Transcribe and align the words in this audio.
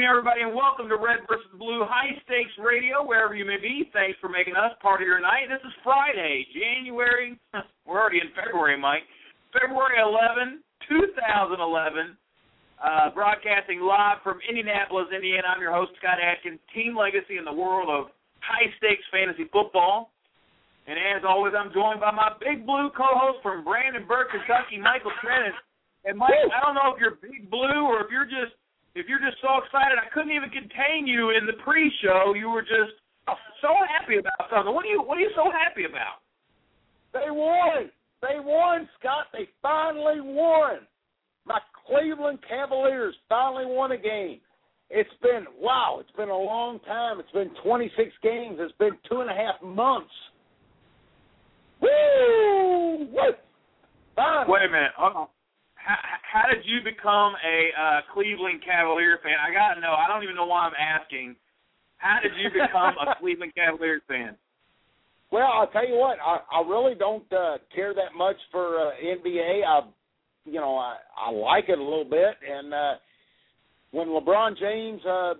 Evening, 0.00 0.16
everybody, 0.16 0.40
and 0.40 0.56
welcome 0.56 0.88
to 0.88 0.96
Red 0.96 1.28
versus 1.28 1.52
Blue 1.60 1.84
High 1.84 2.16
Stakes 2.24 2.56
Radio, 2.56 3.04
wherever 3.04 3.36
you 3.36 3.44
may 3.44 3.60
be. 3.60 3.84
Thanks 3.92 4.16
for 4.16 4.32
making 4.32 4.56
us 4.56 4.72
part 4.80 5.04
of 5.04 5.06
your 5.06 5.20
night. 5.20 5.52
This 5.52 5.60
is 5.60 5.76
Friday, 5.84 6.48
January. 6.56 7.36
We're 7.84 8.00
already 8.00 8.24
in 8.24 8.32
February, 8.32 8.80
Mike. 8.80 9.04
February 9.52 10.00
11, 10.00 10.64
2011. 10.88 12.16
Uh, 12.80 13.12
broadcasting 13.12 13.84
live 13.84 14.24
from 14.24 14.40
Indianapolis, 14.40 15.12
Indiana. 15.12 15.52
I'm 15.52 15.60
your 15.60 15.76
host, 15.76 15.92
Scott 16.00 16.16
Atkins. 16.16 16.64
Team 16.72 16.96
legacy 16.96 17.36
in 17.36 17.44
the 17.44 17.52
world 17.52 17.92
of 17.92 18.08
high 18.40 18.72
stakes 18.80 19.04
fantasy 19.12 19.52
football. 19.52 20.16
And 20.88 20.96
as 20.96 21.28
always, 21.28 21.52
I'm 21.52 21.76
joined 21.76 22.00
by 22.00 22.08
my 22.08 22.32
big 22.40 22.64
blue 22.64 22.88
co-host 22.96 23.44
from 23.44 23.68
Brandenburg, 23.68 24.32
Kentucky, 24.32 24.80
Michael 24.80 25.12
Trent. 25.20 25.52
And 26.08 26.16
Mike, 26.16 26.40
I 26.56 26.64
don't 26.64 26.72
know 26.72 26.88
if 26.88 26.96
you're 26.96 27.20
big 27.20 27.52
blue 27.52 27.84
or 27.84 28.00
if 28.00 28.08
you're 28.08 28.24
just 28.24 28.56
if 28.94 29.06
you're 29.06 29.22
just 29.22 29.38
so 29.40 29.62
excited, 29.62 29.98
I 29.98 30.10
couldn't 30.12 30.32
even 30.32 30.50
contain 30.50 31.06
you 31.06 31.30
in 31.30 31.46
the 31.46 31.54
pre-show. 31.62 32.34
You 32.34 32.50
were 32.50 32.62
just 32.62 32.98
uh, 33.28 33.34
so 33.62 33.70
happy 33.86 34.18
about 34.18 34.50
something. 34.50 34.74
What 34.74 34.84
are 34.84 34.88
you 34.88 35.02
What 35.02 35.18
are 35.18 35.24
you 35.24 35.32
so 35.36 35.50
happy 35.50 35.84
about? 35.84 36.24
They 37.12 37.30
won. 37.30 37.90
They 38.22 38.38
won, 38.38 38.88
Scott. 38.98 39.26
They 39.32 39.48
finally 39.62 40.20
won. 40.20 40.86
My 41.46 41.58
Cleveland 41.86 42.38
Cavaliers 42.48 43.14
finally 43.28 43.64
won 43.66 43.92
a 43.92 43.98
game. 43.98 44.40
It's 44.90 45.10
been 45.22 45.46
wow. 45.58 45.98
It's 46.00 46.10
been 46.16 46.28
a 46.28 46.36
long 46.36 46.80
time. 46.80 47.20
It's 47.20 47.30
been 47.30 47.50
26 47.62 48.10
games. 48.22 48.56
It's 48.58 48.76
been 48.78 48.98
two 49.08 49.20
and 49.20 49.30
a 49.30 49.34
half 49.34 49.62
months. 49.62 50.10
Woo! 51.80 53.06
Woo! 53.12 53.32
Finally. 54.16 54.46
Wait 54.48 54.62
a 54.66 54.70
minute. 54.70 54.90
Hold 54.96 55.16
on. 55.16 55.26
How, 55.84 55.96
how 56.22 56.44
did 56.52 56.64
you 56.64 56.80
become 56.84 57.34
a 57.40 57.58
uh, 57.74 58.00
Cleveland 58.12 58.62
Cavalier 58.64 59.18
fan? 59.22 59.36
I 59.40 59.52
gotta 59.52 59.80
know. 59.80 59.94
I 59.94 60.06
don't 60.08 60.22
even 60.22 60.36
know 60.36 60.46
why 60.46 60.66
I'm 60.68 60.76
asking. 60.76 61.36
How 61.96 62.18
did 62.22 62.32
you 62.36 62.50
become 62.50 62.94
a 63.00 63.14
Cleveland 63.20 63.54
Cavaliers 63.54 64.02
fan? 64.08 64.36
Well, 65.32 65.46
I'll 65.46 65.68
tell 65.68 65.86
you 65.86 65.94
what. 65.94 66.18
I, 66.18 66.40
I 66.52 66.68
really 66.68 66.94
don't 66.94 67.30
uh, 67.32 67.58
care 67.74 67.94
that 67.94 68.16
much 68.16 68.36
for 68.50 68.78
uh, 68.78 68.90
NBA. 69.04 69.62
I, 69.66 69.80
you 70.44 70.60
know, 70.60 70.76
I, 70.76 70.96
I 71.16 71.30
like 71.30 71.64
it 71.68 71.78
a 71.78 71.82
little 71.82 72.04
bit. 72.04 72.34
And 72.48 72.74
uh, 72.74 72.94
when 73.92 74.08
LeBron 74.08 74.58
James 74.58 75.00
uh, 75.06 75.34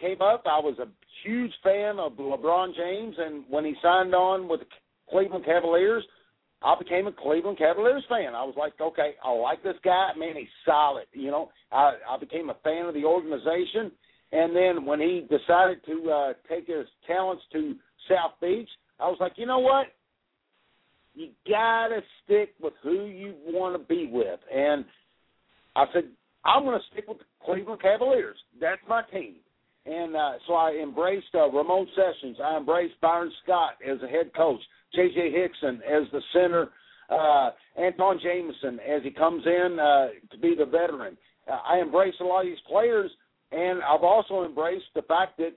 came 0.00 0.20
up, 0.20 0.44
I 0.46 0.58
was 0.58 0.76
a 0.80 0.88
huge 1.24 1.52
fan 1.62 1.98
of 1.98 2.12
LeBron 2.14 2.74
James. 2.74 3.14
And 3.18 3.44
when 3.48 3.64
he 3.64 3.74
signed 3.82 4.14
on 4.14 4.48
with 4.48 4.60
the 4.60 4.66
Cleveland 5.10 5.44
Cavaliers, 5.44 6.04
I 6.62 6.74
became 6.78 7.06
a 7.06 7.12
Cleveland 7.12 7.58
Cavaliers 7.58 8.04
fan. 8.08 8.34
I 8.34 8.44
was 8.44 8.54
like, 8.58 8.74
okay, 8.80 9.12
I 9.24 9.32
like 9.32 9.62
this 9.62 9.76
guy. 9.84 10.10
Man, 10.16 10.36
he's 10.36 10.48
solid. 10.64 11.06
You 11.12 11.30
know, 11.30 11.50
I, 11.72 11.94
I 12.08 12.18
became 12.18 12.50
a 12.50 12.56
fan 12.62 12.86
of 12.86 12.94
the 12.94 13.04
organization. 13.04 13.92
And 14.32 14.54
then 14.54 14.84
when 14.84 15.00
he 15.00 15.26
decided 15.28 15.84
to 15.86 16.10
uh, 16.10 16.32
take 16.48 16.66
his 16.66 16.86
talents 17.06 17.42
to 17.52 17.74
South 18.08 18.32
Beach, 18.40 18.68
I 18.98 19.04
was 19.08 19.16
like, 19.20 19.32
you 19.36 19.46
know 19.46 19.58
what? 19.58 19.86
You 21.14 21.30
gotta 21.48 22.00
stick 22.24 22.54
with 22.60 22.74
who 22.82 23.06
you 23.06 23.34
want 23.46 23.80
to 23.80 23.86
be 23.88 24.08
with. 24.12 24.38
And 24.54 24.84
I 25.74 25.84
said, 25.92 26.04
I'm 26.44 26.64
going 26.64 26.78
to 26.78 26.86
stick 26.92 27.08
with 27.08 27.18
the 27.18 27.24
Cleveland 27.44 27.82
Cavaliers. 27.82 28.36
That's 28.60 28.80
my 28.88 29.02
team. 29.12 29.36
And 29.86 30.14
uh, 30.14 30.32
so 30.46 30.54
I 30.54 30.78
embraced 30.82 31.34
uh, 31.34 31.50
Ramon 31.50 31.86
Sessions. 31.96 32.36
I 32.42 32.56
embraced 32.56 33.00
Byron 33.00 33.32
Scott 33.42 33.74
as 33.86 33.98
a 34.02 34.08
head 34.08 34.30
coach. 34.36 34.60
J.J. 34.94 35.32
Hickson 35.32 35.80
as 35.88 36.02
the 36.12 36.20
center, 36.32 36.68
uh, 37.08 37.50
Antawn 37.78 38.18
Jamison 38.22 38.78
as 38.80 39.02
he 39.02 39.10
comes 39.10 39.44
in 39.46 39.78
uh, 39.80 40.08
to 40.30 40.38
be 40.38 40.54
the 40.56 40.66
veteran. 40.66 41.16
Uh, 41.50 41.58
I 41.66 41.78
embrace 41.78 42.14
a 42.20 42.24
lot 42.24 42.40
of 42.40 42.46
these 42.46 42.58
players, 42.68 43.10
and 43.52 43.80
I've 43.82 44.02
also 44.02 44.44
embraced 44.44 44.86
the 44.94 45.02
fact 45.02 45.38
that 45.38 45.54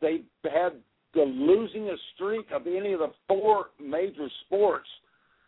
they 0.00 0.22
had 0.44 0.72
the 1.14 1.22
losing 1.22 1.94
streak 2.14 2.46
of 2.52 2.66
any 2.66 2.92
of 2.92 3.00
the 3.00 3.10
four 3.28 3.66
major 3.80 4.28
sports 4.46 4.88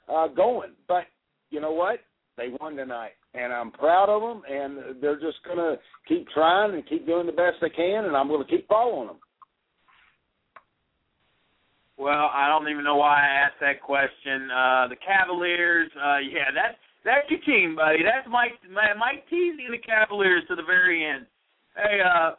uh, 0.08 0.28
going. 0.28 0.72
But 0.88 1.04
you 1.50 1.60
know 1.60 1.72
what? 1.72 2.00
They 2.36 2.48
won 2.60 2.76
tonight, 2.76 3.12
and 3.34 3.52
I'm 3.52 3.70
proud 3.70 4.08
of 4.08 4.22
them, 4.22 4.42
and 4.48 5.02
they're 5.02 5.20
just 5.20 5.44
going 5.44 5.58
to 5.58 5.76
keep 6.08 6.26
trying 6.30 6.74
and 6.74 6.88
keep 6.88 7.06
doing 7.06 7.26
the 7.26 7.32
best 7.32 7.56
they 7.60 7.68
can, 7.68 8.06
and 8.06 8.16
I'm 8.16 8.28
going 8.28 8.42
to 8.42 8.50
keep 8.50 8.66
following 8.68 9.08
them. 9.08 9.20
Well, 11.98 12.30
I 12.32 12.48
don't 12.48 12.68
even 12.70 12.84
know 12.84 12.96
why 12.96 13.20
I 13.20 13.46
asked 13.46 13.60
that 13.60 13.82
question. 13.82 14.50
Uh, 14.50 14.88
the 14.88 14.96
Cavaliers, 14.96 15.90
uh, 15.94 16.18
yeah, 16.18 16.48
that's 16.50 16.80
that's 17.04 17.28
your 17.28 17.38
team, 17.44 17.76
buddy. 17.76 18.02
That's 18.02 18.26
Mike 18.26 18.58
Mike 18.72 19.28
teasing 19.28 19.68
the 19.70 19.78
Cavaliers 19.78 20.42
to 20.48 20.56
the 20.56 20.64
very 20.64 21.04
end. 21.04 21.26
Hey, 21.76 22.00
uh, 22.00 22.32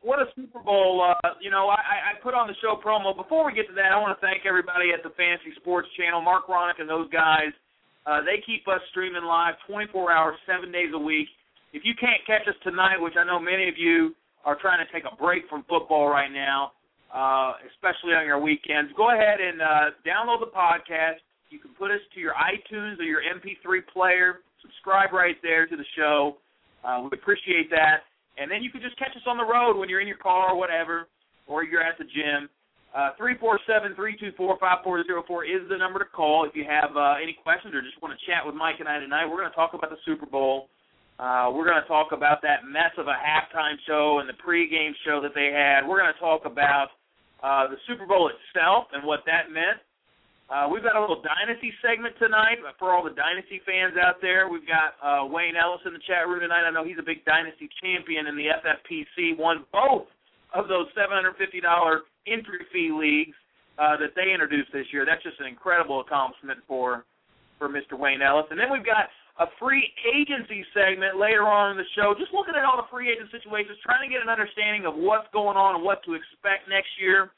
what 0.00 0.18
a 0.18 0.26
Super 0.34 0.58
Bowl! 0.58 1.04
Uh, 1.04 1.36
you 1.40 1.50
know, 1.50 1.68
I, 1.68 2.10
I 2.10 2.22
put 2.22 2.34
on 2.34 2.48
the 2.48 2.58
show 2.58 2.74
promo. 2.74 3.14
Before 3.14 3.44
we 3.46 3.52
get 3.52 3.68
to 3.68 3.74
that, 3.74 3.92
I 3.92 4.00
want 4.00 4.18
to 4.18 4.24
thank 4.24 4.46
everybody 4.48 4.90
at 4.90 5.04
the 5.04 5.14
Fantasy 5.14 5.54
Sports 5.60 5.86
Channel, 5.94 6.22
Mark 6.22 6.48
Ronick 6.48 6.80
and 6.80 6.88
those 6.88 7.10
guys. 7.10 7.54
Uh, 8.06 8.20
they 8.20 8.42
keep 8.44 8.66
us 8.66 8.80
streaming 8.90 9.22
live 9.22 9.54
24 9.66 10.12
hours, 10.12 10.36
seven 10.46 10.72
days 10.72 10.90
a 10.94 10.98
week. 10.98 11.28
If 11.72 11.82
you 11.84 11.94
can't 11.98 12.20
catch 12.26 12.46
us 12.48 12.58
tonight, 12.62 12.98
which 12.98 13.14
I 13.16 13.24
know 13.24 13.38
many 13.38 13.68
of 13.68 13.78
you 13.78 14.14
are 14.44 14.58
trying 14.60 14.84
to 14.84 14.92
take 14.92 15.04
a 15.06 15.14
break 15.16 15.48
from 15.48 15.64
football 15.68 16.08
right 16.08 16.30
now, 16.30 16.72
uh, 17.14 17.54
especially 17.70 18.14
on 18.18 18.26
your 18.26 18.40
weekends, 18.40 18.90
go 18.96 19.14
ahead 19.14 19.40
and 19.40 19.62
uh, 19.62 19.86
download 20.02 20.40
the 20.40 20.50
podcast. 20.50 21.22
You 21.50 21.60
can 21.60 21.70
put 21.78 21.90
us 21.90 22.00
to 22.14 22.20
your 22.20 22.34
iTunes 22.34 22.98
or 22.98 23.04
your 23.04 23.20
MP3 23.22 23.86
player. 23.92 24.40
Subscribe 24.60 25.12
right 25.12 25.36
there 25.42 25.66
to 25.66 25.76
the 25.76 25.84
show. 25.96 26.36
Uh, 26.84 27.06
we 27.06 27.16
appreciate 27.16 27.70
that. 27.70 28.08
And 28.38 28.50
then 28.50 28.62
you 28.62 28.70
can 28.70 28.80
just 28.80 28.98
catch 28.98 29.14
us 29.14 29.22
on 29.26 29.36
the 29.36 29.44
road 29.44 29.76
when 29.76 29.88
you're 29.88 30.00
in 30.00 30.08
your 30.08 30.16
car 30.16 30.52
or 30.52 30.56
whatever, 30.56 31.06
or 31.46 31.64
you're 31.64 31.82
at 31.82 31.98
the 31.98 32.04
gym. 32.04 32.48
Uh, 32.92 33.16
three 33.16 33.32
four 33.40 33.58
seven 33.66 33.96
three 33.96 34.16
two 34.20 34.32
four 34.36 34.58
five 34.60 34.84
four 34.84 35.02
zero 35.04 35.24
four 35.26 35.44
is 35.48 35.64
the 35.72 35.76
number 35.76 35.98
to 35.98 36.04
call 36.04 36.44
if 36.44 36.52
you 36.52 36.64
have 36.68 36.92
uh, 36.92 37.16
any 37.16 37.32
questions 37.32 37.72
or 37.72 37.80
just 37.80 37.96
want 38.04 38.12
to 38.12 38.20
chat 38.28 38.44
with 38.44 38.54
Mike 38.54 38.76
and 38.80 38.88
I 38.88 39.00
tonight. 39.00 39.24
We're 39.24 39.40
going 39.40 39.48
to 39.48 39.56
talk 39.56 39.72
about 39.72 39.88
the 39.88 40.00
Super 40.04 40.26
Bowl. 40.26 40.68
Uh, 41.16 41.48
we're 41.56 41.64
going 41.64 41.80
to 41.80 41.88
talk 41.88 42.12
about 42.12 42.44
that 42.44 42.68
mess 42.68 42.92
of 43.00 43.08
a 43.08 43.16
halftime 43.16 43.80
show 43.88 44.20
and 44.20 44.28
the 44.28 44.36
pregame 44.36 44.92
show 45.08 45.24
that 45.24 45.32
they 45.32 45.48
had. 45.48 45.88
We're 45.88 46.04
going 46.04 46.12
to 46.12 46.20
talk 46.20 46.44
about 46.44 46.92
uh, 47.40 47.72
the 47.72 47.80
Super 47.88 48.04
Bowl 48.04 48.28
itself 48.28 48.92
and 48.92 49.08
what 49.08 49.24
that 49.24 49.48
meant. 49.48 49.80
Uh, 50.52 50.68
we've 50.68 50.84
got 50.84 50.92
a 50.92 51.00
little 51.00 51.24
dynasty 51.24 51.72
segment 51.80 52.12
tonight 52.20 52.60
for 52.76 52.92
all 52.92 53.00
the 53.00 53.16
dynasty 53.16 53.64
fans 53.64 53.96
out 53.96 54.20
there. 54.20 54.52
We've 54.52 54.68
got 54.68 55.00
uh, 55.00 55.24
Wayne 55.24 55.56
Ellis 55.56 55.80
in 55.88 55.96
the 55.96 56.04
chat 56.04 56.28
room 56.28 56.44
tonight. 56.44 56.68
I 56.68 56.70
know 56.70 56.84
he's 56.84 57.00
a 57.00 57.06
big 57.06 57.24
dynasty 57.24 57.72
champion 57.80 58.28
in 58.28 58.36
the 58.36 58.52
FFPC. 58.60 59.40
Won 59.40 59.64
both 59.72 60.11
of 60.54 60.68
those 60.68 60.86
seven 60.94 61.16
hundred 61.16 61.36
fifty 61.36 61.60
dollar 61.60 62.02
entry 62.26 62.64
fee 62.72 62.92
leagues 62.92 63.36
uh, 63.78 63.96
that 63.96 64.12
they 64.14 64.32
introduced 64.32 64.72
this 64.72 64.86
year. 64.92 65.04
That's 65.04 65.22
just 65.22 65.40
an 65.40 65.46
incredible 65.46 66.00
accomplishment 66.00 66.60
for 66.68 67.04
for 67.58 67.70
Mr. 67.70 67.94
Wayne 67.94 68.22
Ellis. 68.22 68.50
And 68.50 68.58
then 68.58 68.74
we've 68.74 68.84
got 68.84 69.06
a 69.40 69.46
free 69.56 69.86
agency 70.02 70.66
segment 70.74 71.16
later 71.16 71.46
on 71.48 71.72
in 71.72 71.76
the 71.78 71.88
show, 71.96 72.12
just 72.18 72.34
looking 72.34 72.52
at 72.52 72.66
all 72.66 72.76
the 72.76 72.90
free 72.90 73.08
agent 73.08 73.32
situations, 73.32 73.78
trying 73.80 74.04
to 74.04 74.10
get 74.12 74.20
an 74.20 74.28
understanding 74.28 74.84
of 74.84 74.98
what's 74.98 75.30
going 75.32 75.56
on 75.56 75.78
and 75.78 75.84
what 75.84 76.04
to 76.04 76.12
expect 76.12 76.68
next 76.68 76.90
year 77.00 77.32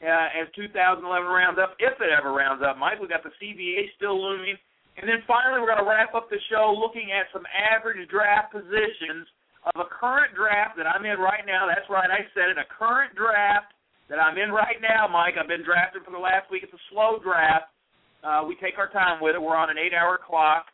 uh, 0.00 0.30
as 0.32 0.48
2011 0.56 1.04
rounds 1.04 1.60
up, 1.60 1.76
if 1.82 2.00
it 2.00 2.08
ever 2.08 2.32
rounds 2.32 2.64
up. 2.64 2.80
Mike, 2.80 2.96
we've 2.96 3.12
got 3.12 3.26
the 3.26 3.34
CBA 3.36 3.92
still 3.98 4.16
looming, 4.16 4.56
and 4.96 5.04
then 5.04 5.20
finally 5.28 5.60
we're 5.60 5.68
going 5.68 5.84
to 5.84 5.90
wrap 5.90 6.16
up 6.16 6.32
the 6.32 6.40
show 6.48 6.72
looking 6.72 7.12
at 7.12 7.28
some 7.28 7.44
average 7.50 8.00
draft 8.08 8.54
positions 8.54 9.28
of 9.64 9.80
a 9.80 9.88
current 9.88 10.36
draft 10.36 10.76
that 10.76 10.84
I'm 10.84 11.04
in 11.04 11.16
right 11.16 11.44
now. 11.46 11.64
That's 11.64 11.88
right, 11.88 12.10
I 12.10 12.28
said 12.36 12.52
it, 12.52 12.60
a 12.60 12.68
current 12.68 13.16
draft 13.16 13.72
that 14.12 14.20
I'm 14.20 14.36
in 14.36 14.52
right 14.52 14.76
now, 14.84 15.08
Mike. 15.08 15.40
I've 15.40 15.48
been 15.48 15.64
drafted 15.64 16.04
for 16.04 16.12
the 16.12 16.20
last 16.20 16.50
week. 16.52 16.62
It's 16.62 16.76
a 16.76 16.84
slow 16.92 17.16
draft. 17.22 17.72
Uh, 18.20 18.44
we 18.44 18.56
take 18.60 18.76
our 18.76 18.88
time 18.88 19.20
with 19.20 19.36
it. 19.36 19.40
We're 19.40 19.56
on 19.56 19.70
an 19.70 19.80
eight-hour 19.80 20.20
clock. 20.24 20.68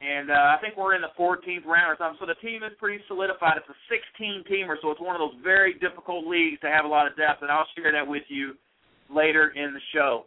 And 0.00 0.32
uh, 0.32 0.56
I 0.56 0.56
think 0.64 0.80
we're 0.80 0.96
in 0.96 1.04
the 1.04 1.12
14th 1.12 1.68
round 1.68 1.92
or 1.92 1.96
something. 2.00 2.16
So 2.20 2.24
the 2.24 2.40
team 2.40 2.64
is 2.64 2.72
pretty 2.80 3.04
solidified. 3.04 3.60
It's 3.60 3.68
a 3.68 3.76
16 3.92 4.48
teamer, 4.48 4.80
so 4.80 4.90
it's 4.90 5.00
one 5.00 5.12
of 5.12 5.20
those 5.20 5.36
very 5.44 5.76
difficult 5.76 6.24
leagues 6.24 6.56
to 6.64 6.72
have 6.72 6.86
a 6.86 6.88
lot 6.88 7.04
of 7.04 7.12
depth. 7.20 7.44
And 7.44 7.52
I'll 7.52 7.68
share 7.76 7.92
that 7.92 8.08
with 8.08 8.24
you 8.28 8.56
later 9.12 9.52
in 9.52 9.76
the 9.76 9.84
show. 9.92 10.24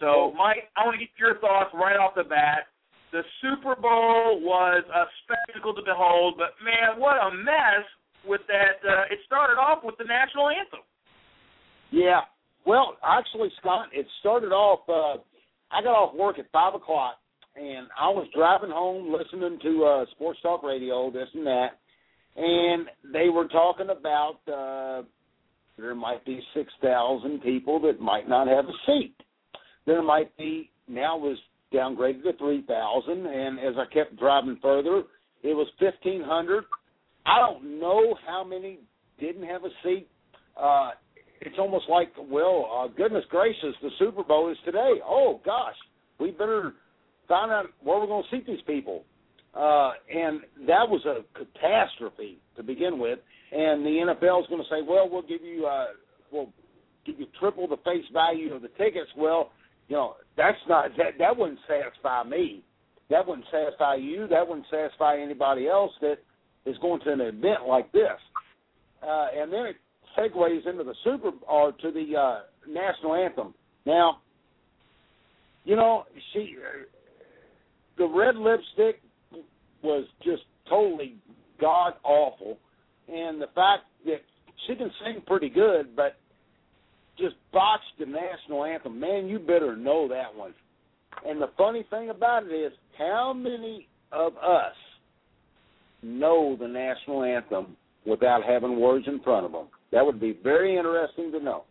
So, 0.00 0.32
Mike, 0.32 0.72
I 0.80 0.88
want 0.88 0.96
to 0.96 1.04
get 1.04 1.12
your 1.20 1.36
thoughts 1.44 1.76
right 1.76 2.00
off 2.00 2.16
the 2.16 2.24
bat. 2.24 2.71
The 3.12 3.22
Super 3.42 3.76
Bowl 3.76 4.40
was 4.40 4.82
a 4.88 5.04
spectacle 5.22 5.74
to 5.74 5.82
behold, 5.84 6.34
but 6.38 6.56
man, 6.64 6.98
what 6.98 7.16
a 7.20 7.30
mess 7.30 7.84
with 8.26 8.40
that. 8.48 8.80
Uh, 8.80 9.12
it 9.12 9.18
started 9.26 9.60
off 9.60 9.84
with 9.84 9.96
the 9.98 10.04
national 10.04 10.48
anthem. 10.48 10.80
Yeah. 11.90 12.20
Well, 12.64 12.96
actually, 13.04 13.50
Scott, 13.60 13.88
it 13.92 14.06
started 14.20 14.52
off. 14.52 14.80
Uh, 14.88 15.20
I 15.70 15.82
got 15.82 15.92
off 15.92 16.14
work 16.14 16.38
at 16.38 16.50
five 16.52 16.74
o'clock, 16.74 17.16
and 17.54 17.86
I 18.00 18.08
was 18.08 18.26
driving 18.34 18.70
home 18.70 19.12
listening 19.12 19.58
to 19.62 19.84
uh, 19.84 20.04
sports 20.12 20.38
talk 20.42 20.62
radio, 20.62 21.10
this 21.10 21.28
and 21.34 21.46
that, 21.46 21.78
and 22.36 22.86
they 23.12 23.28
were 23.28 23.48
talking 23.48 23.88
about 23.90 24.38
uh, 24.48 25.02
there 25.78 25.94
might 25.94 26.24
be 26.24 26.40
6,000 26.54 27.42
people 27.42 27.80
that 27.80 28.00
might 28.00 28.28
not 28.28 28.46
have 28.46 28.66
a 28.66 28.76
seat. 28.86 29.14
There 29.86 30.02
might 30.02 30.36
be, 30.36 30.70
now 30.88 31.16
was 31.16 31.38
downgraded 31.72 32.22
to 32.24 32.32
3,000, 32.38 33.26
and 33.26 33.58
as 33.58 33.74
I 33.78 33.92
kept 33.92 34.18
driving 34.18 34.58
further, 34.62 35.02
it 35.42 35.54
was 35.54 35.68
1,500. 35.78 36.64
I 37.26 37.38
don't 37.38 37.80
know 37.80 38.16
how 38.26 38.44
many 38.44 38.78
didn't 39.18 39.44
have 39.44 39.64
a 39.64 39.70
seat. 39.82 40.08
Uh, 40.60 40.90
it's 41.40 41.56
almost 41.58 41.86
like, 41.88 42.12
well, 42.30 42.70
uh, 42.72 42.88
goodness 42.96 43.24
gracious, 43.30 43.74
the 43.82 43.90
Super 43.98 44.22
Bowl 44.22 44.50
is 44.50 44.56
today. 44.64 44.94
Oh, 45.04 45.40
gosh, 45.44 45.74
we 46.20 46.30
better 46.30 46.74
find 47.28 47.50
out 47.50 47.66
where 47.82 47.98
we're 47.98 48.06
going 48.06 48.24
to 48.30 48.36
seat 48.36 48.46
these 48.46 48.62
people. 48.66 49.04
Uh, 49.54 49.92
and 50.14 50.40
that 50.66 50.88
was 50.88 51.04
a 51.04 51.24
catastrophe 51.38 52.38
to 52.56 52.62
begin 52.62 52.98
with 52.98 53.18
and 53.52 53.84
the 53.84 53.90
NFL 53.90 54.40
is 54.40 54.46
going 54.48 54.62
to 54.62 54.68
say, 54.70 54.80
well, 54.86 55.08
we'll 55.10 55.22
give 55.22 55.42
you 55.42 55.66
uh, 55.66 55.88
we'll 56.32 56.48
give 57.04 57.20
you 57.20 57.26
triple 57.38 57.68
the 57.68 57.76
face 57.78 58.04
value 58.12 58.54
of 58.54 58.62
the 58.62 58.68
tickets. 58.68 59.10
Well, 59.16 59.50
you 59.88 59.96
know 59.96 60.14
that's 60.36 60.58
not 60.68 60.90
that 60.96 61.18
that 61.18 61.36
wouldn't 61.36 61.60
satisfy 61.68 62.22
me. 62.24 62.62
That 63.10 63.26
wouldn't 63.26 63.46
satisfy 63.50 63.96
you. 63.96 64.26
That 64.28 64.46
wouldn't 64.46 64.66
satisfy 64.70 65.18
anybody 65.18 65.68
else 65.68 65.92
that 66.00 66.16
is 66.64 66.76
going 66.78 67.00
to 67.02 67.12
an 67.12 67.20
event 67.20 67.66
like 67.68 67.90
this. 67.92 68.18
Uh, 69.02 69.26
and 69.36 69.52
then 69.52 69.66
it 69.66 69.76
segues 70.16 70.66
into 70.66 70.84
the 70.84 70.94
super 71.04 71.30
or 71.48 71.72
to 71.72 71.90
the 71.90 72.16
uh, 72.16 72.40
national 72.68 73.14
anthem. 73.14 73.54
Now, 73.84 74.18
you 75.64 75.76
know, 75.76 76.04
she 76.32 76.54
the 77.98 78.08
red 78.08 78.36
lipstick 78.36 79.02
was 79.82 80.06
just 80.24 80.42
totally 80.68 81.16
god 81.60 81.94
awful 82.04 82.58
and 83.08 83.40
the 83.40 83.48
fact 83.54 83.84
that 84.06 84.22
she 84.66 84.74
can 84.74 84.90
sing 85.04 85.22
pretty 85.26 85.48
good, 85.48 85.96
but 85.96 86.16
just 87.18 87.34
botched 87.52 87.98
the 87.98 88.06
national 88.06 88.64
anthem. 88.64 88.98
Man, 88.98 89.26
you 89.26 89.38
better 89.38 89.76
know 89.76 90.08
that 90.08 90.34
one. 90.34 90.54
And 91.26 91.40
the 91.40 91.50
funny 91.56 91.84
thing 91.90 92.10
about 92.10 92.44
it 92.44 92.54
is, 92.54 92.72
how 92.98 93.32
many 93.32 93.88
of 94.10 94.36
us 94.36 94.74
know 96.02 96.56
the 96.58 96.66
national 96.66 97.22
anthem 97.22 97.76
without 98.06 98.42
having 98.44 98.80
words 98.80 99.06
in 99.06 99.20
front 99.20 99.46
of 99.46 99.52
them? 99.52 99.66
That 99.92 100.04
would 100.04 100.20
be 100.20 100.38
very 100.42 100.76
interesting 100.76 101.30
to 101.32 101.40
know. 101.40 101.64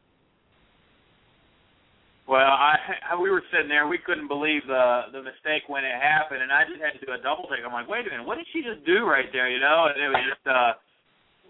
Well, 2.28 2.48
I 2.48 2.78
we 3.22 3.30
were 3.30 3.44
sitting 3.52 3.68
there, 3.68 3.88
we 3.88 3.98
couldn't 3.98 4.28
believe 4.28 4.62
the 4.68 5.12
the 5.12 5.20
mistake 5.20 5.68
when 5.68 5.84
it 5.84 5.92
happened, 6.00 6.42
and 6.42 6.52
I 6.52 6.64
just 6.64 6.80
had 6.80 6.96
to 7.00 7.06
do 7.06 7.12
a 7.12 7.20
double 7.20 7.50
take. 7.50 7.66
I'm 7.66 7.74
like, 7.74 7.90
wait 7.90 8.08
a 8.08 8.10
minute, 8.10 8.26
what 8.26 8.38
did 8.38 8.48
she 8.54 8.62
just 8.62 8.86
do 8.86 9.04
right 9.04 9.28
there? 9.34 9.50
You 9.50 9.60
know, 9.60 9.92
and 9.92 10.00
it 10.00 10.08
was 10.08 10.24
just 10.30 10.46
uh 10.48 10.72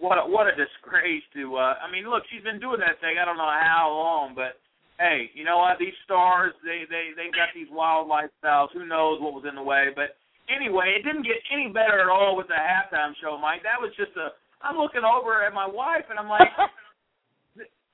what 0.02 0.18
a, 0.18 0.26
what 0.26 0.50
a 0.50 0.54
disgrace 0.58 1.22
to. 1.38 1.54
uh 1.54 1.78
I 1.78 1.86
mean, 1.86 2.10
look, 2.10 2.26
she's 2.26 2.42
been 2.42 2.58
doing 2.58 2.82
that 2.82 2.98
thing. 2.98 3.22
I 3.22 3.24
don't 3.24 3.38
know 3.38 3.46
how 3.46 3.86
long, 3.94 4.34
but 4.34 4.58
hey, 4.98 5.30
you 5.38 5.46
know 5.46 5.62
what? 5.62 5.78
These 5.78 5.94
stars, 6.02 6.50
they 6.66 6.82
they 6.90 7.14
they 7.14 7.30
got 7.30 7.54
these 7.54 7.70
wild 7.70 8.10
lifestyles. 8.10 8.74
Who 8.74 8.82
knows 8.82 9.22
what 9.22 9.32
was 9.32 9.46
in 9.46 9.54
the 9.54 9.62
way? 9.62 9.94
But 9.94 10.18
anyway, 10.50 10.98
it 10.98 11.06
didn't 11.06 11.22
get 11.22 11.38
any 11.54 11.70
better 11.70 12.02
at 12.02 12.10
all 12.10 12.34
with 12.34 12.50
the 12.50 12.58
halftime 12.58 13.14
show, 13.22 13.38
Mike. 13.38 13.62
That 13.62 13.78
was 13.78 13.94
just 13.94 14.12
a. 14.18 14.34
I'm 14.58 14.78
looking 14.78 15.06
over 15.06 15.42
at 15.46 15.54
my 15.54 15.66
wife 15.66 16.06
and 16.10 16.18
I'm 16.18 16.30
like, 16.30 16.50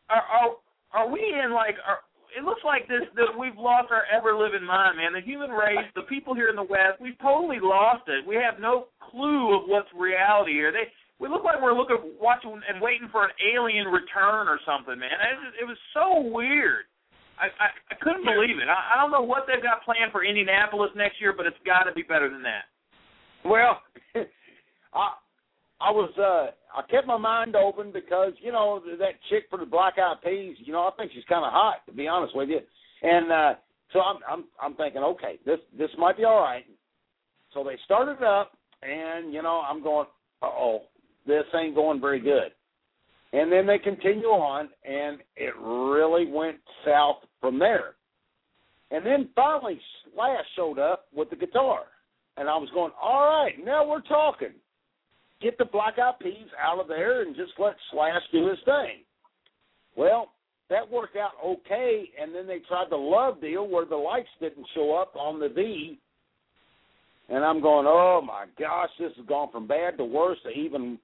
are 0.08 0.24
are 0.24 0.48
are 0.96 1.08
we 1.12 1.20
in 1.20 1.52
like? 1.52 1.76
Are, 1.84 2.00
it 2.36 2.44
looks 2.44 2.60
like 2.64 2.84
this 2.88 3.08
that 3.16 3.32
we've 3.36 3.56
lost 3.56 3.88
our 3.92 4.04
ever 4.12 4.36
living 4.36 4.64
mind, 4.64 4.96
man. 4.96 5.12
The 5.12 5.24
human 5.24 5.48
race, 5.48 5.88
the 5.96 6.08
people 6.08 6.34
here 6.36 6.48
in 6.48 6.56
the 6.56 6.64
West, 6.64 7.00
we've 7.00 7.18
totally 7.20 7.60
lost 7.60 8.04
it. 8.08 8.24
We 8.24 8.36
have 8.36 8.60
no 8.60 8.92
clue 9.00 9.56
of 9.56 9.64
what's 9.68 9.88
reality 9.96 10.52
here. 10.52 10.72
They 10.72 10.92
we 11.20 11.28
look 11.28 11.42
like 11.42 11.60
we're 11.60 11.74
looking, 11.74 11.98
watching, 12.20 12.54
and 12.54 12.80
waiting 12.80 13.08
for 13.10 13.24
an 13.24 13.34
alien 13.42 13.88
return 13.88 14.46
or 14.46 14.58
something, 14.64 14.98
man. 14.98 15.10
It 15.10 15.38
was, 15.38 15.54
it 15.62 15.66
was 15.66 15.80
so 15.94 16.30
weird. 16.30 16.86
I, 17.38 17.46
I 17.46 17.68
I 17.90 17.94
couldn't 18.02 18.24
believe 18.24 18.58
it. 18.58 18.66
I, 18.66 18.94
I 18.94 19.00
don't 19.00 19.10
know 19.10 19.22
what 19.22 19.46
they've 19.46 19.62
got 19.62 19.84
planned 19.84 20.10
for 20.10 20.24
Indianapolis 20.24 20.90
next 20.96 21.20
year, 21.20 21.32
but 21.36 21.46
it's 21.46 21.58
got 21.64 21.84
to 21.84 21.92
be 21.92 22.02
better 22.02 22.28
than 22.28 22.42
that. 22.42 22.66
Well, 23.44 23.78
I 24.94 25.14
I 25.80 25.90
was 25.90 26.10
uh 26.18 26.50
I 26.76 26.82
kept 26.90 27.06
my 27.06 27.16
mind 27.16 27.54
open 27.54 27.92
because 27.92 28.32
you 28.42 28.52
know 28.52 28.82
that 28.98 29.22
chick 29.30 29.44
for 29.50 29.58
the 29.58 29.66
Black 29.66 29.94
Eyed 29.98 30.22
Peas. 30.22 30.56
You 30.58 30.72
know 30.72 30.82
I 30.82 30.90
think 30.96 31.12
she's 31.14 31.24
kind 31.28 31.44
of 31.44 31.52
hot 31.52 31.86
to 31.86 31.92
be 31.92 32.08
honest 32.08 32.34
with 32.34 32.48
you, 32.48 32.60
and 33.02 33.30
uh 33.30 33.54
so 33.92 34.00
I'm 34.00 34.18
I'm 34.28 34.44
I'm 34.60 34.74
thinking 34.74 35.02
okay 35.02 35.38
this 35.46 35.58
this 35.78 35.90
might 35.98 36.16
be 36.16 36.24
all 36.24 36.42
right. 36.42 36.64
So 37.54 37.62
they 37.64 37.78
started 37.84 38.18
it 38.18 38.22
up, 38.24 38.52
and 38.82 39.32
you 39.32 39.42
know 39.42 39.62
I'm 39.68 39.82
going 39.82 40.06
uh 40.42 40.46
oh 40.46 40.80
this 41.28 41.44
ain't 41.54 41.76
going 41.76 42.00
very 42.00 42.20
good. 42.20 42.50
And 43.32 43.52
then 43.52 43.66
they 43.66 43.78
continue 43.78 44.28
on, 44.28 44.68
and 44.84 45.18
it 45.36 45.54
really 45.60 46.26
went 46.26 46.56
south 46.84 47.18
from 47.40 47.58
there. 47.58 47.94
And 48.90 49.04
then 49.04 49.28
finally, 49.36 49.78
Slash 50.14 50.44
showed 50.56 50.78
up 50.78 51.04
with 51.14 51.28
the 51.30 51.36
guitar. 51.36 51.80
And 52.38 52.48
I 52.48 52.56
was 52.56 52.70
going, 52.72 52.92
all 53.00 53.26
right, 53.26 53.54
now 53.62 53.86
we're 53.86 54.00
talking. 54.00 54.54
Get 55.42 55.58
the 55.58 55.66
Black 55.66 55.98
Eyed 55.98 56.18
Peas 56.20 56.48
out 56.60 56.80
of 56.80 56.88
there 56.88 57.22
and 57.22 57.36
just 57.36 57.52
let 57.58 57.74
Slash 57.92 58.22
do 58.32 58.48
his 58.48 58.58
thing. 58.64 59.04
Well, 59.94 60.32
that 60.70 60.90
worked 60.90 61.16
out 61.16 61.32
okay. 61.44 62.08
And 62.20 62.34
then 62.34 62.46
they 62.46 62.60
tried 62.66 62.86
the 62.90 62.96
love 62.96 63.40
deal 63.40 63.68
where 63.68 63.84
the 63.84 63.96
lights 63.96 64.28
didn't 64.40 64.66
show 64.74 64.96
up 64.96 65.14
on 65.16 65.38
the 65.38 65.48
V. 65.48 65.98
And 67.28 67.44
I'm 67.44 67.60
going, 67.60 67.86
oh 67.86 68.22
my 68.26 68.46
gosh, 68.58 68.88
this 68.98 69.12
has 69.16 69.26
gone 69.26 69.50
from 69.52 69.66
bad 69.66 69.98
to 69.98 70.04
worse 70.04 70.38
to 70.44 70.50
even 70.50 70.98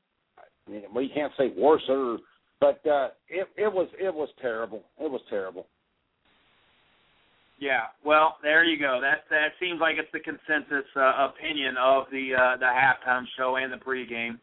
you 0.69 1.09
can't 1.15 1.33
say 1.39 1.53
worser, 1.57 2.19
but 2.61 2.81
uh, 2.87 3.09
it 3.29 3.49
it 3.57 3.73
was 3.73 3.89
it 4.01 4.15
was 4.15 4.29
terrible. 4.41 4.83
It 4.99 5.11
was 5.11 5.21
terrible. 5.29 5.67
Yeah, 7.61 7.87
well, 8.05 8.37
there 8.43 8.65
you 8.65 8.79
go. 8.79 8.99
That 9.01 9.25
that 9.31 9.55
seems 9.61 9.81
like 9.81 9.95
it's 9.99 10.11
the 10.13 10.21
consensus 10.21 10.85
uh, 10.97 11.31
opinion 11.31 11.77
of 11.81 12.05
the 12.11 12.35
uh, 12.35 12.57
the 12.59 12.67
halftime 12.67 13.25
show 13.39 13.57
and 13.57 13.73
the 13.73 13.77
pregame. 13.77 14.39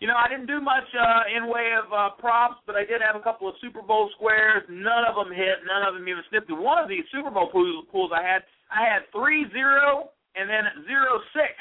you 0.00 0.08
know, 0.08 0.16
I 0.16 0.28
didn't 0.28 0.46
do 0.46 0.60
much 0.60 0.84
uh, 0.92 1.22
in 1.36 1.48
way 1.48 1.72
of 1.76 1.92
uh, 1.92 2.10
props, 2.18 2.60
but 2.66 2.74
I 2.76 2.84
did 2.84 3.00
have 3.00 3.16
a 3.16 3.24
couple 3.24 3.48
of 3.48 3.54
Super 3.60 3.82
Bowl 3.82 4.10
squares. 4.16 4.62
None 4.68 5.04
of 5.08 5.14
them 5.14 5.32
hit. 5.32 5.64
None 5.64 5.86
of 5.86 5.94
them 5.94 6.08
even 6.08 6.22
snipped. 6.30 6.50
One 6.50 6.76
of 6.82 6.88
these 6.88 7.04
Super 7.12 7.30
Bowl 7.30 7.48
pools, 7.50 7.86
pools 7.92 8.10
I 8.14 8.20
had, 8.20 8.42
I 8.72 8.84
had 8.84 9.08
three 9.12 9.46
zero 9.52 10.10
and 10.34 10.48
then 10.50 10.84
zero 10.84 11.20
six. 11.32 11.54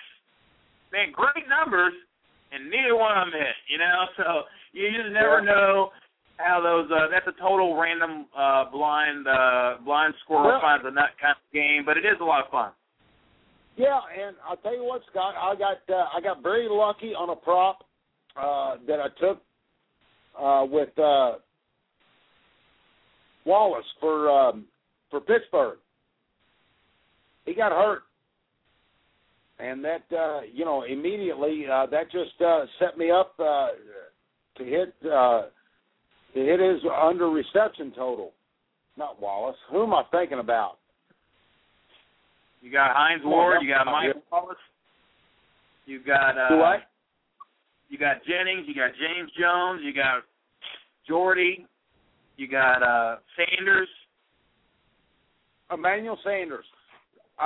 Man, 0.92 1.12
great 1.12 1.48
numbers, 1.50 1.94
and 2.54 2.70
neither 2.70 2.96
one 2.96 3.18
of 3.18 3.28
them 3.28 3.34
hit. 3.34 3.58
You 3.68 3.78
know, 3.78 4.06
so 4.18 4.26
you 4.72 4.90
just 4.92 5.12
never 5.12 5.42
know 5.42 5.90
how 6.38 6.62
those. 6.62 6.90
Uh, 6.92 7.08
that's 7.12 7.28
a 7.28 7.42
total 7.42 7.76
random 7.76 8.26
uh, 8.38 8.70
blind 8.72 9.28
uh, 9.28 9.78
blind 9.86 10.14
squirrel 10.24 10.48
Well- 10.48 10.62
finds 10.62 10.86
a 10.86 10.92
nut 10.92 11.12
kind 11.20 11.36
of 11.36 11.54
game, 11.54 11.84
but 11.86 11.98
it 11.98 12.06
is 12.06 12.18
a 12.22 12.24
lot 12.24 12.46
of 12.46 12.52
fun. 12.52 12.72
Yeah, 13.76 14.00
and 14.14 14.36
I'll 14.48 14.58
tell 14.58 14.76
you 14.76 14.84
what, 14.84 15.02
Scott, 15.10 15.34
I 15.36 15.56
got 15.56 15.82
uh, 15.90 16.06
I 16.16 16.22
got 16.22 16.44
very 16.44 16.68
lucky 16.70 17.16
on 17.16 17.30
a 17.30 17.36
prop 17.36 17.84
uh, 18.38 18.76
that 18.88 19.00
I 19.00 19.08
took 19.20 19.42
uh, 20.40 20.66
with 20.70 20.98
uh, 21.00 21.34
Wallace 23.46 23.86
for 24.00 24.30
um, 24.30 24.66
for 25.10 25.20
Pittsburgh. 25.22 25.80
He 27.46 27.54
got 27.54 27.72
hurt, 27.72 28.04
and 29.60 29.84
that 29.84 30.04
uh, 30.16 30.42
you 30.52 30.66
know 30.66 30.84
immediately 30.84 31.66
uh, 31.72 31.86
that 31.88 32.12
just 32.12 32.40
uh, 32.42 32.66
set 32.80 32.98
me 32.98 33.12
up 33.12 33.34
uh, 33.40 33.70
to 34.58 34.64
hit 34.64 34.94
uh, 35.06 35.44
to 36.34 36.40
hit 36.40 36.60
his 36.60 36.82
under 37.02 37.30
reception 37.30 37.92
total. 37.96 38.32
Not 38.98 39.22
Wallace. 39.22 39.58
Who 39.72 39.84
am 39.84 39.94
I 39.94 40.04
thinking 40.12 40.40
about? 40.40 40.78
You 42.62 42.72
got 42.72 42.96
Hines 42.96 43.22
Ward. 43.26 43.58
You 43.62 43.74
got 43.74 43.86
Mike. 43.86 44.16
Wallace. 44.32 44.58
You 45.86 46.00
got 46.04 46.38
uh, 46.38 46.64
I? 46.64 46.78
You 47.90 47.98
got 47.98 48.18
Jennings. 48.26 48.66
You 48.68 48.76
got 48.76 48.92
James 48.92 49.32
Jones. 49.40 49.82
You 49.84 49.94
got 49.94 50.24
Jordy. 51.08 51.68
You 52.38 52.48
got 52.48 52.82
uh 52.82 53.18
Sanders. 53.36 53.90
Emmanuel 55.72 56.18
Sanders. 56.24 56.66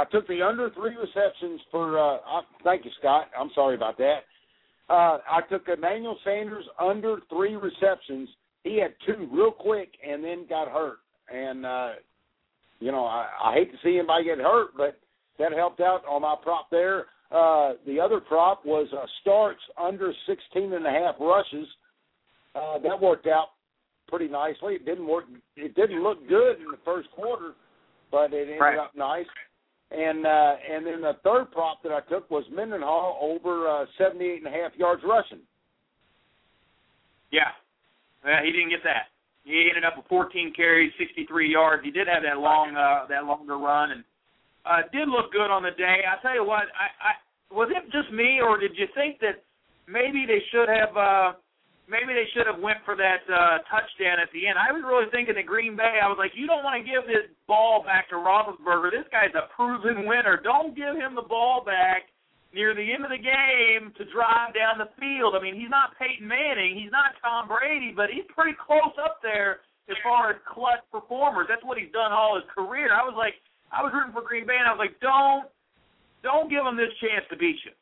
I 0.01 0.03
took 0.11 0.27
the 0.27 0.41
under 0.41 0.69
three 0.71 0.95
receptions 0.95 1.59
for. 1.71 1.97
Uh, 1.97 2.17
I, 2.25 2.41
thank 2.63 2.85
you, 2.85 2.91
Scott. 2.99 3.27
I'm 3.39 3.49
sorry 3.55 3.75
about 3.75 3.97
that. 3.97 4.19
Uh, 4.89 5.17
I 5.29 5.41
took 5.49 5.67
Emmanuel 5.67 6.17
Sanders 6.23 6.65
under 6.79 7.17
three 7.29 7.55
receptions. 7.55 8.29
He 8.63 8.79
had 8.79 8.93
two 9.05 9.27
real 9.31 9.51
quick, 9.51 9.89
and 10.07 10.23
then 10.23 10.45
got 10.47 10.67
hurt. 10.69 10.99
And 11.33 11.65
uh, 11.65 11.89
you 12.79 12.91
know, 12.91 13.05
I, 13.05 13.27
I 13.43 13.53
hate 13.53 13.71
to 13.71 13.77
see 13.83 13.97
anybody 13.97 14.25
get 14.25 14.37
hurt, 14.37 14.69
but 14.77 14.97
that 15.39 15.51
helped 15.51 15.81
out 15.81 16.03
on 16.09 16.21
my 16.21 16.35
prop 16.41 16.69
there. 16.69 17.05
Uh, 17.31 17.73
the 17.85 17.99
other 17.99 18.19
prop 18.21 18.65
was 18.65 18.87
uh, 18.93 19.05
Starks 19.21 19.61
under 19.77 20.13
16 20.27 20.73
and 20.73 20.85
a 20.85 20.89
half 20.89 21.15
rushes. 21.19 21.67
Uh, 22.55 22.79
that 22.79 22.99
worked 23.01 23.27
out 23.27 23.47
pretty 24.07 24.27
nicely. 24.29 24.75
It 24.75 24.85
didn't 24.85 25.07
work. 25.07 25.25
It 25.57 25.75
didn't 25.75 26.01
look 26.01 26.25
good 26.29 26.57
in 26.59 26.71
the 26.71 26.79
first 26.85 27.09
quarter, 27.11 27.51
but 28.11 28.31
it 28.33 28.43
ended 28.43 28.61
Right. 28.61 28.77
up 28.79 28.95
nice. 28.95 29.25
And 29.89 30.25
uh, 30.25 30.55
and 30.69 30.85
then 30.85 31.01
the 31.01 31.13
third 31.23 31.51
prop 31.51 31.81
that 31.83 31.93
I 31.93 32.01
took 32.09 32.29
was 32.29 32.43
Mendenhall 32.51 33.19
over 33.21 33.67
uh, 33.67 33.85
78 33.97 34.43
and 34.43 34.47
a 34.47 34.57
half 34.57 34.75
yards 34.77 35.01
rushing. 35.07 35.39
Yeah. 37.31 37.55
Yeah, 38.25 38.43
he 38.43 38.51
didn't 38.51 38.69
get 38.69 38.83
that. 38.83 39.07
He 39.47 39.71
ended 39.71 39.85
up 39.85 39.95
with 39.95 40.05
14 40.07 40.51
carries, 40.53 40.91
63 40.99 41.51
yards. 41.51 41.83
He 41.85 41.91
did 41.91 42.07
have 42.07 42.23
that 42.23 42.37
long, 42.37 42.75
uh, 42.75 43.07
that 43.07 43.23
longer 43.23 43.57
run, 43.57 43.91
and 43.91 44.03
uh, 44.65 44.83
did 44.91 45.07
look 45.07 45.31
good 45.31 45.47
on 45.49 45.63
the 45.63 45.71
day. 45.71 46.03
I 46.03 46.21
tell 46.21 46.35
you 46.35 46.43
what, 46.43 46.67
I, 46.75 46.91
I 46.99 47.55
was 47.55 47.71
it 47.71 47.89
just 47.91 48.11
me, 48.11 48.41
or 48.43 48.59
did 48.59 48.71
you 48.75 48.87
think 48.93 49.19
that 49.21 49.43
maybe 49.87 50.25
they 50.27 50.43
should 50.51 50.67
have, 50.67 50.97
uh, 50.97 51.31
maybe 51.87 52.11
they 52.11 52.27
should 52.35 52.45
have 52.45 52.59
went 52.59 52.83
for 52.83 52.93
that 52.99 53.23
uh, 53.31 53.63
touchdown 53.71 54.19
at 54.19 54.27
the 54.35 54.45
end? 54.45 54.59
I 54.59 54.75
was 54.75 54.83
really 54.83 55.07
thinking 55.09 55.39
at 55.39 55.47
Green 55.47 55.79
Bay. 55.79 56.03
I 56.03 56.11
was 56.11 56.19
like, 56.19 56.35
you 56.35 56.45
don't 56.45 56.63
want 56.63 56.77
to 56.79 56.85
give 56.85 57.07
this 57.07 57.31
ball 57.47 57.81
back 57.81 58.11
to 58.11 58.19
Roethlisberger. 58.19 58.91
This 58.91 59.07
guy's 59.09 59.33
a 59.33 59.47
proven 59.55 60.05
winner. 60.05 60.37
Don't 60.37 60.75
give 60.75 60.99
him 60.99 61.15
the 61.15 61.25
ball 61.25 61.63
back 61.63 62.11
near 62.53 62.73
the 62.73 62.83
end 62.83 63.03
of 63.03 63.11
the 63.11 63.21
game 63.21 63.93
to 63.95 64.03
drive 64.11 64.55
down 64.55 64.79
the 64.79 64.91
field. 64.99 65.35
I 65.35 65.39
mean, 65.39 65.55
he's 65.55 65.71
not 65.71 65.95
Peyton 65.99 66.27
Manning, 66.27 66.79
he's 66.79 66.91
not 66.91 67.15
Tom 67.21 67.47
Brady, 67.47 67.93
but 67.95 68.09
he's 68.09 68.27
pretty 68.31 68.55
close 68.57 68.95
up 68.97 69.19
there 69.21 69.63
as 69.87 69.97
far 70.03 70.31
as 70.31 70.37
clutch 70.47 70.83
performers. 70.91 71.47
That's 71.47 71.63
what 71.63 71.77
he's 71.77 71.91
done 71.93 72.11
all 72.11 72.35
his 72.35 72.47
career. 72.49 72.89
I 72.91 73.05
was 73.05 73.15
like, 73.15 73.35
I 73.71 73.83
was 73.83 73.91
rooting 73.93 74.15
for 74.15 74.23
Green 74.23 74.47
Bay, 74.47 74.57
and 74.57 74.67
I 74.67 74.73
was 74.73 74.81
like, 74.81 74.97
don't, 74.99 75.47
don't 76.23 76.49
give 76.49 76.65
him 76.65 76.79
this 76.79 76.91
chance 76.97 77.23
to 77.29 77.37
beat 77.37 77.59
you. 77.61 77.76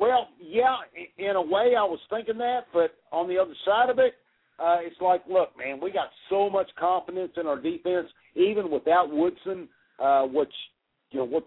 Well, 0.00 0.28
yeah, 0.40 0.76
in 1.18 1.36
a 1.36 1.42
way 1.42 1.74
I 1.78 1.84
was 1.84 2.00
thinking 2.08 2.38
that, 2.38 2.60
but 2.72 2.94
on 3.12 3.28
the 3.28 3.36
other 3.38 3.52
side 3.66 3.90
of 3.90 3.98
it, 3.98 4.14
uh, 4.58 4.78
it's 4.80 5.00
like, 5.00 5.22
look, 5.28 5.56
man, 5.58 5.78
we 5.80 5.92
got 5.92 6.08
so 6.30 6.48
much 6.48 6.70
confidence 6.78 7.32
in 7.36 7.46
our 7.46 7.60
defense, 7.60 8.08
even 8.34 8.70
without 8.70 9.12
Woodson, 9.12 9.68
uh, 10.02 10.22
which 10.22 10.52
you 11.10 11.18
know 11.18 11.26
what 11.26 11.44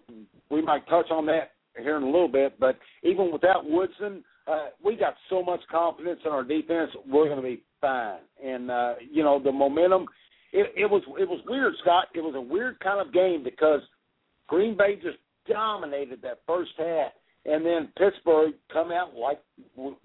we 0.50 0.62
might 0.62 0.86
touch 0.88 1.06
on 1.10 1.26
that 1.26 1.50
here 1.76 1.96
in 1.96 2.04
a 2.04 2.06
little 2.06 2.28
bit, 2.28 2.58
but 2.60 2.78
even 3.02 3.32
without 3.32 3.68
Woodson, 3.68 4.22
uh, 4.46 4.66
we 4.84 4.94
got 4.94 5.14
so 5.28 5.42
much 5.42 5.60
confidence 5.70 6.20
in 6.24 6.30
our 6.30 6.44
defense, 6.44 6.90
we're 7.10 7.24
going 7.24 7.36
to 7.36 7.42
be 7.42 7.62
fine. 7.80 8.18
And 8.44 8.70
uh, 8.70 8.94
you 9.10 9.24
know, 9.24 9.42
the 9.42 9.52
momentum. 9.52 10.06
It, 10.52 10.72
it 10.76 10.86
was 10.86 11.02
it 11.18 11.28
was 11.28 11.40
weird, 11.48 11.74
Scott. 11.82 12.06
It 12.14 12.20
was 12.20 12.36
a 12.36 12.40
weird 12.40 12.78
kind 12.78 13.04
of 13.04 13.12
game 13.12 13.42
because 13.42 13.80
Green 14.46 14.76
Bay 14.76 14.94
just 15.02 15.18
dominated 15.48 16.22
that 16.22 16.42
first 16.46 16.70
half, 16.78 17.10
and 17.46 17.64
then 17.64 17.88
Pittsburgh 17.98 18.54
come 18.72 18.90
out 18.90 19.14
like 19.14 19.40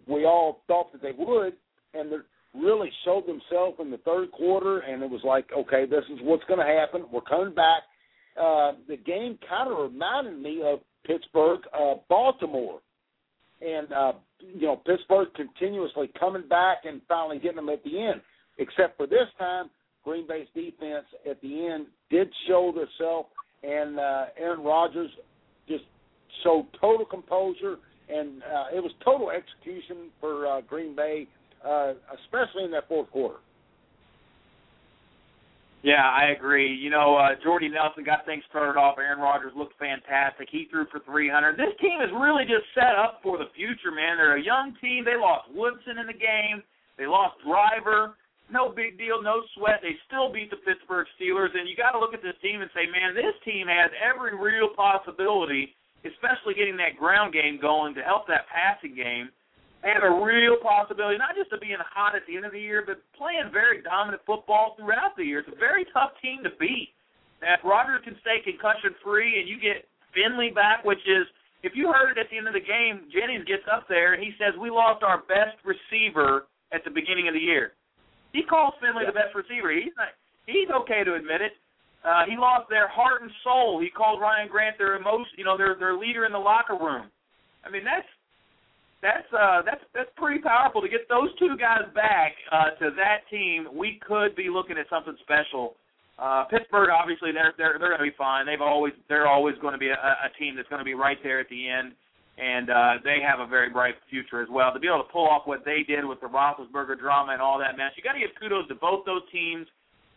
we 0.08 0.26
all 0.26 0.62
thought 0.68 0.92
that 0.92 1.02
they 1.02 1.14
would, 1.18 1.54
and 1.94 2.12
they 2.12 2.18
really 2.54 2.92
showed 3.06 3.26
themselves 3.26 3.78
in 3.80 3.92
the 3.92 3.98
third 4.00 4.32
quarter. 4.32 4.80
And 4.80 5.02
it 5.04 5.10
was 5.10 5.22
like, 5.24 5.46
okay, 5.58 5.86
this 5.86 6.04
is 6.12 6.20
what's 6.22 6.44
going 6.46 6.60
to 6.60 6.66
happen. 6.66 7.06
We're 7.12 7.22
coming 7.22 7.54
back. 7.54 7.84
Uh, 8.40 8.74
the 8.88 8.98
game 8.98 9.38
kind 9.48 9.72
of 9.72 9.92
reminded 9.92 10.42
me 10.42 10.62
of 10.64 10.80
Pittsburgh, 11.06 11.62
uh, 11.74 11.96
Baltimore, 12.10 12.80
and 13.62 13.92
uh, 13.92 14.14
you 14.40 14.68
know 14.68 14.78
Pittsburgh 14.78 15.28
continuously 15.36 16.10
coming 16.20 16.48
back 16.48 16.80
and 16.86 17.02
finally 17.08 17.40
getting 17.40 17.58
them 17.58 17.70
at 17.70 17.84
the 17.84 18.02
end. 18.02 18.22
Except 18.58 18.98
for 18.98 19.08
this 19.08 19.28
time, 19.38 19.70
Green 20.04 20.28
Bay's 20.28 20.48
defense 20.54 21.06
at 21.30 21.42
the 21.42 21.68
end 21.68 21.88
did 22.10 22.30
show 22.48 22.74
themselves, 22.74 23.30
and 23.64 24.00
uh, 24.00 24.26
Aaron 24.38 24.62
Rodgers 24.62 25.10
just 25.68 25.84
showed 26.44 26.68
total 26.80 27.06
composure, 27.06 27.78
and 28.10 28.42
uh, 28.44 28.76
it 28.76 28.82
was 28.82 28.92
total 29.04 29.32
execution 29.32 30.10
for 30.20 30.48
uh, 30.48 30.62
Green 30.62 30.96
Bay, 30.96 31.28
uh, 31.66 31.94
especially 32.24 32.64
in 32.66 32.72
that 32.72 32.88
fourth 32.88 33.10
quarter. 33.12 33.38
Yeah, 35.82 36.04
I 36.04 36.36
agree. 36.36 36.68
You 36.68 36.90
know, 36.90 37.16
uh, 37.16 37.40
Jordy 37.42 37.70
Nelson 37.70 38.04
got 38.04 38.26
things 38.26 38.44
started 38.50 38.76
off. 38.76 39.00
Aaron 39.00 39.24
Rodgers 39.24 39.56
looked 39.56 39.80
fantastic. 39.80 40.50
He 40.52 40.68
threw 40.68 40.84
for 40.92 41.00
300. 41.08 41.56
This 41.56 41.72
team 41.80 42.04
is 42.04 42.12
really 42.20 42.44
just 42.44 42.68
set 42.76 43.00
up 43.00 43.24
for 43.24 43.38
the 43.40 43.48
future, 43.56 43.96
man. 43.96 44.20
They're 44.20 44.36
a 44.36 44.44
young 44.44 44.76
team. 44.84 45.08
They 45.08 45.16
lost 45.16 45.48
Woodson 45.56 45.96
in 45.96 46.08
the 46.08 46.20
game. 46.20 46.60
They 47.00 47.08
lost 47.08 47.40
Driver. 47.48 48.20
No 48.52 48.74
big 48.76 48.98
deal, 48.98 49.24
no 49.24 49.40
sweat. 49.56 49.80
They 49.80 49.96
still 50.10 50.34
beat 50.34 50.50
the 50.50 50.60
Pittsburgh 50.68 51.08
Steelers. 51.16 51.56
And 51.56 51.70
you 51.70 51.80
got 51.80 51.96
to 51.96 52.02
look 52.02 52.18
at 52.18 52.26
this 52.26 52.36
team 52.42 52.60
and 52.60 52.70
say, 52.76 52.84
man, 52.90 53.16
this 53.16 53.38
team 53.46 53.72
has 53.72 53.88
every 54.04 54.36
real 54.36 54.74
possibility, 54.76 55.79
especially 56.06 56.56
getting 56.56 56.78
that 56.78 56.96
ground 56.96 57.34
game 57.34 57.60
going 57.60 57.96
to 57.96 58.04
help 58.04 58.28
that 58.28 58.48
passing 58.48 58.96
game. 58.96 59.30
They 59.84 59.96
have 59.96 60.04
a 60.04 60.12
real 60.12 60.60
possibility, 60.60 61.16
not 61.16 61.40
just 61.40 61.52
of 61.56 61.64
being 61.64 61.80
hot 61.80 62.16
at 62.16 62.28
the 62.28 62.36
end 62.36 62.44
of 62.44 62.52
the 62.52 62.60
year, 62.60 62.84
but 62.84 63.00
playing 63.16 63.48
very 63.52 63.80
dominant 63.82 64.22
football 64.28 64.76
throughout 64.76 65.16
the 65.16 65.24
year. 65.24 65.40
It's 65.40 65.52
a 65.52 65.60
very 65.60 65.88
tough 65.96 66.12
team 66.20 66.44
to 66.44 66.52
beat. 66.60 66.92
If 67.40 67.64
Rodgers 67.64 68.04
can 68.04 68.20
stay 68.20 68.44
concussion 68.44 68.92
free 69.00 69.40
and 69.40 69.48
you 69.48 69.56
get 69.56 69.88
Finley 70.12 70.52
back, 70.52 70.84
which 70.84 71.00
is, 71.08 71.24
if 71.64 71.72
you 71.76 71.92
heard 71.92 72.12
it 72.12 72.20
at 72.20 72.28
the 72.28 72.36
end 72.36 72.48
of 72.48 72.56
the 72.56 72.64
game, 72.64 73.08
Jennings 73.08 73.48
gets 73.48 73.64
up 73.72 73.88
there 73.88 74.16
and 74.16 74.24
he 74.24 74.36
says, 74.36 74.52
We 74.60 74.68
lost 74.68 75.04
our 75.04 75.24
best 75.32 75.56
receiver 75.64 76.52
at 76.76 76.84
the 76.84 76.92
beginning 76.92 77.32
of 77.32 77.34
the 77.34 77.44
year. 77.44 77.80
He 78.36 78.44
calls 78.44 78.76
Finley 78.84 79.08
the 79.08 79.16
best 79.16 79.32
receiver. 79.32 79.72
He's 79.72 79.96
not, 79.96 80.12
he's 80.46 80.68
okay 80.84 81.08
to 81.08 81.16
admit 81.16 81.40
it. 81.40 81.56
Uh, 82.04 82.24
he 82.30 82.38
lost 82.38 82.70
their 82.70 82.88
heart 82.88 83.22
and 83.22 83.32
soul. 83.44 83.80
He 83.82 83.90
called 83.90 84.22
Ryan 84.22 84.48
Grant 84.48 84.78
their 84.78 84.96
emotion, 84.96 85.36
you 85.38 85.44
know, 85.44 85.58
their 85.58 85.76
their 85.76 85.98
leader 85.98 86.26
in 86.26 86.32
the 86.32 86.40
locker 86.40 86.78
room. 86.80 87.12
I 87.66 87.70
mean, 87.70 87.84
that's 87.84 88.08
that's 89.02 89.28
uh 89.34 89.62
that's 89.64 89.84
that's 89.94 90.10
pretty 90.16 90.42
powerful 90.42 90.82
to 90.82 90.90
get 90.90 91.08
those 91.08 91.30
two 91.40 91.56
guys 91.58 91.88
back 91.96 92.34
uh 92.52 92.72
to 92.80 92.92
that 92.96 93.28
team. 93.30 93.68
We 93.74 94.00
could 94.06 94.36
be 94.36 94.50
looking 94.50 94.78
at 94.78 94.88
something 94.90 95.16
special. 95.24 95.76
Uh 96.18 96.44
Pittsburgh 96.46 96.90
obviously 96.90 97.32
they're 97.32 97.54
they're 97.58 97.80
they're 97.80 97.96
going 97.96 98.04
to 98.04 98.12
be 98.12 98.18
fine. 98.18 98.46
They've 98.46 98.62
always 98.62 98.94
they're 99.08 99.28
always 99.28 99.56
going 99.62 99.74
to 99.74 99.80
be 99.80 99.88
a, 99.88 99.96
a 99.96 100.32
team 100.40 100.56
that's 100.56 100.68
going 100.68 100.80
to 100.80 100.88
be 100.88 100.96
right 100.96 101.18
there 101.24 101.40
at 101.40 101.48
the 101.50 101.68
end 101.70 101.94
and 102.38 102.70
uh 102.70 102.94
they 103.04 103.20
have 103.24 103.40
a 103.40 103.48
very 103.48 103.70
bright 103.70 103.96
future 104.10 104.42
as 104.42 104.50
well. 104.52 104.74
To 104.74 104.80
be 104.80 104.88
able 104.88 105.04
to 105.04 105.12
pull 105.12 105.28
off 105.28 105.44
what 105.46 105.64
they 105.64 105.84
did 105.88 106.04
with 106.04 106.20
the 106.20 106.28
Roethlisberger 106.28 107.00
drama 107.00 107.34
and 107.34 107.42
all 107.42 107.60
that 107.60 107.78
mess, 107.78 107.92
you 107.96 108.04
got 108.04 108.14
to 108.14 108.20
give 108.20 108.32
kudos 108.40 108.68
to 108.68 108.76
both 108.76 109.06
those 109.06 109.24
teams. 109.32 109.68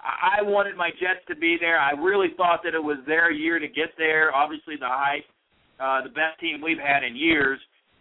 I 0.02 0.42
wanted 0.42 0.76
my 0.76 0.90
Jets 0.90 1.22
to 1.28 1.36
be 1.36 1.56
there. 1.60 1.78
I 1.78 1.92
really 1.92 2.34
thought 2.36 2.60
that 2.64 2.74
it 2.74 2.82
was 2.82 2.98
their 3.06 3.30
year 3.30 3.58
to 3.58 3.68
get 3.68 3.94
there. 3.96 4.34
Obviously, 4.34 4.74
the 4.74 4.90
hype, 4.90 5.24
uh, 5.78 6.02
the 6.02 6.10
best 6.10 6.40
team 6.40 6.60
we've 6.60 6.78
had 6.78 7.04
in 7.04 7.14
years, 7.14 7.60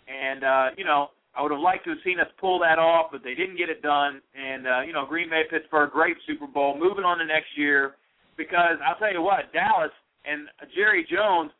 and 0.10 0.44
uh, 0.44 0.68
you 0.78 0.84
know, 0.84 1.10
I 1.38 1.42
would 1.42 1.52
have 1.52 1.62
liked 1.62 1.86
to 1.86 1.92
have 1.92 2.04
seen 2.04 2.20
us 2.20 2.28
pull 2.40 2.60
that 2.60 2.80
off, 2.80 3.12
but 3.12 3.24
they 3.24 3.36
didn't 3.36 3.56
get 3.56 3.70
it 3.70 3.82
done. 3.82 4.20
And 4.34 4.68
uh, 4.68 4.82
you 4.82 4.94
know, 4.94 5.06
Green 5.06 5.30
Bay, 5.30 5.44
Pittsburgh, 5.50 5.92
great 5.92 6.18
Super 6.26 6.48
Bowl. 6.48 6.74
Moving 6.78 7.06
on 7.06 7.20
to 7.20 7.26
next 7.26 7.54
year, 7.56 7.96
because 8.36 8.82
I'll 8.82 8.98
tell 8.98 9.14
you 9.14 9.22
what, 9.22 9.54
Dallas 9.54 9.94
and 10.26 10.50
Jerry 10.76 11.06
Jones, 11.06 11.52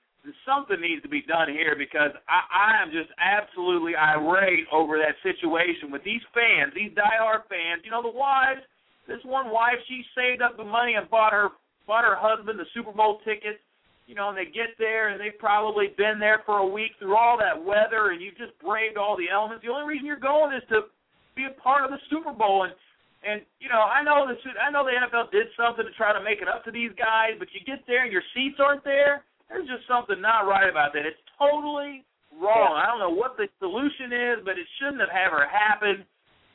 something 0.46 0.82
needs 0.82 1.02
to 1.02 1.10
be 1.10 1.22
done 1.22 1.50
here 1.50 1.76
because 1.78 2.12
I, 2.26 2.42
I 2.50 2.84
am 2.84 2.90
just 2.90 3.10
absolutely 3.18 3.94
irate 3.96 4.66
over 4.74 4.98
that 4.98 5.18
situation 5.22 5.90
with 5.94 6.04
these 6.04 6.22
fans, 6.34 6.74
these 6.74 6.92
diehard 6.98 7.46
fans. 7.46 7.86
You 7.86 7.92
know, 7.92 8.02
the 8.02 8.14
wives. 8.14 8.62
This 9.08 9.20
one 9.24 9.52
wife, 9.52 9.78
she 9.88 10.04
saved 10.16 10.42
up 10.42 10.58
the 10.58 10.64
money 10.64 10.94
and 10.94 11.10
bought 11.10 11.34
her 11.34 11.50
bought 11.88 12.06
her 12.06 12.16
husband 12.16 12.60
the 12.60 12.66
Super 12.74 12.92
Bowl 12.92 13.20
tickets 13.26 13.60
you 14.12 14.20
know, 14.20 14.28
and 14.28 14.38
they 14.38 14.44
get 14.44 14.76
there 14.76 15.08
and 15.08 15.16
they've 15.16 15.40
probably 15.40 15.96
been 15.96 16.20
there 16.20 16.44
for 16.46 16.60
a 16.60 16.68
week 16.68 16.92
through 17.00 17.16
all 17.16 17.40
that 17.40 17.56
weather 17.56 18.12
and 18.12 18.20
you've 18.20 18.36
just 18.36 18.52
braved 18.60 19.00
all 19.00 19.16
the 19.16 19.32
elements. 19.32 19.64
The 19.64 19.72
only 19.72 19.88
reason 19.88 20.04
you're 20.04 20.20
going 20.20 20.52
is 20.52 20.68
to 20.68 20.92
be 21.32 21.48
a 21.48 21.56
part 21.64 21.88
of 21.88 21.96
the 21.96 22.02
Super 22.12 22.36
Bowl 22.36 22.68
and 22.68 22.76
and 23.24 23.46
you 23.62 23.70
know, 23.70 23.80
I 23.80 24.04
know 24.04 24.28
this 24.28 24.42
I 24.60 24.68
know 24.74 24.84
the 24.84 24.98
NFL 24.98 25.32
did 25.32 25.48
something 25.56 25.86
to 25.86 25.94
try 25.94 26.12
to 26.12 26.20
make 26.20 26.42
it 26.44 26.50
up 26.50 26.66
to 26.66 26.76
these 26.76 26.92
guys, 27.00 27.40
but 27.40 27.54
you 27.56 27.64
get 27.64 27.86
there 27.88 28.04
and 28.04 28.12
your 28.12 28.26
seats 28.36 28.60
aren't 28.60 28.84
there. 28.84 29.24
There's 29.48 29.70
just 29.70 29.88
something 29.88 30.20
not 30.20 30.50
right 30.50 30.68
about 30.68 30.92
that. 30.98 31.06
It's 31.08 31.22
totally 31.40 32.04
wrong. 32.36 32.76
I 32.76 32.90
don't 32.90 32.98
know 32.98 33.14
what 33.14 33.38
the 33.38 33.48
solution 33.62 34.12
is, 34.12 34.44
but 34.44 34.58
it 34.58 34.66
shouldn't 34.82 35.06
have 35.06 35.14
ever 35.14 35.48
happened. 35.48 36.04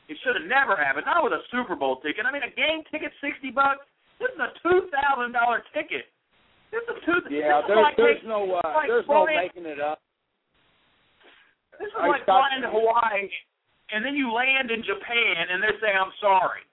It 0.07 0.15
should 0.23 0.39
have 0.39 0.47
never 0.47 0.79
happened. 0.79 1.03
Not 1.03 1.23
with 1.23 1.35
a 1.35 1.43
Super 1.51 1.75
Bowl 1.75 1.99
ticket. 1.99 2.23
I 2.23 2.31
mean, 2.31 2.43
a 2.43 2.53
game 2.55 2.83
ticket, 2.87 3.11
sixty 3.19 3.51
bucks. 3.51 3.83
This 4.19 4.31
is 4.31 4.39
a 4.39 4.51
two 4.63 4.87
thousand 4.87 5.35
dollar 5.35 5.61
ticket. 5.75 6.07
This 6.71 6.83
is 6.87 6.97
two. 7.03 7.19
Yeah, 7.27 7.63
this 7.63 7.75
there's, 7.75 7.83
like 7.83 7.95
there's 7.99 8.19
taking, 8.23 8.31
no 8.31 8.47
uh, 8.55 8.63
like 8.71 8.87
there's 8.87 9.07
no 9.07 9.27
making 9.27 9.67
it 9.67 9.79
up. 9.83 9.99
This 11.75 11.91
is 11.91 11.99
I 11.99 12.07
like 12.07 12.23
flying 12.23 12.63
to 12.63 12.71
Hawaii, 12.71 13.27
and 13.91 14.03
then 14.03 14.15
you 14.15 14.31
land 14.31 14.71
in 14.71 14.81
Japan, 14.81 15.51
and 15.51 15.59
they 15.59 15.75
say 15.83 15.91
I'm 15.91 16.11
sorry. 16.23 16.63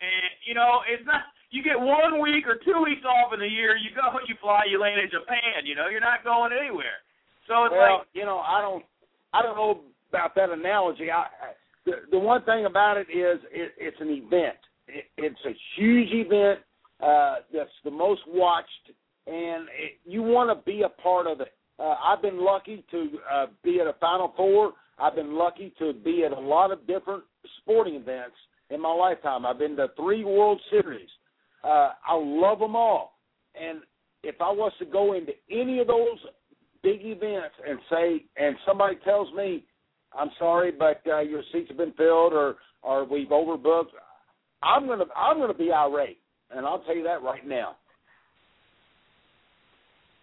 And 0.00 0.32
you 0.48 0.56
know, 0.56 0.80
it's 0.88 1.04
not. 1.04 1.28
You 1.52 1.62
get 1.62 1.78
one 1.78 2.18
week 2.18 2.50
or 2.50 2.58
two 2.58 2.82
weeks 2.82 3.06
off 3.06 3.30
in 3.30 3.38
the 3.38 3.46
year. 3.46 3.78
You 3.78 3.94
go, 3.94 4.02
you 4.28 4.34
fly, 4.40 4.66
you 4.66 4.80
land 4.80 4.98
in 4.98 5.12
Japan. 5.12 5.68
You 5.68 5.76
know, 5.76 5.86
you're 5.86 6.02
not 6.02 6.24
going 6.24 6.50
anywhere. 6.50 6.98
So 7.46 7.68
it's 7.68 7.76
Well, 7.76 8.02
like, 8.02 8.08
you 8.16 8.24
know, 8.24 8.40
I 8.40 8.58
don't, 8.60 8.82
I 9.30 9.42
don't 9.44 9.54
know 9.54 9.84
about 10.08 10.34
that 10.34 10.50
analogy. 10.50 11.12
I, 11.12 11.28
I 11.28 11.54
the, 12.10 12.18
one 12.18 12.42
thing 12.44 12.66
about 12.66 12.96
it 12.96 13.06
is 13.10 13.40
it, 13.50 13.72
it's 13.78 13.96
an 14.00 14.10
event. 14.10 14.56
It, 14.88 15.04
it's 15.16 15.40
a 15.46 15.54
huge 15.76 16.08
event 16.12 16.60
uh, 17.02 17.36
that's 17.52 17.70
the 17.84 17.90
most 17.90 18.22
watched, 18.26 18.68
and 19.26 19.68
it, 19.68 19.98
you 20.04 20.22
want 20.22 20.56
to 20.56 20.64
be 20.64 20.82
a 20.82 20.88
part 20.88 21.26
of 21.26 21.40
it. 21.40 21.52
Uh, 21.78 21.94
I've 22.04 22.22
been 22.22 22.44
lucky 22.44 22.84
to 22.90 23.08
uh, 23.32 23.46
be 23.62 23.80
at 23.80 23.86
a 23.86 23.94
Final 24.00 24.32
Four. 24.36 24.72
I've 24.98 25.16
been 25.16 25.34
lucky 25.34 25.72
to 25.78 25.92
be 25.92 26.24
at 26.24 26.32
a 26.32 26.40
lot 26.40 26.70
of 26.70 26.86
different 26.86 27.24
sporting 27.60 27.96
events 27.96 28.36
in 28.70 28.80
my 28.80 28.92
lifetime. 28.92 29.44
I've 29.44 29.58
been 29.58 29.76
to 29.76 29.88
three 29.96 30.24
World 30.24 30.60
Series. 30.70 31.08
Uh, 31.64 31.90
I 32.06 32.14
love 32.14 32.58
them 32.60 32.76
all, 32.76 33.18
and 33.60 33.80
if 34.22 34.36
I 34.40 34.50
was 34.50 34.72
to 34.78 34.84
go 34.84 35.14
into 35.14 35.32
any 35.50 35.80
of 35.80 35.86
those 35.86 36.18
big 36.82 37.00
events 37.02 37.54
and 37.66 37.78
say, 37.90 38.24
and 38.36 38.56
somebody 38.66 38.96
tells 39.04 39.32
me, 39.34 39.64
I'm 40.16 40.30
sorry, 40.38 40.70
but 40.72 41.00
uh, 41.06 41.20
your 41.20 41.42
seats 41.52 41.68
have 41.68 41.76
been 41.76 41.92
filled 41.92 42.32
or 42.32 42.56
or 42.82 43.04
we've 43.04 43.28
overbooked, 43.28 43.92
I'm 44.62 44.86
gonna 44.86 45.04
I'm 45.16 45.38
gonna 45.38 45.54
be 45.54 45.72
irate, 45.72 46.18
and 46.50 46.66
I'll 46.66 46.80
tell 46.80 46.96
you 46.96 47.04
that 47.04 47.22
right 47.22 47.46
now. 47.46 47.76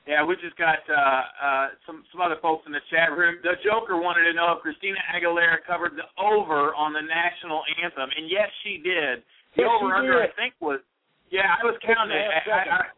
yeah, 0.07 0.25
we 0.25 0.35
just 0.41 0.57
got 0.57 0.81
uh, 0.89 1.21
uh, 1.45 1.67
some 1.85 2.03
some 2.11 2.21
other 2.21 2.37
folks 2.41 2.65
in 2.65 2.71
the 2.73 2.81
chat 2.89 3.11
room. 3.15 3.37
The 3.43 3.53
Joker 3.63 4.01
wanted 4.01 4.25
to 4.25 4.33
know 4.33 4.53
if 4.57 4.61
Christina 4.61 4.97
Aguilera 5.13 5.61
covered 5.65 5.93
the 5.93 6.09
over 6.21 6.73
on 6.73 6.93
the 6.93 7.01
national 7.01 7.61
anthem, 7.81 8.09
and 8.17 8.29
yes, 8.29 8.49
she 8.63 8.81
did. 8.81 9.21
The 9.55 9.63
Yes, 9.63 9.69
over 9.77 9.93
under 9.93 10.21
did. 10.21 10.29
I 10.29 10.33
think 10.33 10.53
was 10.59 10.79
yeah, 11.29 11.53
I 11.53 11.63
was 11.63 11.77
counting 11.85 12.17
it. 12.17 12.27
and 12.27 12.33
a 12.33 12.41
half 12.43 12.47
I, 12.49 12.75
I, 12.75 12.90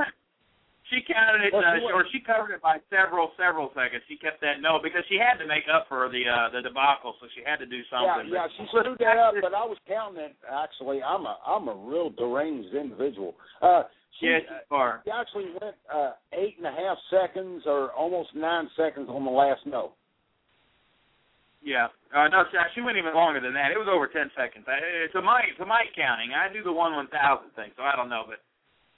she 1.53 1.61
counted 1.61 1.77
it, 1.77 1.85
Well, 1.85 1.93
uh, 1.93 2.09
she 2.09 2.09
or 2.09 2.11
she 2.11 2.19
covered 2.25 2.51
it 2.57 2.61
by 2.65 2.81
several 2.89 3.29
several 3.37 3.69
seconds. 3.77 4.01
She 4.09 4.17
kept 4.17 4.41
that 4.41 4.57
no 4.59 4.81
because 4.81 5.05
she 5.07 5.21
had 5.21 5.37
to 5.37 5.45
make 5.45 5.69
up 5.69 5.85
for 5.87 6.09
the 6.09 6.25
uh, 6.25 6.49
the 6.49 6.65
debacle, 6.65 7.13
so 7.21 7.27
she 7.37 7.45
had 7.45 7.61
to 7.61 7.69
do 7.69 7.85
something. 7.93 8.33
yeah, 8.33 8.49
But- 8.49 8.57
she 8.57 8.65
screwed 8.73 8.97
that 8.97 9.17
up, 9.21 9.37
but 9.37 9.53
I 9.53 9.61
was 9.63 9.77
counting 9.87 10.25
it. 10.25 10.35
Actually, 10.49 11.05
I'm 11.05 11.29
a 11.29 11.37
I'm 11.45 11.69
a 11.69 11.75
real 11.77 12.09
deranged 12.09 12.73
individual. 12.73 13.37
Uh, 13.61 13.83
she, 14.19 14.27
yeah, 14.27 14.39
she's 14.41 14.65
far. 14.69 15.01
she 15.05 15.11
actually 15.13 15.53
went 15.61 15.77
uh, 15.93 16.17
eight 16.33 16.57
and 16.57 16.67
a 16.67 16.73
half 16.73 16.97
seconds 17.09 17.63
or 17.65 17.91
almost 17.93 18.33
nine 18.35 18.69
seconds 18.77 19.09
on 19.09 19.25
the 19.25 19.31
last 19.31 19.61
note. 19.65 19.93
Yeah. 21.63 21.87
Uh, 22.13 22.27
no, 22.27 22.43
she, 22.51 22.57
she 22.75 22.81
went 22.81 22.97
even 22.97 23.15
longer 23.15 23.39
than 23.39 23.53
that. 23.55 23.71
It 23.71 23.79
was 23.79 23.87
over 23.89 24.07
ten 24.11 24.29
seconds. 24.35 24.65
I, 24.67 25.07
to 25.15 25.21
my 25.21 25.41
to 25.57 25.65
my 25.65 25.87
counting, 25.95 26.35
I 26.35 26.51
do 26.51 26.61
the 26.61 26.71
one 26.71 26.93
one 26.93 27.07
thousand 27.07 27.49
thing, 27.55 27.71
so 27.77 27.83
I 27.83 27.95
don't 27.95 28.09
know. 28.09 28.23
But 28.27 28.43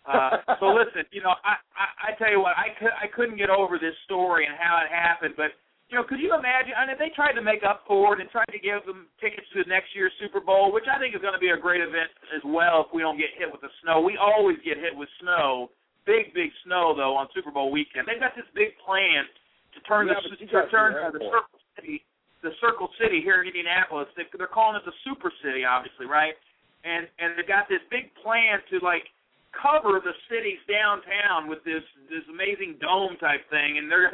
uh, 0.06 0.58
so 0.62 0.70
listen, 0.74 1.04
you 1.12 1.22
know, 1.22 1.34
I, 1.44 1.58
I 1.74 1.86
I 2.14 2.18
tell 2.18 2.30
you 2.30 2.40
what, 2.42 2.54
I 2.58 2.74
could 2.78 2.94
I 2.94 3.10
couldn't 3.10 3.38
get 3.38 3.50
over 3.50 3.78
this 3.78 3.94
story 4.06 4.46
and 4.46 4.56
how 4.58 4.80
it 4.86 4.90
happened. 4.94 5.34
But 5.38 5.58
you 5.90 5.98
know, 5.98 6.06
could 6.06 6.22
you 6.22 6.34
imagine? 6.34 6.74
I 6.78 6.86
mean, 6.86 6.98
they 6.98 7.14
tried 7.14 7.34
to 7.38 7.44
make 7.46 7.62
up 7.66 7.86
for 7.86 8.14
it 8.14 8.22
and 8.22 8.30
tried 8.30 8.50
to 8.54 8.62
give 8.62 8.86
them 8.90 9.06
tickets 9.22 9.46
to 9.54 9.66
next 9.70 9.94
year's 9.94 10.14
Super 10.22 10.42
Bowl, 10.42 10.74
which 10.74 10.86
I 10.90 10.98
think 10.98 11.14
is 11.14 11.22
going 11.22 11.38
to 11.38 11.42
be 11.42 11.54
a 11.54 11.60
great 11.60 11.82
event 11.82 12.10
as 12.34 12.42
well 12.46 12.86
if 12.86 12.94
we 12.94 13.02
don't 13.06 13.18
get 13.18 13.34
hit 13.38 13.50
with 13.50 13.62
the 13.62 13.74
snow. 13.86 14.02
We 14.02 14.18
always 14.18 14.58
get 14.66 14.78
hit 14.78 14.94
with 14.94 15.10
snow, 15.22 15.70
big 16.06 16.34
big 16.34 16.50
snow 16.66 16.94
though 16.98 17.14
on 17.18 17.30
Super 17.34 17.52
Bowl 17.54 17.70
weekend. 17.70 18.06
They've 18.10 18.22
got 18.22 18.34
this 18.38 18.50
big 18.54 18.78
plan 18.82 19.26
to 19.74 19.80
turn 19.86 20.10
Yeah, 20.10 20.22
the 20.22 20.38
to 20.38 20.70
turn 20.70 20.94
your 20.98 21.12
the. 21.12 21.22
Circle 21.22 21.60
City 21.78 22.06
the 22.46 22.54
Circle 22.62 22.90
City 23.02 23.26
here 23.26 23.42
in 23.42 23.50
Indianapolis. 23.50 24.06
They, 24.14 24.30
they're 24.38 24.46
calling 24.46 24.78
it 24.78 24.86
the 24.86 24.94
Super 25.02 25.34
City, 25.42 25.66
obviously, 25.66 26.06
right? 26.06 26.38
And 26.86 27.10
and 27.18 27.34
they've 27.34 27.50
got 27.50 27.66
this 27.66 27.82
big 27.90 28.14
plan 28.22 28.62
to 28.70 28.78
like 28.86 29.10
cover 29.56 30.00
the 30.04 30.16
cities 30.28 30.60
downtown 30.68 31.48
with 31.48 31.64
this 31.64 31.84
this 32.12 32.24
amazing 32.30 32.78
dome 32.80 33.16
type 33.20 33.44
thing, 33.50 33.78
and 33.78 33.90
they're 33.90 34.12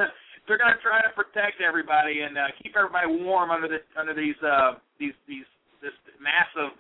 they're 0.48 0.58
to 0.58 0.82
try 0.82 1.02
to 1.02 1.12
protect 1.14 1.62
everybody 1.62 2.22
and 2.22 2.38
uh, 2.38 2.50
keep 2.62 2.74
everybody 2.76 3.08
warm 3.22 3.52
under 3.52 3.68
the 3.68 3.82
under 4.00 4.14
these 4.14 4.38
uh 4.42 4.78
these 5.00 5.16
these 5.28 5.48
this 5.82 5.94
massive 6.22 6.74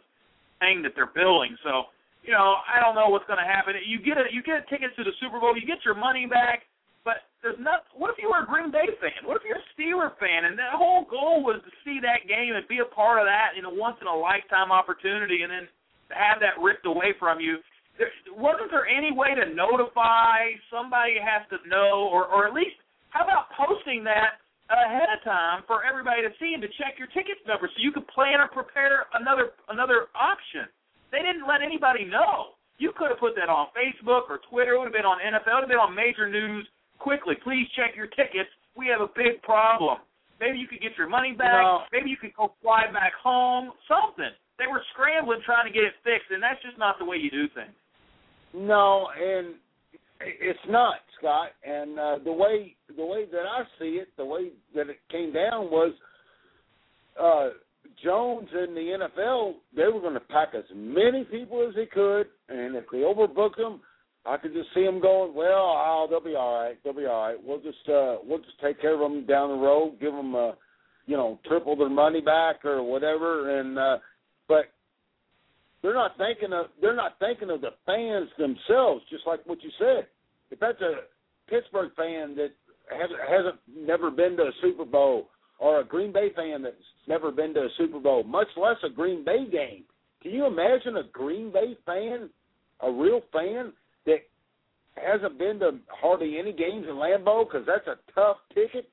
thing 0.61 0.81
that 0.85 0.93
they're 0.93 1.13
building. 1.13 1.57
So 1.65 1.89
you 2.21 2.33
know, 2.33 2.61
I 2.69 2.77
don't 2.77 2.93
know 2.93 3.09
what's 3.09 3.25
going 3.25 3.41
to 3.41 3.49
happen. 3.49 3.73
You 3.81 3.97
get 3.97 4.17
a 4.17 4.29
you 4.29 4.45
get 4.45 4.61
a 4.61 4.65
ticket 4.69 4.93
to 4.97 5.03
the 5.03 5.13
Super 5.17 5.41
Bowl, 5.41 5.57
you 5.57 5.65
get 5.65 5.81
your 5.81 5.97
money 5.97 6.29
back, 6.29 6.69
but 7.01 7.25
there's 7.41 7.57
not. 7.57 7.89
What 7.97 8.13
if 8.13 8.21
you 8.21 8.29
were 8.29 8.45
a 8.45 8.47
Green 8.47 8.69
Bay 8.69 8.85
fan? 9.01 9.25
What 9.25 9.41
if 9.41 9.43
you're 9.45 9.57
a 9.57 9.69
Steeler 9.73 10.13
fan? 10.21 10.45
And 10.45 10.53
the 10.53 10.69
whole 10.77 11.05
goal 11.09 11.41
was 11.41 11.61
to 11.65 11.71
see 11.81 11.97
that 12.05 12.29
game 12.29 12.53
and 12.53 12.65
be 12.69 12.77
a 12.77 12.89
part 12.89 13.17
of 13.17 13.25
that 13.25 13.57
in 13.57 13.65
a 13.65 13.73
once 13.73 13.97
in 14.01 14.07
a 14.07 14.13
lifetime 14.13 14.69
opportunity, 14.69 15.41
and 15.41 15.49
then 15.49 15.65
to 16.09 16.13
have 16.13 16.37
that 16.45 16.61
ripped 16.61 16.85
away 16.85 17.17
from 17.17 17.41
you. 17.41 17.57
There, 17.97 18.11
wasn't 18.33 18.71
there 18.71 18.87
any 18.87 19.11
way 19.11 19.35
to 19.35 19.53
notify 19.53 20.55
somebody 20.71 21.19
has 21.19 21.43
to 21.51 21.57
know, 21.67 22.07
or 22.11 22.25
or 22.27 22.47
at 22.47 22.53
least 22.53 22.75
how 23.09 23.23
about 23.23 23.51
posting 23.55 24.03
that 24.05 24.39
ahead 24.71 25.11
of 25.11 25.19
time 25.27 25.63
for 25.67 25.83
everybody 25.83 26.23
to 26.23 26.31
see 26.39 26.55
and 26.55 26.63
to 26.63 26.71
check 26.79 26.95
your 26.95 27.11
ticket 27.11 27.43
number 27.43 27.67
so 27.67 27.77
you 27.83 27.91
could 27.91 28.07
plan 28.07 28.39
or 28.39 28.47
prepare 28.47 29.11
another 29.19 29.51
another 29.67 30.07
option. 30.15 30.71
They 31.11 31.19
didn't 31.19 31.43
let 31.43 31.59
anybody 31.59 32.07
know. 32.07 32.55
You 32.79 32.95
could 32.95 33.11
have 33.11 33.19
put 33.19 33.35
that 33.35 33.51
on 33.51 33.67
Facebook 33.75 34.31
or 34.31 34.39
Twitter. 34.49 34.73
It 34.73 34.79
would 34.79 34.89
have 34.89 34.95
been 34.95 35.05
on 35.05 35.19
NFL. 35.19 35.43
It 35.43 35.55
would 35.59 35.65
have 35.67 35.75
been 35.75 35.85
on 35.85 35.93
major 35.93 36.25
news 36.31 36.65
quickly. 36.97 37.35
Please 37.43 37.67
check 37.75 37.93
your 37.93 38.07
tickets. 38.07 38.49
We 38.73 38.87
have 38.87 39.03
a 39.03 39.11
big 39.11 39.43
problem. 39.43 39.99
Maybe 40.39 40.57
you 40.57 40.65
could 40.65 40.81
get 40.81 40.97
your 40.97 41.11
money 41.11 41.35
back. 41.37 41.61
No. 41.61 41.85
Maybe 41.91 42.09
you 42.09 42.17
could 42.17 42.33
go 42.33 42.55
fly 42.63 42.89
back 42.89 43.13
home. 43.21 43.75
Something. 43.85 44.33
They 44.57 44.65
were 44.65 44.81
scrambling 44.95 45.43
trying 45.45 45.67
to 45.67 45.73
get 45.73 45.85
it 45.85 45.93
fixed, 46.01 46.31
and 46.31 46.41
that's 46.41 46.61
just 46.63 46.79
not 46.79 46.97
the 46.97 47.05
way 47.05 47.17
you 47.17 47.29
do 47.29 47.45
things. 47.53 47.75
No, 48.53 49.07
and 49.17 49.55
it's 50.21 50.59
not, 50.67 50.95
Scott. 51.17 51.49
And 51.63 51.97
uh, 51.97 52.17
the 52.23 52.31
way 52.31 52.75
the 52.95 53.05
way 53.05 53.25
that 53.31 53.45
I 53.45 53.63
see 53.79 53.99
it, 54.01 54.09
the 54.17 54.25
way 54.25 54.49
that 54.75 54.89
it 54.89 54.99
came 55.09 55.33
down 55.33 55.71
was 55.71 55.93
uh, 57.19 57.49
Jones 58.03 58.47
and 58.53 58.75
the 58.75 59.07
NFL. 59.17 59.53
They 59.75 59.83
were 59.83 60.01
going 60.01 60.13
to 60.13 60.19
pack 60.19 60.49
as 60.55 60.63
many 60.75 61.23
people 61.23 61.65
as 61.67 61.75
they 61.75 61.85
could, 61.85 62.27
and 62.49 62.75
if 62.75 62.85
they 62.91 62.99
overbooked 62.99 63.57
them, 63.57 63.81
I 64.25 64.37
could 64.37 64.53
just 64.53 64.69
see 64.73 64.83
them 64.83 65.01
going. 65.01 65.33
Well, 65.33 65.49
oh, 65.49 66.07
they'll 66.09 66.19
be 66.23 66.35
all 66.35 66.61
right. 66.61 66.77
They'll 66.83 66.93
be 66.93 67.05
all 67.05 67.27
right. 67.27 67.37
We'll 67.43 67.61
just 67.61 67.87
uh, 67.89 68.17
we'll 68.23 68.39
just 68.39 68.59
take 68.61 68.79
care 68.79 68.93
of 68.93 68.99
them 68.99 69.25
down 69.25 69.49
the 69.49 69.65
road. 69.65 69.97
Give 69.99 70.13
them, 70.13 70.35
uh, 70.35 70.51
you 71.05 71.17
know, 71.17 71.39
triple 71.47 71.75
their 71.75 71.89
money 71.89 72.21
back 72.21 72.63
or 72.63 72.83
whatever. 72.83 73.59
And 73.59 73.79
uh, 73.79 73.97
but 74.47 74.65
they're 75.81 75.93
not 75.93 76.17
thinking 76.17 76.53
of 76.53 76.67
they're 76.81 76.95
not 76.95 77.17
thinking 77.19 77.49
of 77.49 77.61
the 77.61 77.71
fans 77.85 78.29
themselves, 78.37 79.03
just 79.09 79.25
like 79.25 79.45
what 79.45 79.63
you 79.63 79.69
said. 79.79 80.07
If 80.51 80.59
that's 80.59 80.81
a 80.81 81.07
Pittsburgh 81.49 81.91
fan 81.95 82.35
that 82.35 82.51
hasn't 82.89 83.19
hasn't 83.27 83.59
never 83.75 84.11
been 84.11 84.37
to 84.37 84.43
a 84.43 84.51
Super 84.61 84.85
Bowl, 84.85 85.29
or 85.59 85.79
a 85.79 85.85
Green 85.85 86.11
Bay 86.11 86.31
fan 86.35 86.61
that's 86.61 86.75
never 87.07 87.31
been 87.31 87.53
to 87.53 87.61
a 87.61 87.69
Super 87.77 87.99
Bowl, 87.99 88.23
much 88.23 88.47
less 88.57 88.77
a 88.83 88.89
Green 88.89 89.23
Bay 89.23 89.49
game, 89.49 89.83
can 90.21 90.31
you 90.31 90.45
imagine 90.45 90.97
a 90.97 91.03
Green 91.11 91.51
Bay 91.51 91.77
fan, 91.85 92.29
a 92.81 92.91
real 92.91 93.21
fan 93.33 93.73
that 94.05 94.19
hasn't 94.95 95.39
been 95.39 95.59
to 95.59 95.79
hardly 95.89 96.37
any 96.37 96.51
games 96.51 96.85
in 96.87 96.95
Lambeau 96.95 97.45
because 97.45 97.65
that's 97.65 97.87
a 97.87 97.97
tough 98.13 98.37
ticket 98.53 98.89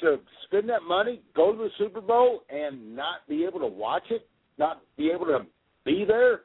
to 0.00 0.18
spend 0.44 0.68
that 0.68 0.82
money, 0.82 1.22
go 1.34 1.52
to 1.52 1.58
the 1.58 1.70
Super 1.78 2.00
Bowl, 2.00 2.42
and 2.50 2.94
not 2.94 3.26
be 3.28 3.44
able 3.44 3.60
to 3.60 3.66
watch 3.66 4.04
it, 4.10 4.28
not 4.58 4.82
be 4.96 5.10
able 5.10 5.26
to 5.26 5.40
be 5.84 6.04
there, 6.06 6.40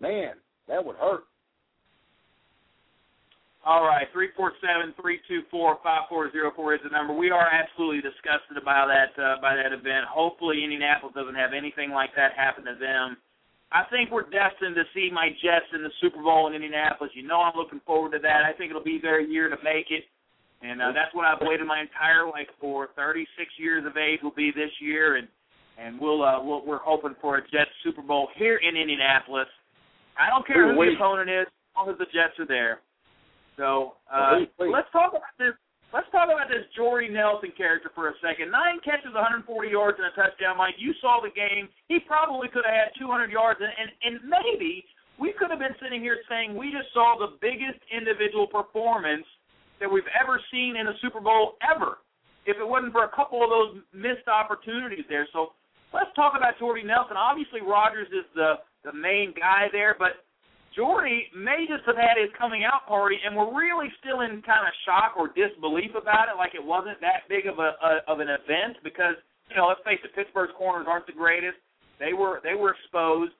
man, 0.00 0.34
that 0.68 0.84
would 0.84 0.96
hurt. 0.96 1.24
All 3.64 3.84
right, 3.84 4.06
three 4.12 4.28
four 4.36 4.52
seven 4.60 4.92
three 5.00 5.20
two 5.26 5.40
four 5.50 5.78
five 5.82 6.04
four 6.10 6.30
zero 6.32 6.52
four 6.54 6.74
is 6.74 6.80
the 6.84 6.90
number. 6.90 7.14
We 7.16 7.30
are 7.30 7.48
absolutely 7.48 8.04
disgusted 8.04 8.60
about 8.60 8.92
that 8.92 9.16
uh, 9.16 9.40
by 9.40 9.56
that 9.56 9.72
event. 9.72 10.04
Hopefully, 10.04 10.62
Indianapolis 10.62 11.16
doesn't 11.16 11.34
have 11.34 11.56
anything 11.56 11.88
like 11.88 12.10
that 12.14 12.36
happen 12.36 12.64
to 12.68 12.76
them. 12.76 13.16
I 13.72 13.88
think 13.88 14.12
we're 14.12 14.28
destined 14.28 14.76
to 14.76 14.84
see 14.92 15.08
my 15.08 15.32
Jets 15.40 15.72
in 15.72 15.82
the 15.82 15.88
Super 16.00 16.20
Bowl 16.22 16.46
in 16.46 16.52
Indianapolis. 16.52 17.10
You 17.16 17.24
know, 17.24 17.40
I'm 17.40 17.56
looking 17.56 17.80
forward 17.88 18.12
to 18.12 18.20
that. 18.20 18.44
I 18.44 18.52
think 18.52 18.68
it'll 18.68 18.84
be 18.84 19.00
their 19.00 19.20
year 19.20 19.48
to 19.48 19.56
make 19.64 19.88
it, 19.88 20.04
and 20.60 20.84
uh, 20.84 20.92
that's 20.92 21.14
what 21.16 21.24
I've 21.24 21.40
waited 21.40 21.66
my 21.66 21.80
entire 21.80 22.28
life 22.28 22.52
for. 22.60 22.92
36 22.94 23.26
years 23.56 23.82
of 23.88 23.96
age 23.96 24.20
will 24.22 24.36
be 24.36 24.52
this 24.52 24.70
year, 24.78 25.16
and 25.16 25.26
and 25.78 26.00
we'll, 26.00 26.22
uh, 26.22 26.42
we'll 26.42 26.64
we're 26.64 26.82
hoping 26.82 27.14
for 27.20 27.38
a 27.38 27.42
Jets 27.42 27.70
Super 27.82 28.02
Bowl 28.02 28.28
here 28.36 28.56
in 28.56 28.76
Indianapolis. 28.76 29.48
I 30.18 30.30
don't 30.30 30.46
care 30.46 30.72
who 30.72 30.78
the 30.78 30.94
opponent 30.94 31.30
is, 31.30 31.46
as 31.46 31.72
long 31.76 31.90
as 31.90 31.98
the 31.98 32.06
Jets 32.06 32.38
are 32.38 32.46
there. 32.46 32.80
So 33.56 33.98
uh, 34.10 34.38
please, 34.38 34.48
please. 34.58 34.72
let's 34.72 34.90
talk 34.92 35.10
about 35.10 35.34
this. 35.38 35.54
Let's 35.92 36.10
talk 36.10 36.26
about 36.26 36.50
this 36.50 36.66
Jordy 36.74 37.06
Nelson 37.06 37.54
character 37.54 37.86
for 37.94 38.10
a 38.10 38.14
second. 38.18 38.50
Nine 38.50 38.82
catches, 38.82 39.14
140 39.14 39.46
yards, 39.70 39.94
and 40.02 40.10
a 40.10 40.14
touchdown. 40.18 40.58
Mike, 40.58 40.74
you 40.74 40.90
saw 40.98 41.22
the 41.22 41.30
game. 41.30 41.70
He 41.86 42.02
probably 42.02 42.50
could 42.50 42.66
have 42.66 42.90
had 42.90 42.98
200 42.98 43.30
yards, 43.30 43.62
and, 43.62 43.70
and 43.70 43.90
and 44.02 44.14
maybe 44.26 44.82
we 45.18 45.34
could 45.38 45.50
have 45.50 45.62
been 45.62 45.74
sitting 45.78 46.02
here 46.02 46.18
saying 46.26 46.58
we 46.58 46.74
just 46.74 46.90
saw 46.94 47.14
the 47.18 47.38
biggest 47.38 47.78
individual 47.94 48.46
performance 48.50 49.26
that 49.78 49.90
we've 49.90 50.08
ever 50.14 50.40
seen 50.50 50.74
in 50.74 50.88
a 50.88 50.94
Super 51.02 51.20
Bowl 51.20 51.54
ever. 51.62 52.02
If 52.46 52.58
it 52.58 52.66
wasn't 52.66 52.92
for 52.92 53.04
a 53.04 53.12
couple 53.14 53.42
of 53.42 53.48
those 53.48 53.82
missed 53.94 54.28
opportunities 54.28 55.06
there, 55.08 55.26
so 55.32 55.54
let's 55.94 56.10
talk 56.18 56.34
about 56.36 56.58
Jordy 56.58 56.82
Nelson. 56.82 57.16
Obviously, 57.16 57.62
Rodgers 57.62 58.10
is 58.10 58.26
the 58.34 58.58
the 58.82 58.92
main 58.92 59.32
guy 59.32 59.72
there, 59.72 59.96
but 59.96 60.26
Jordy 60.76 61.30
may 61.32 61.64
just 61.70 61.86
have 61.86 61.96
had 61.96 62.18
his 62.18 62.28
coming 62.36 62.66
out 62.66 62.84
party, 62.84 63.16
and 63.22 63.32
we're 63.32 63.54
really 63.54 63.88
still 64.02 64.26
in 64.26 64.42
kind 64.42 64.66
of 64.66 64.74
shock 64.84 65.14
or 65.14 65.30
disbelief 65.30 65.94
about 65.94 66.28
it, 66.28 66.36
like 66.36 66.52
it 66.52 66.60
wasn't 66.60 67.00
that 67.00 67.24
big 67.30 67.46
of 67.46 67.62
a, 67.62 67.78
a 67.78 67.90
of 68.10 68.18
an 68.18 68.28
event. 68.28 68.82
Because 68.82 69.14
you 69.48 69.56
know, 69.56 69.70
let's 69.70 69.80
face 69.86 70.02
it, 70.02 70.12
Pittsburgh's 70.12 70.52
corners 70.58 70.90
aren't 70.90 71.06
the 71.06 71.16
greatest. 71.16 71.56
They 72.02 72.12
were 72.12 72.42
they 72.42 72.58
were 72.58 72.74
exposed, 72.74 73.32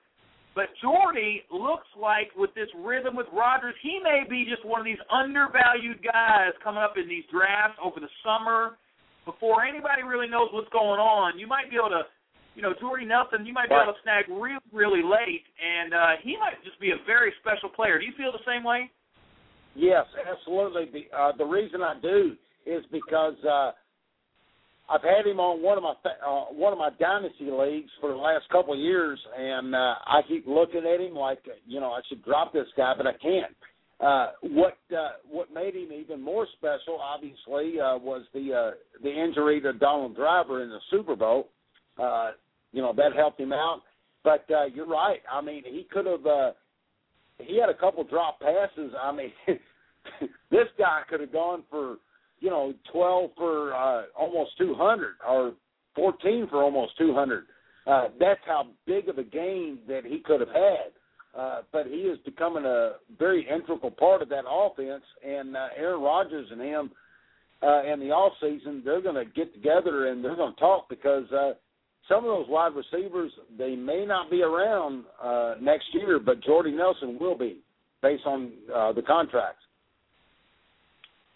but 0.55 0.71
Jordy 0.79 1.43
looks 1.51 1.91
like 1.99 2.31
with 2.39 2.55
this 2.55 2.71
rhythm 2.79 3.19
with 3.19 3.27
Rodgers, 3.35 3.75
he 3.83 3.99
may 3.99 4.23
be 4.23 4.47
just 4.47 4.63
one 4.63 4.79
of 4.79 4.87
these 4.87 5.01
undervalued 5.11 5.99
guys 5.99 6.55
coming 6.63 6.79
up 6.79 6.95
in 6.95 7.11
these 7.11 7.27
drafts 7.27 7.75
over 7.83 7.99
the 7.99 8.09
summer. 8.23 8.79
Before 9.27 9.65
anybody 9.65 10.05
really 10.05 10.29
knows 10.29 10.53
what's 10.53 10.69
going 10.69 11.01
on, 11.01 11.37
you 11.37 11.49
might 11.49 11.67
be 11.67 11.75
able 11.75 11.91
to 11.91 12.07
you 12.55 12.61
know, 12.61 12.73
Jordy 12.79 13.05
Nelson, 13.05 13.45
you 13.45 13.53
might 13.53 13.69
be 13.69 13.75
able 13.75 13.93
to 13.93 13.99
snag 14.03 14.25
really, 14.29 14.63
really 14.71 15.03
late, 15.03 15.43
and 15.59 15.93
uh, 15.93 16.15
he 16.23 16.37
might 16.37 16.63
just 16.63 16.79
be 16.79 16.91
a 16.91 16.99
very 17.05 17.33
special 17.41 17.69
player. 17.69 17.99
Do 17.99 18.05
you 18.05 18.13
feel 18.17 18.31
the 18.31 18.43
same 18.47 18.63
way? 18.63 18.89
Yes, 19.75 20.05
absolutely. 20.23 20.87
The, 20.91 21.15
uh, 21.15 21.31
the 21.37 21.43
reason 21.43 21.81
I 21.81 21.99
do 22.01 22.35
is 22.65 22.83
because 22.91 23.35
uh, 23.43 23.71
I've 24.89 25.03
had 25.03 25.25
him 25.25 25.39
on 25.39 25.61
one 25.61 25.77
of 25.77 25.83
my 25.83 25.95
uh, 26.05 26.53
one 26.53 26.71
of 26.71 26.79
my 26.79 26.91
dynasty 26.99 27.51
leagues 27.51 27.91
for 27.99 28.09
the 28.09 28.15
last 28.15 28.45
couple 28.51 28.73
of 28.73 28.79
years, 28.79 29.19
and 29.37 29.75
uh, 29.75 29.95
I 30.05 30.21
keep 30.27 30.47
looking 30.47 30.83
at 30.85 31.01
him 31.01 31.13
like 31.13 31.39
you 31.67 31.79
know 31.79 31.91
I 31.91 32.01
should 32.07 32.23
drop 32.23 32.53
this 32.53 32.67
guy, 32.77 32.93
but 32.95 33.07
I 33.07 33.13
can't. 33.13 33.53
Uh, 33.99 34.27
what 34.41 34.77
uh, 34.91 35.13
what 35.29 35.53
made 35.53 35.75
him 35.75 35.91
even 35.91 36.21
more 36.21 36.47
special, 36.57 36.99
obviously, 37.01 37.79
uh, 37.79 37.97
was 37.97 38.23
the 38.33 38.53
uh, 38.53 38.71
the 39.01 39.09
injury 39.09 39.59
to 39.61 39.73
Donald 39.73 40.15
Driver 40.15 40.63
in 40.63 40.69
the 40.69 40.79
Super 40.91 41.15
Bowl. 41.15 41.49
Uh, 41.97 42.31
you 42.75 42.81
know 42.81 42.93
that 42.93 43.15
helped 43.15 43.39
him 43.39 43.53
out. 43.53 43.81
But 44.23 44.45
uh, 44.53 44.65
you're 44.65 44.87
right. 44.87 45.21
I 45.31 45.41
mean, 45.41 45.63
he 45.65 45.87
could 45.89 46.05
have. 46.05 46.25
Uh, 46.25 46.51
he 47.39 47.59
had 47.59 47.69
a 47.69 47.73
couple 47.73 48.03
drop 48.03 48.39
passes. 48.41 48.91
I 49.01 49.11
mean, 49.11 49.31
this 50.51 50.67
guy 50.77 51.01
could 51.09 51.21
have 51.21 51.31
gone 51.31 51.63
for 51.69 51.97
you 52.41 52.49
know 52.49 52.73
12 52.91 53.31
for 53.37 53.73
uh, 53.73 54.03
almost 54.17 54.57
200 54.57 55.13
or 55.27 55.53
14 55.95 56.47
for 56.49 56.63
almost 56.63 56.97
200. 56.97 57.45
Uh, 57.87 58.07
that's 58.19 58.41
how 58.45 58.67
big 58.85 59.07
of 59.07 59.19
a 59.19 59.23
game 59.23 59.79
that 59.87 60.01
he 60.05 60.19
could 60.19 60.41
have 60.41 60.49
had. 60.49 60.91
Uh, 61.37 61.61
but 61.71 61.85
he 61.85 61.97
is 61.97 62.17
becoming 62.25 62.65
a 62.65 62.93
very 63.17 63.47
integral 63.47 63.91
part 63.91 64.21
of 64.21 64.29
that 64.29 64.45
offense, 64.49 65.03
and 65.25 65.55
uh, 65.55 65.67
Aaron 65.77 66.01
Rodgers 66.01 66.47
and 66.51 66.61
him 66.61 66.91
uh, 67.61 67.83
in 67.83 67.99
the 67.99 68.11
off 68.11 68.33
season, 68.41 68.81
they're 68.85 69.01
going 69.01 69.15
to 69.15 69.25
get 69.31 69.53
together 69.53 70.07
and 70.07 70.23
they're 70.23 70.35
going 70.35 70.53
to 70.53 70.59
talk 70.59 70.87
because 70.89 71.29
uh, 71.31 71.53
some 72.07 72.19
of 72.19 72.25
those 72.25 72.45
wide 72.47 72.73
receivers 72.75 73.31
they 73.57 73.75
may 73.75 74.05
not 74.05 74.29
be 74.29 74.41
around 74.41 75.05
uh, 75.21 75.55
next 75.61 75.85
year, 75.93 76.19
but 76.19 76.43
Jordy 76.43 76.71
Nelson 76.71 77.17
will 77.19 77.37
be 77.37 77.59
based 78.01 78.25
on 78.25 78.51
uh, 78.73 78.93
the 78.93 79.01
contracts. 79.01 79.61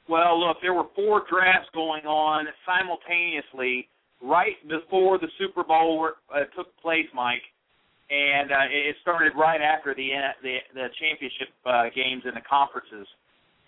Well, 0.08 0.40
look, 0.40 0.58
there 0.62 0.74
were 0.74 0.86
four 0.96 1.24
drafts 1.30 1.70
going 1.74 2.06
on 2.06 2.46
simultaneously 2.66 3.88
right 4.24 4.58
before 4.68 5.18
the 5.18 5.28
Super 5.38 5.64
Bowl 5.64 6.10
uh, 6.34 6.40
took 6.56 6.76
place, 6.82 7.06
Mike, 7.14 7.46
and 8.10 8.52
uh, 8.52 8.66
it 8.70 8.96
started 9.02 9.34
right 9.38 9.62
after 9.62 9.94
the 9.94 10.10
uh, 10.14 10.34
the, 10.42 10.58
the 10.74 10.88
championship 11.00 11.50
uh, 11.66 11.84
games 11.96 12.24
in 12.26 12.34
the 12.34 12.42
conferences. 12.42 13.08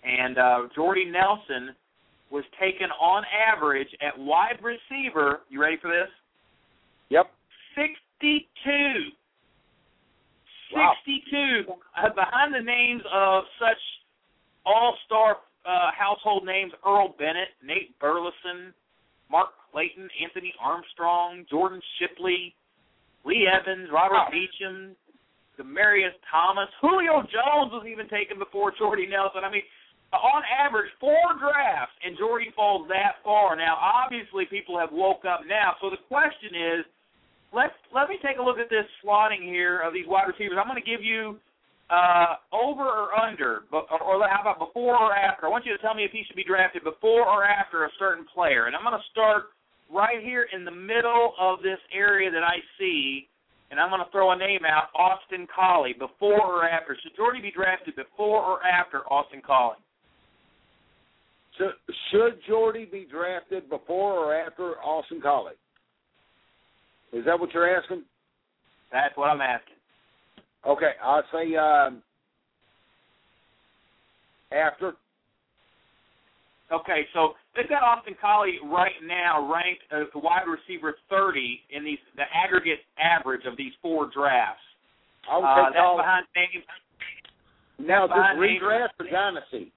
And 0.04 0.36
uh, 0.36 0.58
Jordy 0.74 1.04
Nelson 1.04 1.74
was 2.30 2.44
taken 2.60 2.90
on 3.00 3.22
average 3.54 3.88
at 4.00 4.18
wide 4.18 4.58
receiver. 4.62 5.40
You 5.48 5.60
ready 5.60 5.76
for 5.80 5.88
this? 5.88 6.10
Yep. 7.12 7.28
62. 7.76 9.12
Wow. 10.72 10.96
62. 11.04 11.68
Uh, 11.68 12.08
behind 12.16 12.54
the 12.56 12.64
names 12.64 13.02
of 13.12 13.44
such 13.60 13.76
all-star 14.64 15.36
uh, 15.68 15.92
household 15.92 16.46
names, 16.46 16.72
Earl 16.86 17.14
Bennett, 17.18 17.52
Nate 17.60 17.92
Burleson, 18.00 18.72
Mark 19.30 19.52
Clayton, 19.70 20.08
Anthony 20.24 20.54
Armstrong, 20.56 21.44
Jordan 21.50 21.80
Shipley, 22.00 22.54
Lee 23.24 23.44
Evans, 23.44 23.92
Robert 23.92 24.32
wow. 24.32 24.32
Meacham, 24.32 24.96
Demaryius 25.60 26.16
Thomas, 26.32 26.72
Julio 26.80 27.20
Jones 27.28 27.76
was 27.76 27.84
even 27.84 28.08
taken 28.08 28.38
before 28.38 28.72
Jordy 28.72 29.06
Nelson. 29.06 29.44
I 29.44 29.52
mean, 29.52 29.62
on 30.12 30.42
average, 30.48 30.92
four 31.00 31.36
drafts, 31.40 31.96
and 32.04 32.16
Jordy 32.16 32.52
falls 32.56 32.88
that 32.88 33.20
far. 33.24 33.56
Now, 33.56 33.76
obviously, 33.76 34.44
people 34.44 34.78
have 34.78 34.90
woke 34.92 35.24
up 35.24 35.40
now. 35.48 35.76
So 35.80 35.88
the 35.88 36.00
question 36.08 36.52
is, 36.52 36.84
let's 37.52 37.76
let 37.94 38.08
me 38.08 38.16
take 38.24 38.38
a 38.38 38.42
look 38.42 38.58
at 38.58 38.68
this 38.68 38.88
slotting 39.04 39.44
here 39.44 39.80
of 39.80 39.92
these 39.92 40.06
wide 40.08 40.26
receivers. 40.26 40.58
I'm 40.58 40.68
going 40.68 40.82
to 40.82 40.90
give 40.90 41.04
you 41.04 41.38
uh, 41.92 42.40
over 42.52 42.82
or 42.82 43.14
under, 43.14 43.68
or, 43.72 43.84
or 43.84 44.28
how 44.28 44.40
about 44.40 44.58
before 44.58 44.96
or 44.96 45.14
after? 45.14 45.46
I 45.46 45.50
want 45.50 45.66
you 45.66 45.76
to 45.76 45.82
tell 45.82 45.94
me 45.94 46.04
if 46.04 46.10
he 46.10 46.24
should 46.26 46.36
be 46.36 46.44
drafted 46.44 46.84
before 46.84 47.28
or 47.28 47.44
after 47.44 47.84
a 47.84 47.90
certain 47.98 48.24
player. 48.34 48.66
And 48.66 48.74
I'm 48.74 48.82
going 48.82 48.96
to 48.96 49.10
start 49.12 49.52
right 49.92 50.22
here 50.22 50.48
in 50.52 50.64
the 50.64 50.72
middle 50.72 51.34
of 51.38 51.60
this 51.60 51.78
area 51.94 52.30
that 52.30 52.42
I 52.42 52.56
see, 52.80 53.28
and 53.70 53.78
I'm 53.78 53.90
going 53.90 54.04
to 54.04 54.10
throw 54.10 54.32
a 54.32 54.36
name 54.36 54.64
out: 54.64 54.88
Austin 54.96 55.46
Collie. 55.54 55.94
Before 55.98 56.40
or 56.40 56.68
after? 56.68 56.96
Should 57.02 57.16
Jordy 57.16 57.40
be 57.40 57.52
drafted 57.52 57.96
before 57.96 58.40
or 58.40 58.64
after 58.64 59.04
Austin 59.12 59.42
Collie? 59.44 59.76
Should 61.58 62.40
Jordy 62.48 62.86
be 62.90 63.06
drafted 63.10 63.68
before 63.68 64.14
or 64.14 64.34
after 64.34 64.80
Austin 64.80 65.20
Collie? 65.20 65.52
Is 67.12 67.24
that 67.26 67.38
what 67.38 67.52
you're 67.52 67.68
asking? 67.68 68.02
That's 68.90 69.16
what 69.16 69.28
I'm 69.28 69.40
asking. 69.40 69.74
Okay, 70.66 70.92
I'll 71.02 71.24
say 71.32 71.56
um, 71.56 72.02
after. 74.52 74.92
Okay, 76.72 77.06
so 77.12 77.34
they've 77.54 77.68
got 77.68 77.82
Austin 77.82 78.14
Collie 78.20 78.58
right 78.64 78.96
now 79.04 79.50
ranked 79.52 79.82
as 79.92 80.06
the 80.14 80.20
wide 80.20 80.44
receiver 80.48 80.94
30 81.10 81.60
in 81.70 81.84
these 81.84 81.98
the 82.16 82.22
aggregate 82.32 82.80
average 82.98 83.42
of 83.46 83.56
these 83.56 83.72
four 83.82 84.08
drafts. 84.12 84.62
I 85.30 85.36
would 85.36 85.44
uh, 85.44 85.70
that's 85.72 85.96
behind 85.96 86.26
names. 86.34 86.64
Now, 87.78 88.06
this 88.06 88.16
redraft 88.38 88.88
or 89.00 89.10
dynasty? 89.10 89.72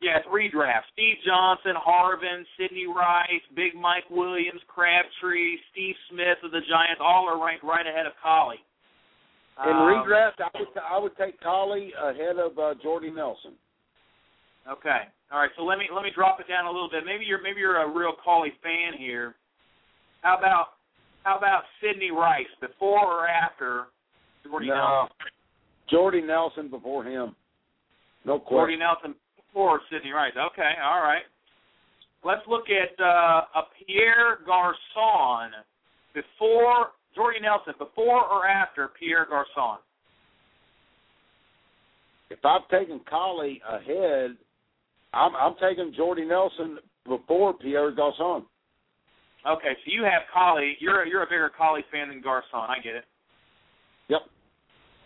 Yeah, 0.00 0.16
it's 0.16 0.28
redraft. 0.32 0.88
Steve 0.92 1.20
Johnson, 1.26 1.76
Harvin, 1.76 2.44
Sidney 2.56 2.86
Rice, 2.88 3.44
Big 3.54 3.76
Mike 3.76 4.08
Williams, 4.08 4.60
Crabtree, 4.66 5.60
Steve 5.72 5.94
Smith 6.08 6.40
of 6.42 6.52
the 6.52 6.64
Giants, 6.64 7.04
all 7.04 7.28
are 7.28 7.36
ranked 7.36 7.64
right 7.64 7.86
ahead 7.86 8.06
of 8.06 8.12
Collie. 8.22 8.64
In 9.60 9.76
um, 9.76 9.84
redraft, 9.84 10.40
I 10.40 10.48
would 10.56 10.68
I 10.80 10.98
would 10.98 11.16
take 11.18 11.38
Collie 11.40 11.92
ahead 11.92 12.40
of 12.40 12.58
uh, 12.58 12.74
Jordy 12.82 13.10
Nelson. 13.10 13.52
Okay. 14.64 15.04
All 15.30 15.38
right. 15.38 15.50
So 15.56 15.64
let 15.64 15.76
me 15.78 15.84
let 15.92 16.02
me 16.02 16.10
drop 16.14 16.40
it 16.40 16.48
down 16.48 16.64
a 16.64 16.70
little 16.70 16.88
bit. 16.88 17.04
Maybe 17.04 17.26
you're 17.26 17.42
maybe 17.42 17.60
you're 17.60 17.82
a 17.82 17.88
real 17.88 18.12
Collie 18.24 18.54
fan 18.62 18.98
here. 18.98 19.34
How 20.22 20.38
about 20.38 20.80
how 21.24 21.36
about 21.36 21.64
Sidney 21.80 22.10
Rice 22.10 22.48
before 22.60 23.04
or 23.04 23.28
after 23.28 23.84
Jordy 24.44 24.68
no. 24.68 24.74
Nelson? 24.74 25.16
Jordy 25.90 26.22
Nelson 26.22 26.70
before 26.70 27.04
him. 27.04 27.36
No 28.24 28.38
question. 28.38 28.56
Jordy 28.56 28.76
Nelson 28.76 29.14
before 29.52 29.80
Sidney 29.90 30.10
Rice. 30.12 30.32
Okay. 30.36 30.72
All 30.82 31.02
right. 31.02 31.22
let's 32.24 32.42
look 32.48 32.64
at 32.70 33.02
uh, 33.02 33.42
a 33.54 33.62
Pierre 33.86 34.38
Garcon 34.46 35.50
before 36.14 36.88
Jordy 37.14 37.40
Nelson, 37.40 37.74
before 37.78 38.24
or 38.24 38.46
after 38.46 38.90
Pierre 38.98 39.26
Garcon. 39.28 39.78
If 42.30 42.38
I've 42.44 42.68
taken 42.68 43.00
Collie 43.08 43.60
ahead, 43.68 44.36
I'm, 45.12 45.34
I'm 45.34 45.54
taking 45.60 45.92
Jordy 45.96 46.24
Nelson 46.24 46.78
before 47.06 47.54
Pierre 47.54 47.90
Garcon. 47.90 48.44
Okay, 49.48 49.72
so 49.84 49.90
you 49.90 50.02
have 50.04 50.22
Collie. 50.32 50.76
You're 50.80 51.06
you're 51.06 51.22
a 51.22 51.26
bigger 51.26 51.50
Collie 51.56 51.84
fan 51.90 52.08
than 52.08 52.20
Garcon. 52.20 52.68
I 52.68 52.76
get 52.84 52.94
it. 52.94 53.04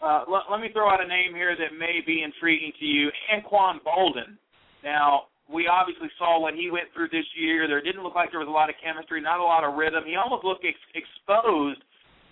Uh, 0.02 0.24
let, 0.28 0.42
let 0.50 0.60
me 0.60 0.68
throw 0.72 0.88
out 0.88 1.02
a 1.02 1.08
name 1.08 1.34
here 1.34 1.56
that 1.56 1.76
may 1.76 2.00
be 2.04 2.22
intriguing 2.22 2.72
to 2.78 2.84
you, 2.84 3.10
Anquan 3.32 3.78
Boldin. 3.84 4.36
Now, 4.82 5.32
we 5.52 5.66
obviously 5.66 6.08
saw 6.18 6.40
what 6.40 6.54
he 6.54 6.70
went 6.70 6.88
through 6.94 7.08
this 7.08 7.24
year. 7.36 7.68
There 7.68 7.80
didn't 7.80 8.02
look 8.02 8.14
like 8.14 8.30
there 8.30 8.40
was 8.40 8.48
a 8.48 8.52
lot 8.52 8.68
of 8.68 8.76
chemistry, 8.84 9.20
not 9.20 9.40
a 9.40 9.44
lot 9.44 9.64
of 9.64 9.76
rhythm. 9.76 10.04
He 10.06 10.16
almost 10.16 10.44
looked 10.44 10.64
ex- 10.64 10.76
exposed 10.94 11.80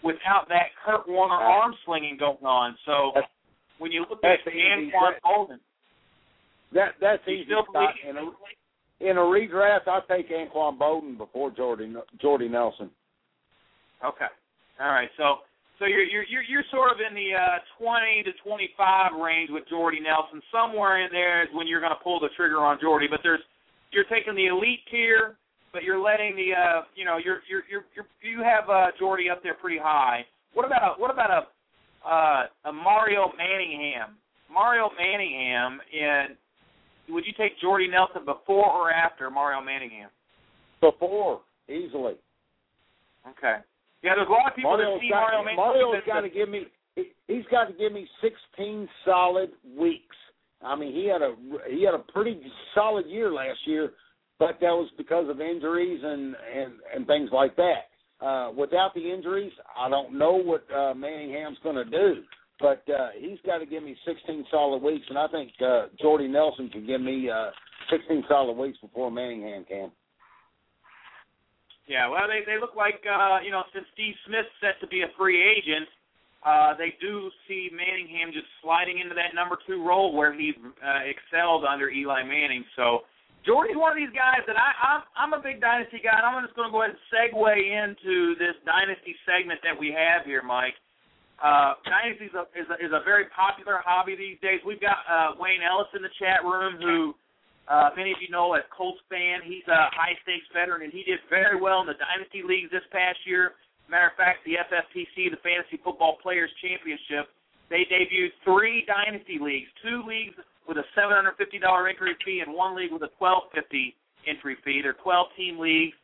without 0.03 0.49
that 0.49 0.73
Kurt 0.85 1.09
Warner 1.09 1.35
arm 1.35 1.75
slinging 1.85 2.17
going 2.19 2.45
on. 2.45 2.77
So 2.85 3.13
when 3.79 3.93
you 3.93 4.05
look 4.09 4.21
at 4.25 4.41
Anquan 4.47 5.13
Boldin, 5.25 5.59
that 6.75 6.95
that's 7.01 7.23
easy. 7.29 7.45
still 7.47 7.65
Scott. 7.71 7.95
In 8.09 8.17
a, 8.17 9.11
in 9.11 9.17
a 9.19 9.21
redraft, 9.21 9.89
I 9.89 10.01
take 10.09 10.31
Anquan 10.31 10.79
Boldin 10.79 11.19
before 11.19 11.51
Jordy 11.51 11.93
Jordy 12.21 12.49
Nelson. 12.49 12.91
Okay. 14.05 14.27
All 14.81 14.89
right. 14.89 15.09
So 15.17 15.37
so 15.79 15.87
you're 15.87 16.05
you're 16.05 16.25
you're, 16.25 16.43
you're 16.43 16.69
sort 16.71 16.93
of 16.93 16.99
in 17.01 17.15
the 17.15 17.35
uh, 17.35 17.59
20 17.79 18.23
to 18.25 18.33
25 18.45 19.21
range 19.21 19.51
with 19.51 19.65
Jordy 19.69 20.01
Nelson. 20.01 20.43
Somewhere 20.53 21.05
in 21.05 21.11
there 21.11 21.43
is 21.43 21.49
when 21.53 21.67
you're 21.67 21.81
going 21.81 21.95
to 21.95 22.03
pull 22.03 22.21
the 22.21 22.29
trigger 22.37 22.61
on 22.65 22.79
Jordy. 22.81 23.07
But 23.11 23.21
there's 23.23 23.41
you're 23.91 24.09
taking 24.09 24.35
the 24.35 24.47
elite 24.47 24.81
tier, 24.91 25.37
but 25.73 25.83
you're 25.83 26.01
letting 26.01 26.37
the 26.37 26.53
uh, 26.55 26.83
you 26.95 27.05
know 27.05 27.19
you're 27.19 27.41
you're 27.49 27.65
you're, 27.71 27.85
you're 27.95 28.09
you 28.21 28.43
have 28.43 28.69
uh, 28.69 28.93
Jordy 28.99 29.31
up 29.31 29.43
there 29.43 29.55
pretty 29.55 29.79
high. 29.79 30.25
What 30.55 30.67
about 30.67 30.83
a 30.83 31.01
what 31.01 31.11
about 31.11 31.31
a 31.31 31.43
uh, 32.07 32.71
a 32.71 32.73
Mario 32.73 33.33
Manningham? 33.37 34.17
Mario 34.53 34.91
Manningham 34.99 35.81
and 35.93 36.37
would 37.09 37.25
you 37.27 37.33
take 37.37 37.59
Jordy 37.61 37.89
Nelson 37.89 38.25
before 38.25 38.71
or 38.71 38.91
after 38.91 39.31
Mario 39.31 39.61
Manningham? 39.61 40.11
Before 40.81 41.41
easily. 41.69 42.15
Okay. 43.29 43.57
Yeah, 44.03 44.15
there's 44.17 44.29
a 44.29 44.33
lot 44.33 44.49
of 44.51 44.57
people 44.57 44.73
Mario's 44.73 44.99
that 44.99 45.01
see 45.01 45.11
got, 45.11 45.21
Mario 45.21 45.45
Manningham. 45.45 45.67
Mario's 45.67 46.03
got 46.07 46.21
to 46.23 46.29
give 46.31 46.49
me. 46.49 46.67
he- 46.97 47.13
He's 47.29 47.45
got 47.51 47.65
to 47.67 47.73
give 47.73 47.93
me 47.93 48.07
16 48.21 48.89
solid 49.05 49.51
weeks. 49.77 50.17
I 50.61 50.77
mean, 50.77 50.93
he 50.93 51.07
had 51.07 51.23
a 51.23 51.35
he 51.71 51.85
had 51.85 51.95
a 51.95 51.99
pretty 52.13 52.41
solid 52.75 53.07
year 53.07 53.33
last 53.33 53.59
year, 53.67 53.93
but 54.39 54.59
that 54.61 54.71
was 54.71 54.89
because 54.97 55.29
of 55.29 55.41
injuries 55.41 56.01
and 56.05 56.37
and 56.55 56.73
and 56.95 57.07
things 57.07 57.31
like 57.33 57.57
that. 57.57 57.89
Uh, 58.25 58.53
without 58.57 58.95
the 58.95 59.13
injuries, 59.13 59.53
I 59.77 59.89
don't 59.89 60.17
know 60.17 60.33
what 60.35 60.65
uh, 60.73 60.95
Manningham's 60.95 61.59
going 61.65 61.75
to 61.75 61.85
do. 61.85 62.23
But 62.61 62.85
uh, 62.89 63.09
he's 63.19 63.39
got 63.45 63.59
to 63.59 63.67
give 63.67 63.83
me 63.83 63.97
16 64.07 64.45
solid 64.49 64.81
weeks, 64.81 65.05
and 65.09 65.19
I 65.19 65.27
think 65.27 65.51
uh, 65.61 65.87
Jordy 66.01 66.29
Nelson 66.29 66.69
can 66.69 66.87
give 66.87 67.01
me 67.01 67.29
uh, 67.29 67.51
16 67.91 68.23
solid 68.29 68.53
weeks 68.53 68.79
before 68.81 69.11
Manningham 69.11 69.65
can. 69.65 69.91
Yeah, 71.89 72.09
well, 72.09 72.31
they 72.31 72.47
they 72.47 72.61
look 72.61 72.79
like 72.79 73.03
uh, 73.03 73.43
you 73.43 73.51
know 73.51 73.63
since 73.75 73.87
Steve 73.95 74.15
Smith's 74.27 74.53
set 74.63 74.79
to 74.81 74.87
be 74.87 75.03
a 75.03 75.11
free 75.19 75.43
agent, 75.43 75.89
uh, 76.47 76.75
they 76.79 76.95
do 77.01 77.31
see 77.47 77.71
Manningham 77.75 78.31
just 78.31 78.47
sliding 78.63 78.99
into 78.99 79.15
that 79.15 79.35
number 79.35 79.59
two 79.67 79.83
role 79.83 80.15
where 80.15 80.33
he 80.33 80.55
uh, 80.79 81.03
excelled 81.07 81.65
under 81.67 81.91
Eli 81.91 82.23
Manning. 82.23 82.65
So 82.77 83.03
Jordy's 83.43 83.75
one 83.75 83.91
of 83.91 83.99
these 83.99 84.15
guys 84.15 84.47
that 84.47 84.55
I 84.55 84.71
I'm, 84.79 85.03
I'm 85.19 85.33
a 85.35 85.43
big 85.43 85.59
dynasty 85.59 85.99
guy, 85.99 86.15
and 86.15 86.27
I'm 86.27 86.39
just 86.47 86.55
going 86.55 86.71
to 86.71 86.75
go 86.75 86.87
ahead 86.87 86.95
and 86.95 87.03
segue 87.11 87.51
into 87.51 88.39
this 88.39 88.55
dynasty 88.63 89.19
segment 89.27 89.59
that 89.67 89.75
we 89.75 89.91
have 89.91 90.23
here, 90.23 90.43
Mike. 90.43 90.79
Uh, 91.43 91.75
dynasty 91.83 92.31
is 92.31 92.37
a, 92.39 92.47
is 92.55 92.71
a 92.71 92.77
is 92.79 92.93
a 92.95 93.03
very 93.03 93.27
popular 93.35 93.83
hobby 93.83 94.15
these 94.15 94.39
days. 94.39 94.63
We've 94.63 94.83
got 94.83 95.03
uh, 95.11 95.35
Wayne 95.43 95.67
Ellis 95.67 95.91
in 95.99 96.03
the 96.07 96.15
chat 96.23 96.47
room 96.47 96.79
who 96.79 97.19
uh, 97.71 97.91
many 97.97 98.11
of 98.11 98.19
you 98.19 98.29
know 98.29 98.55
as 98.55 98.67
Colts 98.75 99.01
fan, 99.07 99.41
he's 99.47 99.67
a 99.71 99.87
high 99.95 100.19
stakes 100.27 100.47
veteran, 100.51 100.83
and 100.83 100.93
he 100.93 101.07
did 101.07 101.23
very 101.31 101.61
well 101.61 101.81
in 101.81 101.87
the 101.87 101.99
dynasty 101.99 102.43
leagues 102.43 102.71
this 102.75 102.87
past 102.91 103.19
year. 103.25 103.55
Matter 103.87 104.11
of 104.11 104.17
fact, 104.19 104.43
the 104.43 104.59
FFPC, 104.59 105.31
the 105.31 105.39
Fantasy 105.43 105.79
Football 105.83 106.19
Players 106.23 106.51
Championship, 106.59 107.31
they 107.71 107.87
debuted 107.87 108.35
three 108.45 108.85
dynasty 108.87 109.39
leagues, 109.39 109.71
two 109.83 110.03
leagues 110.07 110.35
with 110.67 110.79
a 110.79 110.87
$750 110.99 111.35
entry 111.35 112.15
fee, 112.25 112.43
and 112.45 112.55
one 112.55 112.77
league 112.77 112.93
with 112.93 113.03
a 113.03 113.13
1250 113.19 113.95
entry 114.27 114.57
fee. 114.65 114.81
They're 114.83 114.99
12 115.03 115.27
team 115.37 115.59
leagues. 115.59 115.97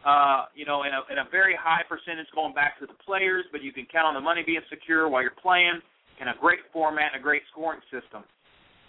Uh, 0.00 0.48
you 0.56 0.64
know, 0.64 0.88
in 0.88 0.96
a, 0.96 1.04
in 1.12 1.18
a 1.20 1.28
very 1.28 1.52
high 1.52 1.84
percentage 1.84 2.24
going 2.34 2.56
back 2.56 2.80
to 2.80 2.88
the 2.88 2.96
players, 3.04 3.44
but 3.52 3.60
you 3.60 3.70
can 3.70 3.84
count 3.92 4.08
on 4.08 4.14
the 4.16 4.20
money 4.20 4.40
being 4.40 4.64
secure 4.72 5.12
while 5.12 5.20
you're 5.20 5.36
playing, 5.36 5.76
and 6.20 6.30
a 6.30 6.32
great 6.40 6.60
format 6.72 7.12
and 7.12 7.20
a 7.20 7.22
great 7.22 7.42
scoring 7.52 7.84
system. 7.92 8.24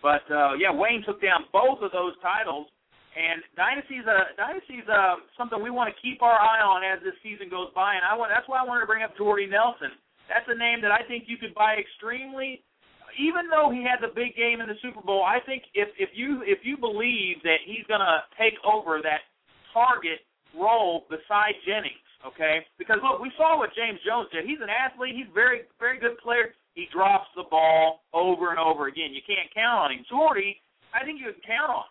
But 0.01 0.25
uh, 0.33 0.57
yeah, 0.57 0.73
Wayne 0.73 1.05
took 1.05 1.21
down 1.21 1.45
both 1.53 1.79
of 1.85 1.93
those 1.93 2.17
titles, 2.21 2.67
and 3.13 3.41
Dynasty's 3.55 4.05
a 4.09 4.33
Dynasty's 4.35 4.87
uh, 4.89 5.21
something 5.37 5.61
we 5.61 5.69
want 5.69 5.93
to 5.93 5.97
keep 6.01 6.21
our 6.25 6.35
eye 6.35 6.61
on 6.61 6.81
as 6.81 7.03
this 7.05 7.15
season 7.21 7.49
goes 7.49 7.69
by. 7.77 7.95
And 7.95 8.03
I 8.03 8.17
want 8.17 8.33
that's 8.33 8.49
why 8.49 8.59
I 8.59 8.65
wanted 8.65 8.81
to 8.81 8.89
bring 8.89 9.03
up 9.03 9.13
Jordy 9.15 9.45
Nelson. 9.45 9.93
That's 10.25 10.47
a 10.49 10.57
name 10.57 10.81
that 10.81 10.91
I 10.91 11.05
think 11.05 11.25
you 11.27 11.37
could 11.37 11.53
buy 11.53 11.77
extremely. 11.77 12.63
Even 13.19 13.51
though 13.51 13.67
he 13.67 13.83
had 13.83 13.99
the 13.99 14.07
big 14.15 14.39
game 14.39 14.63
in 14.63 14.71
the 14.71 14.79
Super 14.79 15.03
Bowl, 15.03 15.21
I 15.27 15.43
think 15.43 15.67
if 15.75 15.91
if 15.99 16.09
you 16.15 16.41
if 16.47 16.63
you 16.63 16.79
believe 16.79 17.43
that 17.43 17.61
he's 17.67 17.85
going 17.91 18.01
to 18.01 18.23
take 18.39 18.55
over 18.63 19.03
that 19.03 19.27
target 19.75 20.23
role 20.55 21.03
beside 21.11 21.59
Jennings, 21.67 22.07
okay? 22.23 22.63
Because 22.79 23.03
look, 23.03 23.19
we 23.19 23.31
saw 23.35 23.59
what 23.59 23.75
James 23.75 23.99
Jones 24.07 24.31
did. 24.31 24.47
He's 24.47 24.63
an 24.63 24.71
athlete. 24.71 25.15
He's 25.15 25.27
very 25.35 25.67
very 25.77 25.99
good 25.99 26.17
player. 26.23 26.55
He 26.73 26.87
drops 26.93 27.27
the 27.35 27.43
ball 27.51 28.01
over 28.13 28.51
and 28.51 28.59
over 28.59 28.87
again. 28.87 29.11
You 29.11 29.21
can't 29.27 29.51
count 29.53 29.91
on 29.91 29.91
him. 29.91 30.05
Jordy, 30.07 30.55
I 30.95 31.03
think 31.03 31.19
you 31.19 31.31
can 31.35 31.43
count 31.43 31.71
on. 31.71 31.89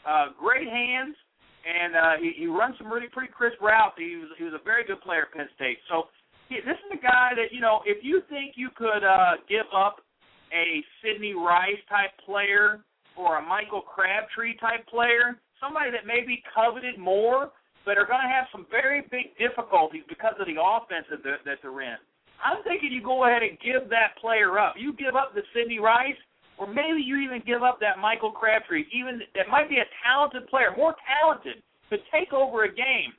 Uh, 0.00 0.26
great 0.36 0.68
hands, 0.68 1.16
and 1.64 1.92
uh, 1.92 2.14
he, 2.20 2.32
he 2.36 2.46
runs 2.48 2.76
some 2.80 2.88
really 2.88 3.08
pretty 3.12 3.32
crisp 3.32 3.60
routes. 3.60 3.96
He 3.96 4.16
was 4.16 4.32
he 4.36 4.44
was 4.44 4.56
a 4.56 4.64
very 4.64 4.84
good 4.84 5.00
player 5.00 5.28
at 5.28 5.32
Penn 5.32 5.48
State. 5.56 5.76
So 5.92 6.08
he, 6.48 6.56
this 6.64 6.76
is 6.88 6.96
a 6.96 7.02
guy 7.02 7.36
that 7.36 7.52
you 7.52 7.60
know 7.60 7.80
if 7.84 8.00
you 8.00 8.24
think 8.32 8.56
you 8.56 8.68
could 8.76 9.04
uh, 9.04 9.40
give 9.48 9.68
up 9.76 10.00
a 10.52 10.80
Sidney 11.00 11.34
Rice 11.36 11.80
type 11.88 12.16
player 12.24 12.80
or 13.16 13.38
a 13.38 13.44
Michael 13.44 13.82
Crabtree 13.82 14.56
type 14.56 14.88
player, 14.88 15.36
somebody 15.60 15.90
that 15.92 16.08
may 16.08 16.24
be 16.24 16.42
coveted 16.48 16.98
more, 16.98 17.52
but 17.84 17.98
are 17.98 18.06
going 18.06 18.24
to 18.24 18.32
have 18.32 18.48
some 18.52 18.66
very 18.70 19.04
big 19.12 19.36
difficulties 19.36 20.02
because 20.08 20.34
of 20.40 20.46
the 20.48 20.56
offense 20.56 21.06
that 21.10 21.20
they're, 21.22 21.40
that 21.44 21.60
they're 21.62 21.82
in. 21.84 22.00
I'm 22.44 22.62
thinking 22.64 22.92
you 22.92 23.02
go 23.02 23.24
ahead 23.26 23.42
and 23.42 23.58
give 23.60 23.88
that 23.90 24.16
player 24.20 24.58
up. 24.58 24.74
You 24.78 24.92
give 24.92 25.16
up 25.16 25.34
the 25.34 25.42
Sidney 25.54 25.78
Rice, 25.78 26.18
or 26.58 26.66
maybe 26.66 27.00
you 27.00 27.18
even 27.20 27.42
give 27.46 27.62
up 27.62 27.78
that 27.80 27.98
Michael 27.98 28.32
Crabtree. 28.32 28.84
Even 28.92 29.20
that 29.34 29.48
might 29.50 29.68
be 29.68 29.76
a 29.78 29.88
talented 30.04 30.48
player, 30.48 30.72
more 30.76 30.94
talented, 31.20 31.62
could 31.88 32.00
take 32.12 32.32
over 32.32 32.64
a 32.64 32.72
game, 32.72 33.12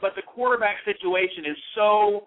but 0.00 0.12
the 0.16 0.22
quarterback 0.22 0.76
situation 0.84 1.44
is 1.46 1.56
so 1.74 2.26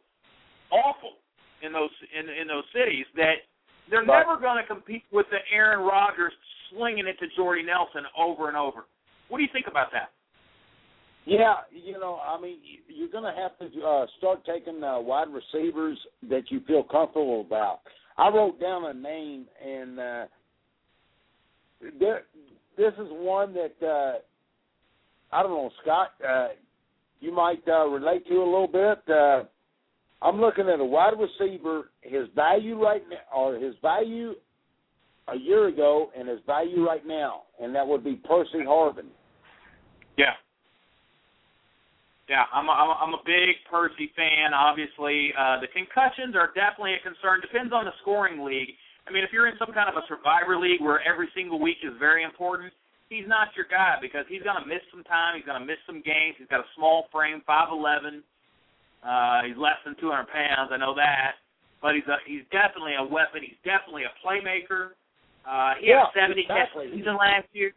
awful 0.71 1.19
in 1.63 1.71
those 1.73 1.89
in 2.13 2.29
in 2.29 2.47
those 2.47 2.65
cities 2.73 3.05
that 3.15 3.43
they're 3.89 4.05
But- 4.05 4.19
never 4.27 4.37
going 4.37 4.57
to 4.57 4.67
compete 4.67 5.05
with 5.11 5.29
the 5.29 5.39
Aaron 5.51 5.79
Rodgers 5.79 6.33
slinging 6.69 7.07
it 7.07 7.17
to 7.19 7.27
Jordy 7.35 7.63
Nelson 7.63 8.05
over 8.15 8.47
and 8.49 8.57
over. 8.57 8.85
What 9.29 9.37
do 9.37 9.43
you 9.43 9.49
think 9.51 9.67
about 9.67 9.91
that? 9.91 10.11
Yeah, 11.27 11.55
you 11.71 11.99
know, 11.99 12.21
I 12.25 12.39
mean, 12.39 12.59
you- 12.63 12.83
you're 12.87 13.09
going 13.09 13.25
to 13.25 13.37
have 13.39 13.57
to 13.59 13.85
uh, 13.85 14.07
start 14.17 14.45
taking 14.45 14.81
uh, 14.81 14.99
wide 14.99 15.27
receivers 15.27 15.99
that 16.29 16.49
you 16.49 16.61
feel 16.61 16.83
comfortable 16.83 17.41
about. 17.41 17.81
I 18.17 18.29
wrote 18.29 18.59
down 18.61 18.85
a 18.85 18.93
name, 18.93 19.45
and 19.63 19.99
uh, 19.99 20.25
this 21.81 22.93
is 22.97 23.07
one 23.11 23.53
that 23.53 23.75
uh, 23.85 24.19
I 25.31 25.43
don't 25.43 25.51
know, 25.51 25.69
Scott. 25.81 26.13
Uh, 26.25 26.47
you 27.19 27.33
might 27.33 27.61
uh, 27.67 27.87
relate 27.87 28.25
to 28.27 28.35
a 28.35 28.43
little 28.45 28.67
bit. 28.67 28.99
Uh, 29.13 29.43
I'm 30.21 30.39
looking 30.39 30.69
at 30.69 30.79
a 30.79 30.85
wide 30.85 31.13
receiver. 31.19 31.91
His 32.01 32.27
value 32.35 32.81
right 32.81 33.03
now, 33.09 33.17
or 33.37 33.55
his 33.55 33.75
value 33.81 34.33
a 35.27 35.35
year 35.35 35.67
ago, 35.67 36.09
and 36.17 36.27
his 36.27 36.39
value 36.47 36.85
right 36.87 37.05
now, 37.05 37.43
and 37.61 37.75
that 37.75 37.85
would 37.85 38.03
be 38.03 38.15
Percy 38.15 38.59
Harvin. 38.59 39.07
Yeah. 40.17 40.33
Yeah, 42.27 42.43
I'm 42.51 42.67
a, 42.67 42.75
I'm 42.75 42.89
a, 42.91 42.95
I'm 42.99 43.13
a 43.15 43.23
big 43.23 43.55
Percy 43.71 44.11
fan. 44.15 44.51
Obviously, 44.51 45.31
uh, 45.31 45.63
the 45.63 45.71
concussions 45.71 46.35
are 46.35 46.51
definitely 46.51 46.99
a 46.99 47.03
concern. 47.03 47.39
Depends 47.39 47.71
on 47.71 47.87
the 47.87 47.95
scoring 48.03 48.43
league. 48.43 48.75
I 49.07 49.15
mean, 49.15 49.23
if 49.23 49.31
you're 49.31 49.47
in 49.47 49.55
some 49.55 49.71
kind 49.71 49.87
of 49.87 49.95
a 49.95 50.03
survivor 50.11 50.59
league 50.59 50.83
where 50.83 50.99
every 51.07 51.31
single 51.31 51.55
week 51.63 51.79
is 51.87 51.95
very 51.95 52.27
important, 52.27 52.75
he's 53.07 53.23
not 53.31 53.55
your 53.55 53.63
guy 53.71 53.95
because 54.03 54.27
he's 54.27 54.43
going 54.43 54.59
to 54.59 54.67
miss 54.67 54.83
some 54.91 55.07
time. 55.07 55.39
He's 55.39 55.47
going 55.47 55.55
to 55.59 55.63
miss 55.63 55.79
some 55.87 56.03
games. 56.03 56.35
He's 56.35 56.51
got 56.51 56.59
a 56.59 56.67
small 56.75 57.07
frame, 57.15 57.39
five 57.47 57.71
eleven. 57.71 58.19
Uh, 58.99 59.47
he's 59.47 59.55
less 59.55 59.79
than 59.87 59.95
200 59.95 60.27
pounds. 60.27 60.67
I 60.73 60.77
know 60.77 60.91
that, 60.99 61.39
but 61.79 61.95
he's 61.95 62.03
a, 62.11 62.17
he's 62.27 62.43
definitely 62.51 62.99
a 62.99 63.05
weapon. 63.07 63.39
He's 63.39 63.55
definitely 63.63 64.03
a 64.03 64.11
playmaker. 64.19 64.97
Uh, 65.47 65.79
he 65.79 65.87
Yeah, 65.95 66.11
had 66.11 66.27
70 66.27 66.43
catch 66.43 66.67
exactly. 66.75 66.91
season 66.91 67.15
last 67.15 67.47
year. 67.53 67.71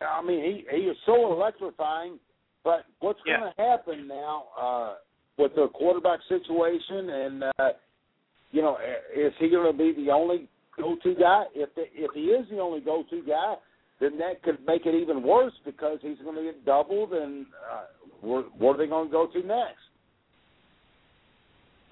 I 0.00 0.18
I 0.18 0.22
mean, 0.24 0.40
he 0.40 0.64
he 0.72 0.82
is 0.88 0.96
so 1.04 1.30
electrifying. 1.32 2.16
But 2.64 2.86
what's 3.00 3.20
Yeah. 3.26 3.38
going 3.38 3.52
to 3.54 3.62
happen 3.62 4.06
now 4.06 4.44
uh, 4.58 4.94
with 5.36 5.54
the 5.54 5.68
quarterback 5.68 6.20
situation, 6.28 7.10
and 7.10 7.44
uh, 7.58 7.72
you 8.50 8.62
know, 8.62 8.78
is 9.14 9.32
he 9.38 9.48
going 9.48 9.70
to 9.70 9.76
be 9.76 9.92
the 9.92 10.10
only 10.10 10.48
go-to 10.76 11.14
guy? 11.14 11.44
If 11.54 11.74
the, 11.74 11.84
if 11.92 12.12
he 12.14 12.26
is 12.26 12.46
the 12.50 12.60
only 12.60 12.80
go-to 12.80 13.22
guy, 13.22 13.56
then 14.00 14.18
that 14.18 14.42
could 14.42 14.64
make 14.66 14.84
it 14.86 14.94
even 14.94 15.22
worse 15.22 15.54
because 15.64 15.98
he's 16.02 16.18
going 16.18 16.36
to 16.36 16.42
get 16.42 16.64
doubled, 16.64 17.12
and 17.12 17.46
uh, 17.70 17.84
where, 18.20 18.42
where 18.58 18.74
are 18.74 18.78
they 18.78 18.86
going 18.86 19.08
to 19.08 19.12
go 19.12 19.26
to 19.26 19.38
next? 19.46 19.82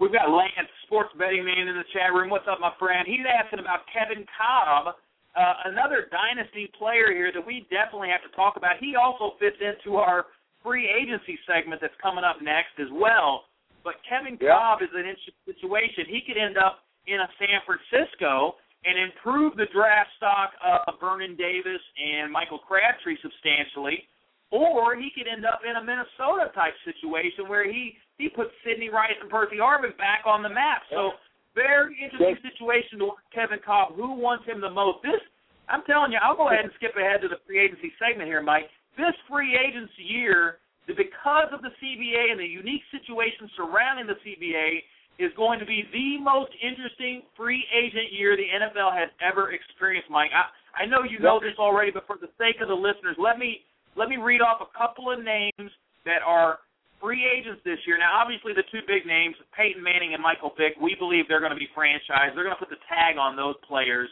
We've 0.01 0.13
got 0.13 0.31
Lance, 0.31 0.71
sports 0.87 1.11
betting 1.19 1.45
man, 1.45 1.69
in 1.69 1.77
the 1.77 1.85
chat 1.93 2.13
room. 2.13 2.31
What's 2.31 2.49
up, 2.51 2.59
my 2.61 2.73
friend? 2.79 3.05
He's 3.07 3.21
asking 3.29 3.61
about 3.61 3.81
Kevin 3.93 4.25
Cobb, 4.33 4.97
uh, 5.37 5.55
another 5.67 6.09
dynasty 6.11 6.71
player 6.79 7.13
here 7.13 7.31
that 7.33 7.45
we 7.45 7.67
definitely 7.71 8.09
have 8.09 8.25
to 8.25 8.35
talk 8.35 8.57
about. 8.57 8.81
He 8.81 8.97
also 8.97 9.37
fits 9.39 9.57
into 9.61 9.97
our 9.97 10.27
free 10.63 10.89
agency 10.89 11.39
segment 11.47 11.81
that's 11.81 11.97
coming 12.03 12.25
up 12.25 12.43
next 12.43 12.77
as 12.79 12.89
well. 12.93 13.45
But 13.83 13.97
Kevin 14.09 14.37
Yeah. 14.41 14.59
Kolb 14.59 14.83
is 14.83 14.93
an 14.93 15.07
interesting 15.09 15.41
situation. 15.47 16.05
He 16.07 16.21
could 16.21 16.37
end 16.37 16.59
up 16.59 16.85
in 17.07 17.21
a 17.21 17.29
San 17.39 17.61
Francisco 17.65 18.57
and 18.85 18.97
improve 18.99 19.57
the 19.57 19.67
draft 19.73 20.11
stock 20.17 20.53
of 20.61 21.01
Vernon 21.01 21.37
Davis 21.37 21.81
and 21.97 22.33
Michael 22.33 22.59
Crabtree 22.59 23.17
substantially, 23.21 24.09
or 24.51 24.97
he 24.97 25.11
could 25.11 25.29
end 25.29 25.45
up 25.45 25.61
in 25.69 25.77
a 25.77 25.83
Minnesota 25.85 26.51
type 26.55 26.75
situation 26.85 27.49
where 27.49 27.65
he 27.71 27.97
he 28.19 28.29
puts 28.29 28.53
Sidney 28.65 28.91
Rice 28.91 29.17
and 29.21 29.31
Percy 29.31 29.57
Harvin 29.57 29.97
back 29.97 30.25
on 30.27 30.43
the 30.43 30.49
map. 30.49 30.83
So 30.91 31.13
very 31.55 31.97
interesting 32.03 32.37
situation 32.45 32.99
to 33.01 33.05
watch 33.17 33.25
Kevin 33.35 33.61
Kolb. 33.65 33.97
Who 33.97 34.13
wants 34.13 34.45
him 34.45 34.61
the 34.61 34.71
most? 34.71 35.03
This 35.03 35.21
I'm 35.69 35.83
telling 35.85 36.13
you, 36.13 36.19
I'll 36.21 36.37
go 36.37 36.49
ahead 36.49 36.65
and 36.65 36.73
skip 36.77 36.97
ahead 36.97 37.23
to 37.23 37.29
the 37.29 37.39
free 37.47 37.61
agency 37.61 37.93
segment 37.99 38.29
here, 38.29 38.43
Mike. 38.43 38.69
This 39.01 39.17
free 39.25 39.57
agency 39.57 40.05
year, 40.05 40.61
because 40.87 41.49
of 41.57 41.65
the 41.65 41.73
CBA 41.81 42.31
and 42.31 42.39
the 42.41 42.45
unique 42.45 42.85
situation 42.93 43.49
surrounding 43.57 44.07
the 44.07 44.21
CBA, 44.21 44.85
is 45.21 45.33
going 45.37 45.61
to 45.61 45.69
be 45.69 45.85
the 45.93 46.17
most 46.21 46.53
interesting 46.65 47.25
free 47.37 47.65
agent 47.73 48.13
year 48.13 48.37
the 48.37 48.49
NFL 48.49 48.93
has 48.97 49.13
ever 49.21 49.53
experienced, 49.53 50.09
Mike. 50.09 50.33
I, 50.33 50.49
I 50.73 50.87
know 50.89 51.05
you 51.05 51.21
know 51.21 51.41
this 51.41 51.57
already, 51.61 51.93
but 51.93 52.09
for 52.09 52.17
the 52.17 52.33
sake 52.41 52.61
of 52.65 52.69
the 52.69 52.77
listeners, 52.77 53.17
let 53.21 53.37
me 53.37 53.65
let 53.97 54.09
me 54.09 54.17
read 54.17 54.41
off 54.41 54.65
a 54.65 54.71
couple 54.73 55.13
of 55.13 55.21
names 55.21 55.71
that 56.07 56.25
are 56.25 56.61
free 57.03 57.25
agents 57.27 57.61
this 57.65 57.81
year. 57.85 57.99
Now, 57.99 58.17
obviously, 58.17 58.53
the 58.53 58.65
two 58.71 58.81
big 58.87 59.05
names, 59.05 59.35
Peyton 59.57 59.83
Manning 59.83 60.15
and 60.15 60.23
Michael 60.23 60.53
Vick, 60.57 60.77
we 60.81 60.95
believe 60.97 61.29
they're 61.29 61.43
going 61.43 61.57
to 61.57 61.59
be 61.59 61.69
franchised. 61.77 62.37
They're 62.37 62.47
going 62.47 62.57
to 62.57 62.63
put 62.63 62.71
the 62.71 62.81
tag 62.89 63.17
on 63.17 63.35
those 63.37 63.57
players, 63.67 64.09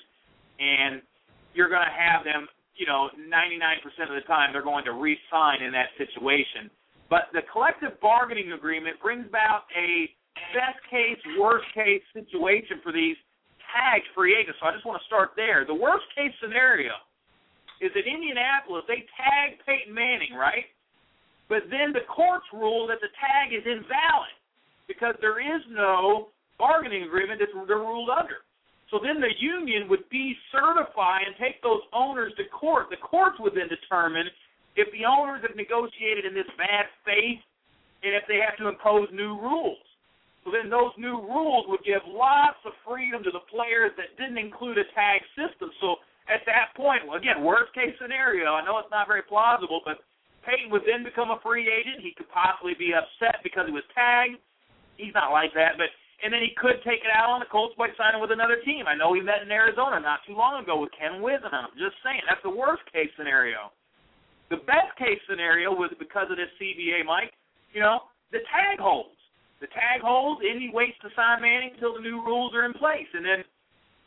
and 0.58 1.00
you're 1.54 1.68
going 1.68 1.84
to 1.84 1.94
have 1.94 2.24
them. 2.24 2.48
You 2.78 2.86
know, 2.86 3.10
99% 3.18 3.82
of 4.06 4.14
the 4.14 4.22
time, 4.30 4.54
they're 4.54 4.62
going 4.62 4.86
to 4.86 4.94
re-sign 4.94 5.62
in 5.62 5.74
that 5.74 5.90
situation. 5.98 6.70
But 7.10 7.26
the 7.34 7.42
collective 7.50 7.98
bargaining 8.00 8.52
agreement 8.52 9.02
brings 9.02 9.26
about 9.26 9.66
a 9.74 10.06
best 10.54 10.78
case, 10.86 11.18
worst 11.34 11.66
case 11.74 12.02
situation 12.14 12.78
for 12.86 12.94
these 12.94 13.18
tagged 13.74 14.06
free 14.14 14.38
agents. 14.38 14.62
So 14.62 14.70
I 14.70 14.72
just 14.72 14.86
want 14.86 15.02
to 15.02 15.06
start 15.10 15.34
there. 15.34 15.66
The 15.66 15.74
worst 15.74 16.06
case 16.14 16.32
scenario 16.40 16.94
is 17.80 17.90
that 17.94 18.06
Indianapolis 18.06 18.84
they 18.86 19.06
tag 19.18 19.58
Peyton 19.66 19.94
Manning, 19.94 20.34
right? 20.38 20.66
But 21.48 21.66
then 21.72 21.96
the 21.96 22.04
courts 22.06 22.46
rule 22.52 22.86
that 22.88 23.00
the 23.00 23.10
tag 23.16 23.56
is 23.56 23.64
invalid 23.64 24.36
because 24.86 25.16
there 25.20 25.40
is 25.40 25.62
no 25.72 26.28
bargaining 26.58 27.04
agreement 27.04 27.40
that 27.40 27.48
they're 27.54 27.80
ruled 27.80 28.10
under. 28.10 28.44
So 28.90 28.98
then 29.02 29.20
the 29.20 29.32
union 29.36 29.88
would 29.88 30.08
decertify 30.08 31.20
and 31.26 31.36
take 31.36 31.60
those 31.62 31.84
owners 31.92 32.32
to 32.40 32.44
court. 32.48 32.88
The 32.88 32.96
courts 32.96 33.36
would 33.38 33.52
then 33.52 33.68
determine 33.68 34.26
if 34.76 34.88
the 34.96 35.04
owners 35.04 35.44
have 35.44 35.56
negotiated 35.56 36.24
in 36.24 36.32
this 36.32 36.48
bad 36.56 36.88
faith 37.04 37.42
and 38.02 38.16
if 38.16 38.24
they 38.28 38.40
have 38.40 38.56
to 38.56 38.68
impose 38.68 39.08
new 39.12 39.36
rules. 39.36 39.82
So 40.44 40.54
then 40.54 40.70
those 40.70 40.96
new 40.96 41.20
rules 41.20 41.68
would 41.68 41.84
give 41.84 42.00
lots 42.08 42.56
of 42.64 42.72
freedom 42.86 43.20
to 43.24 43.32
the 43.34 43.44
players 43.52 43.92
that 44.00 44.16
didn't 44.16 44.40
include 44.40 44.80
a 44.80 44.88
tag 44.96 45.20
system. 45.36 45.68
So 45.82 46.00
at 46.24 46.40
that 46.48 46.72
point, 46.72 47.04
well, 47.04 47.20
again, 47.20 47.44
worst 47.44 47.74
case 47.76 47.92
scenario, 48.00 48.56
I 48.56 48.64
know 48.64 48.78
it's 48.80 48.88
not 48.88 49.10
very 49.10 49.26
plausible, 49.26 49.84
but 49.84 50.00
Peyton 50.48 50.72
would 50.72 50.88
then 50.88 51.04
become 51.04 51.28
a 51.28 51.42
free 51.44 51.68
agent. 51.68 52.00
He 52.00 52.16
could 52.16 52.30
possibly 52.32 52.72
be 52.72 52.96
upset 52.96 53.44
because 53.44 53.68
he 53.68 53.74
was 53.76 53.84
tagged. 53.92 54.40
He's 54.96 55.12
not 55.12 55.36
like 55.36 55.52
that, 55.52 55.76
but 55.76 55.92
and 56.22 56.34
then 56.34 56.42
he 56.42 56.50
could 56.58 56.82
take 56.82 57.06
it 57.06 57.14
out 57.14 57.30
on 57.30 57.38
the 57.38 57.46
Colts 57.46 57.78
by 57.78 57.94
signing 57.94 58.18
with 58.18 58.34
another 58.34 58.58
team. 58.66 58.90
I 58.90 58.98
know 58.98 59.14
he 59.14 59.22
met 59.22 59.46
in 59.46 59.50
Arizona 59.54 60.02
not 60.02 60.26
too 60.26 60.34
long 60.34 60.58
ago 60.58 60.82
with 60.82 60.90
Ken 60.90 61.22
Whisenhunt. 61.22 61.78
Just 61.78 61.94
saying, 62.02 62.26
that's 62.26 62.42
the 62.42 62.50
worst 62.50 62.82
case 62.90 63.10
scenario. 63.14 63.70
The 64.50 64.58
best 64.66 64.90
case 64.98 65.22
scenario 65.30 65.70
was 65.70 65.94
because 65.98 66.26
of 66.30 66.40
this 66.40 66.50
CBA, 66.58 67.06
Mike. 67.06 67.36
You 67.70 67.84
know, 67.84 68.10
the 68.34 68.42
tag 68.50 68.82
holds. 68.82 69.14
The 69.60 69.70
tag 69.70 70.02
holds. 70.02 70.42
Indy 70.42 70.70
waits 70.74 70.98
to 71.06 71.10
sign 71.14 71.42
Manning 71.42 71.78
until 71.78 71.94
the 71.94 72.02
new 72.02 72.24
rules 72.24 72.50
are 72.54 72.66
in 72.66 72.74
place, 72.74 73.10
and 73.14 73.22
then, 73.22 73.46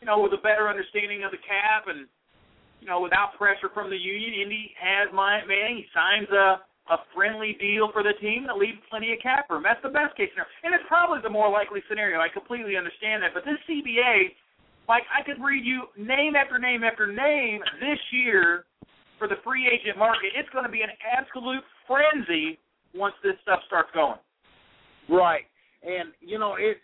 you 0.04 0.08
know, 0.08 0.20
with 0.20 0.34
a 0.36 0.42
better 0.44 0.68
understanding 0.68 1.24
of 1.24 1.32
the 1.32 1.40
cap 1.44 1.88
and, 1.88 2.08
you 2.82 2.88
know, 2.88 3.00
without 3.00 3.38
pressure 3.38 3.70
from 3.72 3.88
the 3.88 4.00
union, 4.00 4.34
Indy 4.36 4.76
has 4.76 5.08
Manning. 5.16 5.86
He 5.86 5.88
signs 5.96 6.28
a 6.34 6.66
a 6.90 6.98
friendly 7.14 7.56
deal 7.60 7.90
for 7.94 8.02
the 8.02 8.14
team 8.20 8.48
that 8.48 8.58
leaves 8.58 8.80
plenty 8.90 9.14
of 9.14 9.20
cap 9.22 9.46
room. 9.50 9.64
That's 9.64 9.82
the 9.84 9.94
best 9.94 10.18
case 10.18 10.34
scenario, 10.34 10.50
and 10.64 10.74
it's 10.74 10.84
probably 10.88 11.20
the 11.22 11.30
more 11.30 11.50
likely 11.50 11.82
scenario. 11.88 12.20
I 12.20 12.28
completely 12.28 12.76
understand 12.76 13.22
that, 13.22 13.34
but 13.34 13.46
this 13.46 13.62
CBA, 13.70 14.34
like 14.90 15.04
I 15.14 15.22
could 15.22 15.38
read 15.44 15.64
you 15.64 15.86
name 15.98 16.36
after 16.36 16.58
name 16.58 16.84
after 16.84 17.06
name 17.06 17.62
this 17.80 18.02
year 18.12 18.66
for 19.20 19.28
the 19.28 19.38
free 19.44 19.70
agent 19.70 19.98
market. 19.98 20.34
It's 20.36 20.50
going 20.50 20.66
to 20.66 20.72
be 20.72 20.82
an 20.82 20.90
absolute 21.06 21.64
frenzy 21.86 22.58
once 22.96 23.14
this 23.24 23.38
stuff 23.44 23.60
starts 23.68 23.90
going. 23.94 24.20
Right, 25.08 25.46
and 25.84 26.10
you 26.20 26.40
know 26.40 26.56
it. 26.56 26.78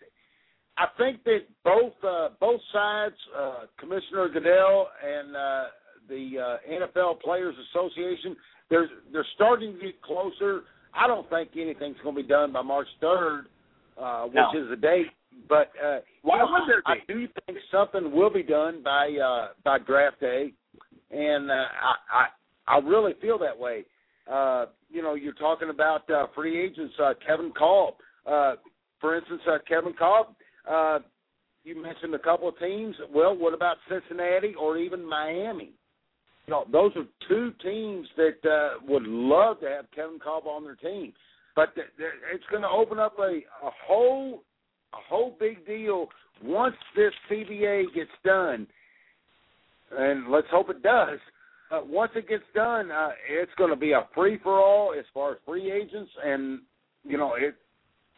I 0.78 0.86
think 0.96 1.24
that 1.24 1.42
both 1.64 1.92
uh, 2.06 2.28
both 2.38 2.60
sides, 2.72 3.18
uh, 3.36 3.66
Commissioner 3.78 4.28
Goodell 4.32 4.88
and 5.02 5.34
uh, 5.34 5.64
the 6.08 6.38
uh, 6.38 6.56
NFL 6.70 7.20
Players 7.20 7.54
Association, 7.70 8.36
they're 8.70 8.88
they're 9.12 9.26
starting 9.34 9.74
to 9.74 9.78
get 9.86 10.02
closer. 10.02 10.62
I 10.94 11.06
don't 11.06 11.28
think 11.30 11.50
anything's 11.56 11.96
going 12.02 12.16
to 12.16 12.22
be 12.22 12.28
done 12.28 12.52
by 12.52 12.62
March 12.62 12.88
third, 13.00 13.46
uh, 14.00 14.24
which 14.24 14.34
No. 14.34 14.60
is 14.62 14.68
the 14.70 14.76
date. 14.76 15.06
But 15.48 15.70
uh, 15.82 15.98
Why 16.22 16.42
would 16.42 16.68
there 16.68 16.82
I, 16.86 16.94
be? 16.94 17.00
I 17.00 17.12
do 17.12 17.28
think 17.46 17.58
something 17.70 18.10
will 18.12 18.30
be 18.30 18.42
done 18.42 18.82
by 18.82 19.10
uh, 19.22 19.48
by 19.64 19.78
draft 19.78 20.20
day, 20.20 20.52
and 21.10 21.50
uh, 21.50 21.54
I, 21.54 21.94
I 22.12 22.76
I 22.76 22.78
really 22.80 23.12
feel 23.20 23.38
that 23.38 23.56
way. 23.56 23.84
Uh, 24.30 24.66
you 24.90 25.02
know, 25.02 25.14
you're 25.14 25.32
talking 25.34 25.70
about 25.70 26.08
uh, 26.10 26.26
free 26.34 26.60
agents, 26.60 26.94
uh, 27.02 27.14
Kevin 27.26 27.52
Kolb. 27.56 27.94
Uh, 28.26 28.54
for 29.00 29.16
instance, 29.16 29.40
uh, 29.48 29.58
Kevin 29.66 29.92
Kolb. 29.94 30.28
Uh, 30.68 30.98
you 31.64 31.80
mentioned 31.80 32.14
a 32.14 32.18
couple 32.18 32.48
of 32.48 32.58
teams. 32.58 32.94
Well, 33.14 33.36
what 33.36 33.54
about 33.54 33.76
Cincinnati 33.88 34.54
or 34.58 34.76
even 34.76 35.04
Miami? 35.06 35.72
You 36.48 36.54
know, 36.54 36.64
those 36.72 36.92
are 36.96 37.04
two 37.28 37.52
teams 37.62 38.08
that 38.16 38.50
uh, 38.50 38.78
would 38.88 39.02
love 39.02 39.60
to 39.60 39.68
have 39.68 39.84
Kevin 39.94 40.18
Kolb 40.18 40.46
on 40.46 40.64
their 40.64 40.76
team. 40.76 41.12
But 41.54 41.74
th- 41.74 41.88
th- 41.98 42.08
it's 42.32 42.44
going 42.50 42.62
to 42.62 42.68
open 42.70 42.98
up 42.98 43.18
a, 43.18 43.40
a 43.66 43.70
whole 43.86 44.42
a 44.94 44.96
whole 45.10 45.36
big 45.38 45.66
deal 45.66 46.08
once 46.42 46.74
this 46.96 47.12
CBA 47.30 47.94
gets 47.94 48.10
done, 48.24 48.66
and 49.94 50.30
let's 50.30 50.46
hope 50.50 50.70
it 50.70 50.82
does. 50.82 51.18
Uh, 51.70 51.82
once 51.84 52.12
it 52.16 52.26
gets 52.26 52.44
done, 52.54 52.90
uh, 52.90 53.10
it's 53.28 53.52
going 53.58 53.68
to 53.68 53.76
be 53.76 53.92
a 53.92 54.08
free 54.14 54.38
for 54.42 54.58
all 54.58 54.94
as 54.98 55.04
far 55.12 55.32
as 55.32 55.38
free 55.44 55.70
agents, 55.70 56.10
and 56.24 56.60
you 57.04 57.18
know 57.18 57.34
it. 57.34 57.56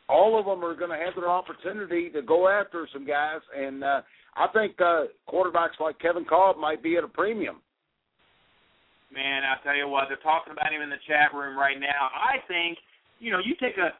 All 0.09 0.39
of 0.39 0.47
them 0.47 0.65
are 0.65 0.77
going 0.77 0.91
to 0.91 1.05
have 1.05 1.17
their 1.17 1.29
opportunity 1.29 2.11
to 2.11 2.23
go 2.23 2.47
after 2.47 2.87
some 2.93 3.05
guys, 3.05 3.41
and 3.57 3.83
uh, 3.83 4.03
I 4.37 4.47
think 4.53 4.81
uh, 4.81 5.07
quarterbacks 5.29 5.81
like 5.81 5.99
Kevin 5.99 6.25
Kolb 6.25 6.59
might 6.59 6.81
be 6.81 6.97
at 6.97 7.03
a 7.03 7.09
premium. 7.09 7.57
Man, 9.11 9.43
I'll 9.43 9.63
tell 9.67 9.75
you 9.75 9.91
what, 9.91 10.07
they're 10.07 10.23
talking 10.23 10.55
about 10.55 10.71
him 10.71 10.83
in 10.83 10.91
the 10.91 11.03
chat 11.07 11.35
room 11.35 11.59
right 11.59 11.79
now. 11.79 12.15
I 12.15 12.39
think, 12.47 12.79
you 13.19 13.35
know, 13.35 13.43
you 13.43 13.59
take 13.59 13.77
a 13.77 13.91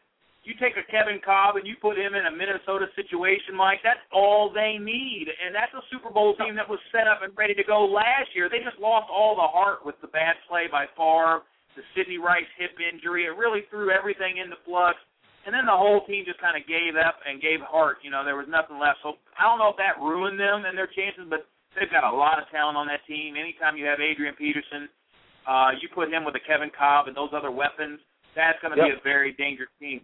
you 0.45 0.57
take 0.57 0.73
a 0.81 0.87
Kevin 0.89 1.21
Kolb 1.21 1.61
and 1.61 1.69
you 1.69 1.77
put 1.77 2.01
him 2.01 2.17
in 2.17 2.25
a 2.25 2.33
Minnesota 2.33 2.89
situation, 2.97 3.53
Mike, 3.53 3.85
that's 3.85 4.01
all 4.09 4.49
they 4.49 4.81
need. 4.81 5.29
And 5.29 5.53
that's 5.53 5.73
a 5.77 5.85
Super 5.93 6.09
Bowl 6.09 6.33
team 6.41 6.57
that 6.57 6.65
was 6.65 6.81
set 6.89 7.05
up 7.05 7.21
and 7.21 7.37
ready 7.37 7.53
to 7.53 7.65
go 7.65 7.85
last 7.85 8.33
year. 8.33 8.49
They 8.49 8.65
just 8.65 8.81
lost 8.81 9.13
all 9.13 9.37
the 9.37 9.45
heart 9.45 9.85
with 9.85 10.01
the 10.01 10.09
bad 10.09 10.41
play 10.49 10.65
by 10.65 10.89
Favre, 10.97 11.45
the 11.77 11.85
Sidney 11.93 12.17
Rice 12.17 12.49
hip 12.57 12.73
injury. 12.81 13.29
It 13.29 13.37
really 13.37 13.69
threw 13.69 13.93
everything 13.93 14.41
into 14.41 14.57
flux. 14.65 14.97
And 15.45 15.53
then 15.53 15.69
the 15.69 15.77
whole 15.77 16.05
team 16.09 16.25
just 16.25 16.41
kind 16.41 16.57
of 16.57 16.65
gave 16.65 16.97
up 16.97 17.21
and 17.29 17.41
gave 17.41 17.61
heart. 17.61 18.01
You 18.01 18.09
know, 18.09 18.25
there 18.25 18.37
was 18.37 18.49
nothing 18.49 18.81
left. 18.81 19.05
So 19.05 19.21
I 19.37 19.45
don't 19.45 19.61
know 19.61 19.73
if 19.73 19.81
that 19.81 20.01
ruined 20.01 20.41
them 20.41 20.65
and 20.65 20.73
their 20.73 20.89
chances, 20.89 21.29
but 21.29 21.45
they've 21.77 21.93
got 21.93 22.09
a 22.09 22.13
lot 22.13 22.41
of 22.41 22.49
talent 22.49 22.81
on 22.81 22.89
that 22.89 23.05
team. 23.05 23.37
Anytime 23.37 23.77
you 23.77 23.85
have 23.89 24.01
Adrian 24.01 24.37
Peterson, 24.37 24.89
uh, 25.49 25.71
you 25.81 25.89
put 25.95 26.13
him 26.13 26.25
with 26.25 26.35
a 26.37 26.41
Kevin 26.47 26.71
Kolb 26.77 27.09
and 27.09 27.17
those 27.17 27.31
other 27.33 27.51
weapons, 27.51 28.01
that's 28.37 28.59
going 28.63 28.77
to 28.77 28.81
be 28.83 28.91
a 28.95 29.03
very 29.03 29.33
dangerous 29.35 29.71
team. 29.81 30.01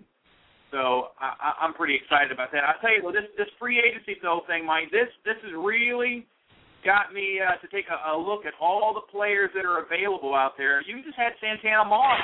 So 0.71 1.15
I, 1.21 1.35
I- 1.53 1.57
I'm 1.65 1.75
pretty 1.75 1.95
excited 1.95 2.33
about 2.33 2.51
that. 2.53 2.65
I 2.65 2.75
tell 2.81 2.91
you, 2.95 3.03
well, 3.05 3.13
this 3.15 3.29
this 3.39 3.47
free 3.59 3.79
agency 3.79 4.17
though 4.23 4.43
thing, 4.47 4.67
Mike, 4.67 4.91
this 4.91 5.09
this 5.25 5.39
has 5.47 5.53
really 5.55 6.27
got 6.85 7.13
me 7.15 7.39
uh, 7.43 7.55
to 7.63 7.67
take 7.71 7.87
a, 7.91 7.99
a 8.11 8.15
look 8.19 8.47
at 8.47 8.55
all 8.61 8.95
the 8.95 9.03
players 9.11 9.51
that 9.55 9.65
are 9.65 9.83
available 9.83 10.35
out 10.35 10.55
there. 10.59 10.83
You 10.87 11.03
just 11.03 11.17
had 11.17 11.33
Santana 11.41 11.85
Moss. 11.85 12.23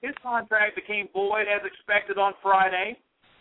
His 0.00 0.14
contract 0.22 0.76
became 0.76 1.08
void 1.12 1.48
as 1.50 1.60
expected 1.66 2.18
on 2.18 2.32
Friday. 2.40 2.96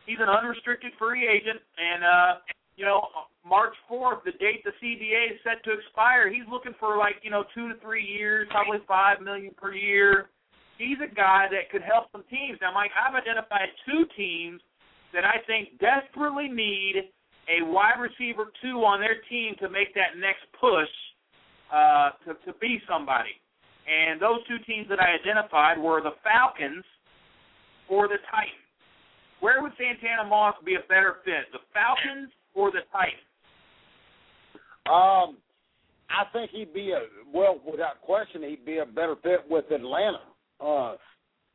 He's 0.08 0.18
an 0.20 0.28
unrestricted 0.32 0.92
free 0.98 1.28
agent, 1.28 1.60
and 1.78 2.02
uh, 2.04 2.32
you 2.78 2.86
know 2.86 3.02
March 3.44 3.74
4th, 3.92 4.24
the 4.24 4.32
date 4.40 4.64
the 4.64 4.72
CBA 4.82 5.34
is 5.34 5.40
set 5.44 5.64
to 5.66 5.74
expire, 5.74 6.32
he's 6.32 6.48
looking 6.50 6.74
for 6.80 6.98
like 6.98 7.16
you 7.24 7.32
know 7.32 7.44
two 7.54 7.68
to 7.70 7.76
three 7.82 8.06
years, 8.06 8.48
probably 8.52 8.80
five 8.88 9.20
million 9.22 9.52
per 9.58 9.74
year. 9.74 10.30
He's 10.78 10.98
a 11.02 11.14
guy 11.14 11.48
that 11.50 11.72
could 11.72 11.82
help 11.82 12.06
some 12.12 12.24
teams. 12.30 12.60
Now, 12.62 12.72
Mike, 12.72 12.92
I've 12.94 13.18
identified 13.18 13.74
two 13.84 14.06
teams 14.16 14.62
that 15.12 15.26
I 15.26 15.42
think 15.48 15.82
desperately 15.82 16.48
need 16.48 17.10
a 17.50 17.66
wide 17.66 17.98
receiver 17.98 18.52
two 18.62 18.86
on 18.86 19.00
their 19.00 19.18
team 19.30 19.56
to 19.60 19.70
make 19.70 19.96
that 19.96 20.20
next 20.20 20.46
push 20.60 20.92
uh, 21.74 22.12
to, 22.28 22.36
to 22.46 22.54
be 22.60 22.80
somebody. 22.88 23.34
And 23.88 24.22
those 24.22 24.44
two 24.48 24.60
teams 24.68 24.88
that 24.90 25.00
I 25.00 25.16
identified 25.16 25.80
were 25.80 26.04
the 26.04 26.20
Falcons 26.22 26.84
or 27.90 28.08
the 28.08 28.20
Titans. 28.30 28.68
Where 29.40 29.62
would 29.62 29.72
Santana 29.78 30.28
Moss 30.28 30.56
be 30.66 30.76
a 30.76 30.84
better 30.90 31.24
fit, 31.24 31.48
the 31.54 31.64
Falcons 31.72 32.30
or 32.58 32.72
the 32.72 32.80
Titans? 32.92 33.22
Um, 34.88 35.38
I 36.10 36.24
think 36.34 36.52
he'd 36.52 36.74
be 36.74 36.92
a 36.92 37.02
well, 37.34 37.60
without 37.70 38.02
question, 38.02 38.42
he'd 38.44 38.66
be 38.66 38.78
a 38.78 38.86
better 38.86 39.16
fit 39.22 39.42
with 39.50 39.66
Atlanta. 39.72 40.22
Uh, 40.60 40.96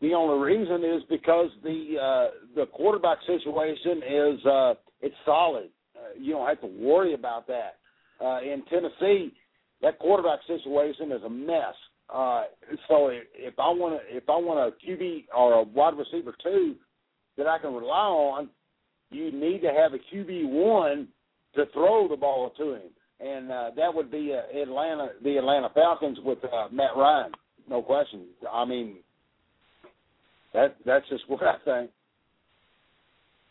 the 0.00 0.14
only 0.14 0.44
reason 0.44 0.84
is 0.84 1.02
because 1.08 1.50
the 1.62 1.96
uh, 2.00 2.30
the 2.54 2.66
quarterback 2.66 3.18
situation 3.26 4.02
is 4.08 4.46
uh, 4.46 4.74
it's 5.00 5.14
solid. 5.24 5.70
Uh, 5.96 6.18
you 6.18 6.32
don't 6.32 6.46
have 6.46 6.60
to 6.60 6.66
worry 6.66 7.14
about 7.14 7.46
that. 7.48 7.78
Uh, 8.22 8.40
in 8.40 8.62
Tennessee, 8.70 9.32
that 9.80 9.98
quarterback 9.98 10.40
situation 10.46 11.10
is 11.10 11.22
a 11.24 11.30
mess. 11.30 11.74
Uh, 12.12 12.44
so 12.88 13.08
if 13.08 13.54
I 13.58 13.70
want 13.70 14.00
to, 14.00 14.16
if 14.16 14.24
I 14.28 14.36
want 14.36 14.74
a 14.74 14.86
QB 14.86 15.24
or 15.36 15.54
a 15.54 15.62
wide 15.62 15.94
receiver 15.96 16.34
two 16.42 16.76
that 17.38 17.46
I 17.46 17.58
can 17.58 17.72
rely 17.72 18.06
on, 18.08 18.48
you 19.12 19.32
need 19.32 19.60
to 19.62 19.72
have 19.72 19.92
a 19.94 19.98
QB 20.14 20.48
one 20.48 21.08
to 21.54 21.64
throw 21.72 22.08
the 22.08 22.16
ball 22.16 22.50
to 22.56 22.74
him, 22.74 22.90
and 23.20 23.50
uh, 23.50 23.70
that 23.76 23.92
would 23.92 24.10
be 24.10 24.34
uh, 24.34 24.60
Atlanta, 24.60 25.10
the 25.22 25.36
Atlanta 25.36 25.68
Falcons 25.74 26.18
with 26.24 26.38
uh, 26.44 26.68
Matt 26.72 26.96
Ryan, 26.96 27.32
no 27.68 27.82
question. 27.82 28.26
I 28.50 28.64
mean, 28.64 28.96
that 30.54 30.76
that's 30.84 31.08
just 31.08 31.24
what 31.28 31.42
I 31.42 31.56
think. 31.64 31.90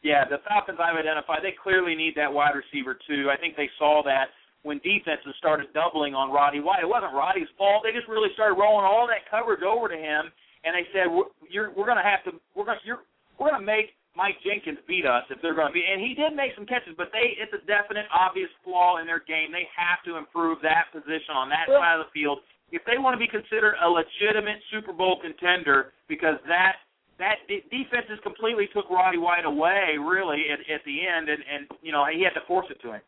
Yeah, 0.03 0.26
the 0.28 0.38
Falcons 0.47 0.80
I've 0.82 0.97
identified, 0.97 1.39
they 1.43 1.53
clearly 1.62 1.93
need 1.93 2.14
that 2.16 2.34
wide 2.34 2.53
receiver 2.57 2.97
too. 3.07 3.30
I 3.30 3.38
think 3.38 3.55
they 3.55 3.70
saw 3.78 4.01
that 4.05 4.34
when 4.64 4.78
defenses 4.80 5.34
started 5.38 5.74
doubling 5.74 6.14
on 6.14 6.32
Roddy 6.32 6.59
White. 6.59 6.84
It 6.84 6.89
wasn't 6.89 7.14
Roddy's 7.14 7.49
fault. 7.57 7.84
They 7.84 7.93
just 7.93 8.07
really 8.07 8.30
started 8.34 8.55
rolling 8.55 8.86
all 8.86 9.07
that 9.09 9.26
coverage 9.30 9.64
over 9.66 9.89
to 9.89 9.97
him, 9.97 10.30
and 10.64 10.74
they 10.74 10.86
said, 10.93 11.09
"We're 11.09 11.70
we're 11.74 11.89
going 11.89 12.01
to 12.01 12.05
have 12.05 12.24
to 12.26 12.38
we're 12.53 12.66
going 12.66 12.78
you're 12.86 13.05
we're 13.39 13.49
going 13.49 13.62
to 13.62 13.66
make 13.66 13.97
Mike 14.16 14.36
Jenkins 14.43 14.80
beat 14.88 15.07
us 15.07 15.24
if 15.32 15.39
they're 15.41 15.55
going 15.55 15.72
to 15.72 15.76
be." 15.76 15.84
And 15.86 16.01
he 16.01 16.14
did 16.14 16.36
make 16.36 16.51
some 16.55 16.66
catches, 16.66 16.93
but 16.97 17.12
they 17.16 17.38
it's 17.39 17.53
a 17.55 17.64
definite 17.66 18.05
obvious 18.12 18.49
flaw 18.64 18.99
in 18.99 19.07
their 19.07 19.24
game. 19.24 19.51
They 19.51 19.68
have 19.72 20.03
to 20.05 20.18
improve 20.20 20.59
that 20.64 20.91
position 20.91 21.36
on 21.36 21.47
that 21.49 21.68
well, 21.68 21.80
side 21.80 21.99
of 21.99 22.07
the 22.07 22.12
field 22.12 22.39
if 22.72 22.82
they 22.86 22.97
want 22.97 23.14
to 23.14 23.20
be 23.20 23.28
considered 23.28 23.76
a 23.84 23.88
legitimate 23.88 24.64
Super 24.72 24.93
Bowl 24.93 25.20
contender, 25.22 25.93
because 26.07 26.36
that 26.47 26.80
that 27.20 27.43
de- 27.47 27.64
defense 27.70 28.07
just 28.09 28.24
completely 28.24 28.68
took 28.74 28.89
Roddy 28.89 29.20
White 29.20 29.45
away, 29.45 29.99
really, 29.99 30.45
at, 30.51 30.59
at 30.74 30.82
the 30.86 30.97
end, 31.05 31.30
and 31.30 31.43
and 31.43 31.68
you 31.82 31.91
know 31.91 32.05
he 32.07 32.24
had 32.24 32.34
to 32.39 32.45
force 32.47 32.68
it 32.72 32.82
to 32.82 32.93
him. 32.93 33.01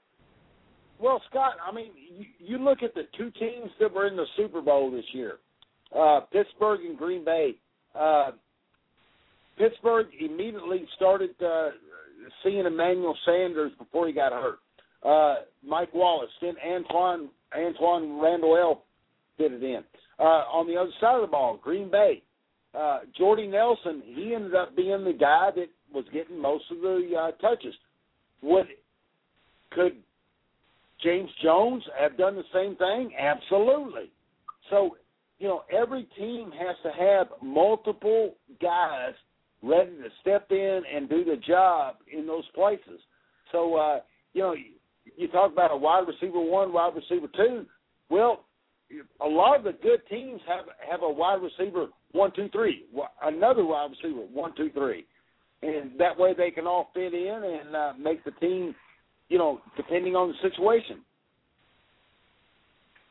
Well, 1.00 1.22
Scott, 1.30 1.54
I 1.60 1.74
mean, 1.74 1.92
you, 1.98 2.26
you 2.40 2.58
look 2.64 2.84
at 2.84 2.94
the 2.94 3.04
two 3.18 3.32
teams 3.32 3.72
that 3.80 3.92
were 3.92 4.08
in 4.08 4.16
the 4.16 4.28
Super 4.38 4.62
Bowl 4.62 4.92
this 4.92 5.06
year, 5.12 5.40
uh, 5.98 6.22
Pittsburgh 6.32 6.82
and 6.82 6.98
Green 6.98 7.26
Bay. 7.26 7.56
Uh, 7.96 8.32
Pittsburgh 9.58 10.08
immediately 10.20 10.86
started 10.96 11.32
uh, 11.44 11.70
seeing 12.44 12.66
Emmanuel 12.66 13.16
Sanders 13.26 13.72
before 13.78 14.08
he 14.08 14.14
got 14.14 14.32
hurt. 14.32 14.60
Uh, 15.04 15.44
Mike 15.66 15.94
Wallace, 15.94 16.30
then 16.42 16.56
Antoine 16.66 17.30
Antwaan 17.58 18.22
Randle 18.22 18.58
El 18.58 18.84
did 19.38 19.54
it 19.54 19.64
in. 19.64 19.84
Uh, 20.20 20.24
on 20.24 20.68
the 20.68 20.80
other 20.80 20.92
side 21.02 21.16
of 21.16 21.22
the 21.22 21.28
ball, 21.28 21.60
Green 21.62 21.90
Bay, 21.92 22.24
uh, 22.78 23.00
Jordy 23.18 23.48
Nelson, 23.48 24.02
he 24.06 24.34
ended 24.34 24.56
up 24.56 24.76
being 24.76 25.04
the 25.04 25.14
guy 25.14 25.50
that 25.56 25.68
was 25.94 26.06
getting 26.14 26.40
most 26.40 26.64
of 26.72 26.78
the 26.82 27.12
uh, 27.18 27.32
touches. 27.42 27.74
Would 28.42 28.68
could 29.72 29.98
James 31.04 31.30
Jones 31.44 31.84
have 32.00 32.18
done 32.18 32.36
the 32.36 32.44
same 32.54 32.76
thing? 32.76 33.12
Absolutely. 33.20 34.12
So, 34.70 34.98
you 35.40 35.48
know, 35.48 35.64
every 35.72 36.08
team 36.18 36.52
has 36.52 36.76
to 36.84 36.92
have 36.98 37.28
multiple 37.42 38.36
guys 38.62 39.14
ready 39.64 39.92
to 39.92 40.10
step 40.22 40.48
in 40.52 40.82
and 40.94 41.10
do 41.10 41.24
the 41.24 41.38
job 41.38 41.96
in 42.12 42.28
those 42.28 42.44
places. 42.54 43.00
So, 43.52 43.76
uh, 43.76 44.00
you 44.34 44.42
know, 44.42 44.56
you 45.18 45.28
talk 45.30 45.52
about 45.52 45.72
a 45.72 45.78
wide 45.78 46.06
receiver 46.08 46.40
one, 46.40 46.74
wide 46.74 46.94
receiver 46.96 47.28
two. 47.36 47.66
Well, 48.10 48.46
a 49.22 49.28
lot 49.28 49.58
of 49.58 49.64
the 49.64 49.74
good 49.82 50.02
teams 50.10 50.42
have 50.48 50.66
have 50.90 51.02
a 51.02 51.10
wide 51.10 51.40
receiver 51.42 51.88
one, 52.12 52.32
two, 52.36 52.50
three, 52.50 52.86
another 53.24 53.66
wide 53.66 53.90
receiver 53.92 54.22
one, 54.22 54.54
two, 54.56 54.70
three, 54.74 55.06
and 55.62 56.00
that 56.00 56.18
way 56.18 56.34
they 56.38 56.52
can 56.52 56.68
all 56.68 56.90
fit 56.94 57.14
in 57.14 57.62
and 57.62 57.76
uh, 57.76 57.94
make 57.98 58.24
the 58.24 58.32
team, 58.32 58.76
you 59.30 59.38
know, 59.38 59.62
depending 59.78 60.16
on 60.16 60.30
the 60.30 60.50
situation. 60.50 61.00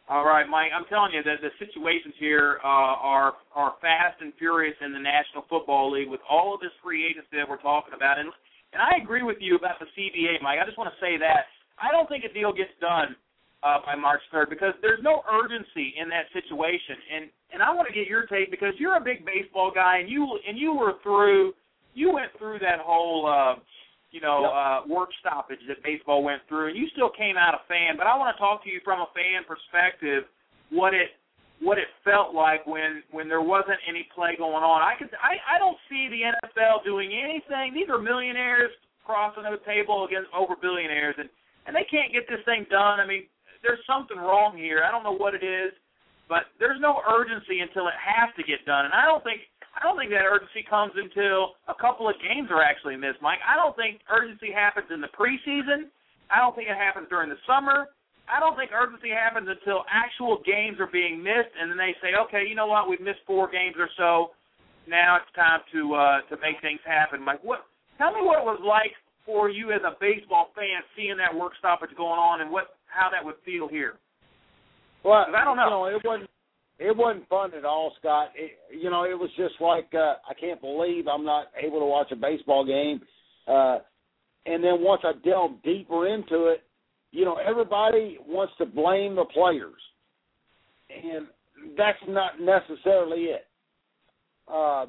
All 0.09 0.27
right, 0.27 0.49
Mike. 0.49 0.75
I'm 0.75 0.85
telling 0.91 1.15
you 1.15 1.23
that 1.23 1.39
the 1.41 1.55
situations 1.63 2.15
here 2.19 2.59
uh, 2.65 2.99
are 2.99 3.35
are 3.55 3.75
fast 3.81 4.21
and 4.21 4.33
furious 4.39 4.75
in 4.85 4.93
the 4.93 4.99
National 4.99 5.47
Football 5.49 5.93
League 5.93 6.11
with 6.11 6.21
all 6.29 6.55
of 6.55 6.61
this 6.61 6.75
free 6.83 7.07
agency 7.07 7.39
that 7.39 7.49
we're 7.49 7.63
talking 7.63 7.95
about, 7.95 8.19
and 8.19 8.29
and 8.73 8.83
I 8.83 8.99
agree 9.01 9.23
with 9.23 9.39
you 9.41 9.57
about 9.57 9.79
the 9.79 9.87
CBA, 9.95 10.43
Mike. 10.43 10.59
I 10.61 10.67
just 10.67 10.77
want 10.77 10.91
to 10.93 10.99
say 10.99 11.17
that 11.19 11.47
I 11.79 11.93
don't 11.93 12.09
think 12.09 12.25
a 12.25 12.33
deal 12.33 12.53
gets 12.53 12.75
done 12.81 13.15
uh, 13.63 13.79
by 13.87 13.95
March 13.95 14.21
3rd 14.35 14.51
because 14.51 14.75
there's 14.83 15.03
no 15.03 15.23
urgency 15.31 15.95
in 15.95 16.09
that 16.11 16.27
situation. 16.33 16.97
And 17.15 17.25
and 17.55 17.63
I 17.63 17.71
want 17.73 17.87
to 17.87 17.95
get 17.95 18.09
your 18.09 18.27
take 18.27 18.51
because 18.51 18.75
you're 18.79 18.97
a 18.97 19.05
big 19.05 19.25
baseball 19.25 19.71
guy 19.75 19.99
and 19.99 20.11
you 20.11 20.27
and 20.47 20.59
you 20.59 20.75
were 20.75 20.95
through 21.03 21.55
you 21.95 22.13
went 22.13 22.33
through 22.39 22.59
that 22.61 22.81
whole 22.81 23.29
uh, 23.29 23.61
you 24.13 24.21
know 24.21 24.45
yep. 24.45 24.53
uh, 24.53 24.79
work 24.87 25.11
stoppage 25.19 25.61
that 25.67 25.83
baseball 25.83 26.23
went 26.23 26.45
through 26.49 26.69
and 26.69 26.77
you 26.77 26.87
still 26.93 27.11
came 27.11 27.37
out 27.37 27.57
a 27.57 27.65
fan. 27.67 27.97
But 27.97 28.07
I 28.07 28.15
want 28.17 28.37
to 28.37 28.39
talk 28.39 28.63
to 28.65 28.71
you 28.71 28.79
from 28.85 29.01
a 29.01 29.09
fan 29.17 29.43
perspective 29.49 30.29
what 30.71 30.95
it 30.95 31.17
what 31.59 31.79
it 31.79 31.89
felt 32.05 32.35
like 32.35 32.67
when 32.67 33.03
when 33.11 33.27
there 33.27 33.43
wasn't 33.43 33.81
any 33.89 34.07
play 34.15 34.37
going 34.37 34.63
on. 34.63 34.85
I 34.85 34.95
could 34.95 35.11
I 35.19 35.41
I 35.57 35.59
don't 35.59 35.81
see 35.89 36.07
the 36.13 36.29
NFL 36.29 36.85
doing 36.85 37.11
anything. 37.11 37.75
These 37.75 37.89
are 37.89 37.99
millionaires 37.99 38.71
crossing 39.03 39.43
the 39.43 39.59
table 39.67 40.05
against 40.05 40.31
over 40.31 40.55
billionaires 40.61 41.17
and 41.19 41.29
and 41.67 41.75
they 41.75 41.87
can't 41.89 42.13
get 42.13 42.29
this 42.29 42.43
thing 42.45 42.67
done. 42.71 42.99
I 42.99 43.07
mean, 43.07 43.31
there's 43.63 43.83
something 43.87 44.19
wrong 44.19 44.59
here. 44.59 44.83
I 44.83 44.91
don't 44.91 45.07
know 45.07 45.15
what 45.15 45.35
it 45.35 45.47
is, 45.47 45.71
but 46.29 46.51
there's 46.59 46.81
no 46.83 46.99
urgency 47.07 47.63
until 47.63 47.87
it 47.87 47.95
has 47.99 48.35
to 48.35 48.43
get 48.43 48.67
done. 48.67 48.85
And 48.91 48.95
I 48.95 49.07
don't 49.07 49.23
think 49.23 49.47
I 49.73 49.81
don't 49.83 49.97
think 49.97 50.13
that 50.13 50.29
urgency 50.29 50.65
comes 50.69 50.93
until 50.95 51.57
a 51.69 51.75
couple 51.75 52.09
of 52.09 52.15
games 52.21 52.53
are 52.53 52.63
actually 52.63 52.97
missed, 52.97 53.25
Mike. 53.25 53.41
I 53.41 53.57
don't 53.57 53.75
think 53.75 54.05
urgency 54.13 54.53
happens 54.53 54.93
in 54.93 55.01
the 55.01 55.09
preseason. 55.17 55.89
I 56.29 56.39
don't 56.39 56.55
think 56.55 56.69
it 56.69 56.77
happens 56.77 57.09
during 57.09 57.33
the 57.33 57.41
summer. 57.49 57.89
I 58.29 58.39
don't 58.39 58.57
think 58.57 58.71
urgency 58.71 59.11
happens 59.11 59.49
until 59.49 59.85
actual 59.91 60.41
games 60.45 60.79
are 60.79 60.89
being 60.93 61.21
missed, 61.21 61.53
and 61.59 61.69
then 61.69 61.77
they 61.77 61.97
say, 62.01 62.15
okay, 62.29 62.45
you 62.47 62.55
know 62.55 62.69
what, 62.69 62.89
we've 62.89 63.01
missed 63.01 63.25
four 63.27 63.51
games 63.51 63.77
or 63.81 63.89
so. 63.97 64.37
Now 64.87 65.19
it's 65.19 65.31
time 65.35 65.61
to 65.73 65.95
uh, 65.95 66.19
to 66.27 66.35
make 66.43 66.61
things 66.61 66.81
happen. 66.85 67.23
Mike, 67.23 67.43
what? 67.43 67.67
Tell 67.99 68.11
me 68.11 68.21
what 68.21 68.43
it 68.43 68.47
was 68.47 68.59
like 68.67 68.93
for 69.25 69.49
you 69.49 69.71
as 69.71 69.81
a 69.87 69.95
baseball 70.01 70.51
fan 70.55 70.83
seeing 70.97 71.17
that 71.19 71.31
work 71.31 71.53
stoppage 71.59 71.95
going 71.97 72.19
on, 72.19 72.41
and 72.41 72.51
what 72.51 72.75
how 72.87 73.09
that 73.11 73.25
would 73.25 73.39
feel 73.45 73.69
here. 73.69 73.95
Well, 75.05 75.27
I 75.31 75.45
don't 75.45 75.57
know. 75.57 75.87
You 75.87 75.93
know, 75.93 75.99
it 75.99 76.03
wasn't 76.05 76.31
it 76.83 76.97
wasn't 76.97 77.29
fun 77.29 77.53
at 77.55 77.65
all, 77.65 77.93
Scott. 77.99 78.29
It, 78.35 78.53
you 78.77 78.91
know, 78.91 79.05
it 79.05 79.19
was 79.19 79.31
just 79.37 79.55
like 79.61 79.89
uh, 79.95 80.15
I 80.29 80.35
can't 80.39 80.61
believe 80.61 81.07
I'm 81.07 81.25
not 81.25 81.47
able 81.63 81.79
to 81.81 81.87
watch 81.87 82.11
a 82.13 82.17
baseball 82.17 82.65
game. 82.65 83.01
Uh, 83.47 83.79
and 84.47 84.63
then 84.63 84.81
once 84.81 85.03
I 85.05 85.13
delved 85.25 85.63
deeper 85.63 86.09
into 86.09 86.47
it, 86.47 86.63
you 87.13 87.25
know, 87.25 87.37
everybody 87.37 88.19
wants 88.27 88.55
to 88.59 88.67
blame 88.67 89.15
the 89.15 89.25
players, 89.27 89.81
and 90.91 91.27
that's 91.77 91.99
not 92.09 92.41
necessarily 92.41 93.25
it. 93.25 93.47
Uh, 94.49 94.87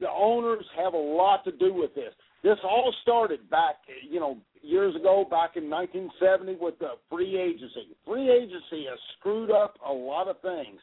the 0.00 0.10
owners 0.10 0.64
have 0.76 0.94
a 0.94 0.98
lot 0.98 1.44
to 1.44 1.52
do 1.52 1.72
with 1.72 1.94
this. 1.94 2.12
This 2.46 2.58
all 2.62 2.94
started 3.02 3.50
back, 3.50 3.74
you 4.08 4.20
know, 4.20 4.38
years 4.62 4.94
ago, 4.94 5.26
back 5.28 5.56
in 5.56 5.68
1970, 5.68 6.58
with 6.60 6.78
the 6.78 6.90
free 7.10 7.36
agency. 7.36 7.88
Free 8.06 8.30
agency 8.30 8.86
has 8.88 9.00
screwed 9.18 9.50
up 9.50 9.74
a 9.84 9.92
lot 9.92 10.28
of 10.28 10.40
things 10.42 10.78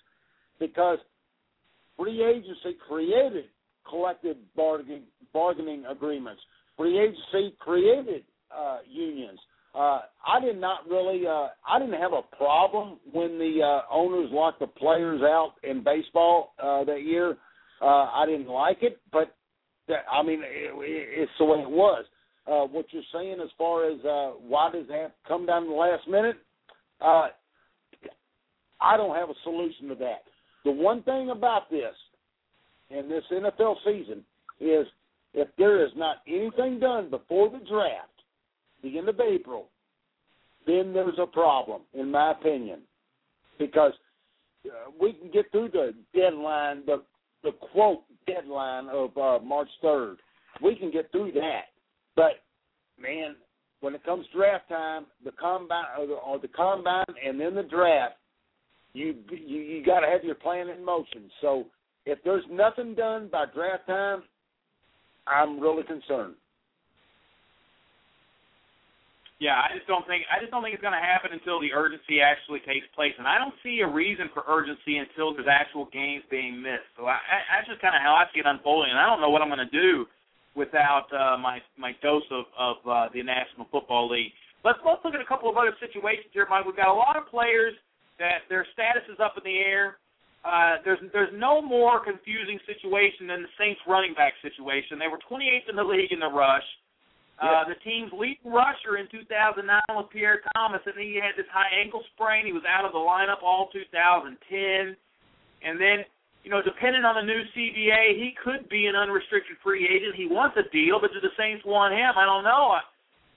because 0.60 0.98
free 1.98 2.22
agency 2.22 2.76
created 2.86 3.46
collective 3.90 4.36
bargaining 4.58 5.04
bargaining 5.32 5.86
agreements. 5.86 6.42
Free 6.76 7.00
agency 7.00 7.56
created 7.60 8.24
uh, 8.54 8.80
unions. 8.86 9.40
Uh, 9.74 10.02
I 10.28 10.42
did 10.42 10.60
not 10.60 10.80
really. 10.90 11.26
Uh, 11.26 11.48
I 11.66 11.80
didn't 11.80 11.98
have 11.98 12.12
a 12.12 12.36
problem 12.36 13.00
when 13.10 13.40
the 13.40 13.62
uh, 13.64 13.84
owners 13.90 14.28
locked 14.34 14.60
the 14.60 14.68
players 14.68 15.22
out 15.22 15.54
in 15.64 15.82
baseball 15.82 16.56
uh, 16.62 16.84
that 16.84 17.04
year. 17.04 17.38
Uh, 17.82 18.10
I 18.12 18.26
didn't 18.26 18.50
like 18.50 18.80
it, 18.82 19.00
but 19.14 19.34
that, 19.88 20.06
I 20.12 20.24
mean, 20.24 20.42
it, 20.44 20.74
it's 20.80 21.32
the 21.40 21.46
way 21.46 21.60
it 21.60 21.70
was. 21.70 22.06
Uh, 22.46 22.68
what 22.68 22.86
you're 22.92 23.04
saying 23.14 23.38
as 23.42 23.50
far 23.58 23.90
as 23.90 24.00
uh, 24.04 24.32
why 24.42 24.70
does 24.72 24.88
that 24.90 25.16
come 25.28 25.46
down 25.46 25.64
to 25.64 25.70
the 25.70 25.76
last 25.76 26.08
minute? 26.08 26.38
Uh, 27.00 27.28
I 28.82 28.98
don't 28.98 29.16
have 29.16 29.30
a 29.30 29.34
solution 29.44 29.88
to 29.90 29.96
that. 29.96 30.24
The 30.66 30.72
one 30.72 31.04
thing 31.04 31.30
about 31.30 31.70
this 31.70 31.96
in 32.90 33.10
this 33.10 33.24
NFL 33.32 33.76
season 33.86 34.24
is 34.60 34.86
if 35.34 35.48
there 35.58 35.86
is 35.86 35.92
not 35.96 36.18
anything 36.28 36.80
done 36.80 37.10
before 37.10 37.50
the 37.50 37.60
draft, 37.60 38.10
the 38.84 38.98
end 38.98 39.08
of 39.08 39.20
April, 39.20 39.70
then 40.68 40.94
there's 40.94 41.18
a 41.20 41.26
problem, 41.26 41.82
in 41.94 42.12
my 42.12 42.32
opinion, 42.32 42.80
because 43.58 43.94
uh, 44.66 44.92
we 45.00 45.14
can 45.14 45.32
get 45.32 45.52
through 45.52 45.70
the 45.70 45.94
deadline, 46.14 46.84
the 46.86 47.04
the 47.44 47.52
quote 47.74 48.04
deadline 48.26 48.88
of 48.90 49.18
uh, 49.18 49.40
March 49.44 49.70
third. 49.82 50.18
We 50.62 50.76
can 50.76 50.92
get 50.92 51.12
through 51.12 51.32
that, 51.34 51.66
but 52.16 52.44
man, 53.00 53.36
when 53.82 53.96
it 53.96 54.04
comes 54.04 54.26
draft 54.34 54.70
time, 54.70 55.06
the 55.26 55.32
combine 55.32 55.86
or 56.00 56.08
the, 56.08 56.14
or 56.14 56.40
the 56.40 56.48
combine 56.48 57.06
and 57.26 57.40
then 57.40 57.56
the 57.56 57.64
draft, 57.64 58.16
you 58.94 59.16
you 59.30 59.60
you 59.60 59.86
got 59.86 60.02
to 60.02 60.08
have 60.08 60.24
your 60.24 60.36
plan 60.36 60.70
in 60.70 60.86
motion. 60.86 61.30
So 61.42 61.66
if 62.06 62.20
there's 62.24 62.44
nothing 62.52 62.96
done 62.96 63.30
by 63.32 63.46
draft 63.54 63.88
time, 63.88 64.24
I'm 65.28 65.60
really 65.60 65.84
concerned. 65.84 66.36
Yeah, 69.44 69.60
I 69.60 69.76
just 69.76 69.92
don't 69.92 70.08
think 70.08 70.24
I 70.32 70.40
just 70.40 70.56
don't 70.56 70.64
think 70.64 70.72
it's 70.72 70.80
going 70.80 70.96
to 70.96 71.04
happen 71.04 71.36
until 71.36 71.60
the 71.60 71.76
urgency 71.76 72.24
actually 72.24 72.64
takes 72.64 72.88
place, 72.96 73.12
and 73.20 73.28
I 73.28 73.36
don't 73.36 73.52
see 73.60 73.84
a 73.84 73.90
reason 73.92 74.32
for 74.32 74.48
urgency 74.48 75.04
until 75.04 75.36
there's 75.36 75.52
actual 75.52 75.92
games 75.92 76.24
being 76.32 76.64
missed. 76.64 76.88
So 76.96 77.12
I, 77.12 77.20
I 77.20 77.60
that's 77.60 77.68
just 77.68 77.84
kind 77.84 77.92
of 77.92 78.00
how 78.00 78.16
I 78.16 78.24
see 78.32 78.40
it 78.40 78.48
unfolding, 78.48 78.96
and 78.96 78.96
I 78.96 79.04
don't 79.04 79.20
know 79.20 79.28
what 79.28 79.44
I'm 79.44 79.52
going 79.52 79.60
to 79.60 79.76
do 79.76 80.08
without 80.56 81.12
uh, 81.12 81.36
my 81.36 81.60
my 81.76 81.92
dose 82.00 82.24
of 82.32 82.48
of 82.56 82.80
uh, 82.88 83.12
the 83.12 83.20
National 83.20 83.68
Football 83.68 84.08
League. 84.08 84.32
Let's 84.64 84.80
let's 84.88 85.04
look 85.04 85.12
at 85.12 85.20
a 85.20 85.28
couple 85.28 85.52
of 85.52 85.60
other 85.60 85.76
situations 85.84 86.32
here, 86.32 86.48
Mike. 86.48 86.64
We've 86.64 86.80
got 86.80 86.88
a 86.88 86.96
lot 86.96 87.20
of 87.20 87.28
players 87.28 87.76
that 88.24 88.48
their 88.48 88.64
status 88.72 89.04
is 89.12 89.20
up 89.20 89.36
in 89.36 89.44
the 89.44 89.60
air. 89.60 90.00
Uh, 90.48 90.80
there's 90.88 91.04
there's 91.12 91.36
no 91.36 91.60
more 91.60 92.00
confusing 92.00 92.64
situation 92.64 93.28
than 93.28 93.44
the 93.44 93.52
Saints 93.60 93.84
running 93.92 94.16
back 94.16 94.40
situation. 94.40 95.04
They 95.04 95.12
were 95.12 95.20
28th 95.28 95.68
in 95.68 95.76
the 95.76 95.84
league 95.84 96.16
in 96.16 96.24
the 96.24 96.32
rush. 96.32 96.64
Uh, 97.42 97.66
the 97.66 97.76
team's 97.82 98.14
leading 98.14 98.46
rusher 98.46 99.02
in 99.02 99.10
2009 99.10 99.66
was 99.90 100.08
Pierre 100.14 100.40
Thomas, 100.54 100.82
and 100.86 100.96
he 100.96 101.18
had 101.18 101.34
this 101.36 101.50
high 101.50 101.72
ankle 101.74 102.06
sprain. 102.14 102.46
He 102.46 102.54
was 102.54 102.64
out 102.70 102.86
of 102.86 102.94
the 102.94 103.02
lineup 103.02 103.42
all 103.42 103.74
2010. 103.74 104.38
And 105.66 105.76
then, 105.82 106.06
you 106.46 106.52
know, 106.52 106.62
depending 106.62 107.04
on 107.04 107.18
the 107.18 107.26
new 107.26 107.42
CBA, 107.52 108.16
he 108.22 108.38
could 108.38 108.70
be 108.70 108.86
an 108.86 108.96
unrestricted 108.96 109.58
free 109.64 109.90
agent. 109.90 110.16
He 110.16 110.28
wants 110.30 110.56
a 110.62 110.70
deal, 110.70 111.02
but 111.02 111.12
do 111.12 111.20
the 111.20 111.34
Saints 111.36 111.66
want 111.66 111.94
him? 111.94 112.14
I 112.16 112.26
don't 112.26 112.46
know. 112.46 112.78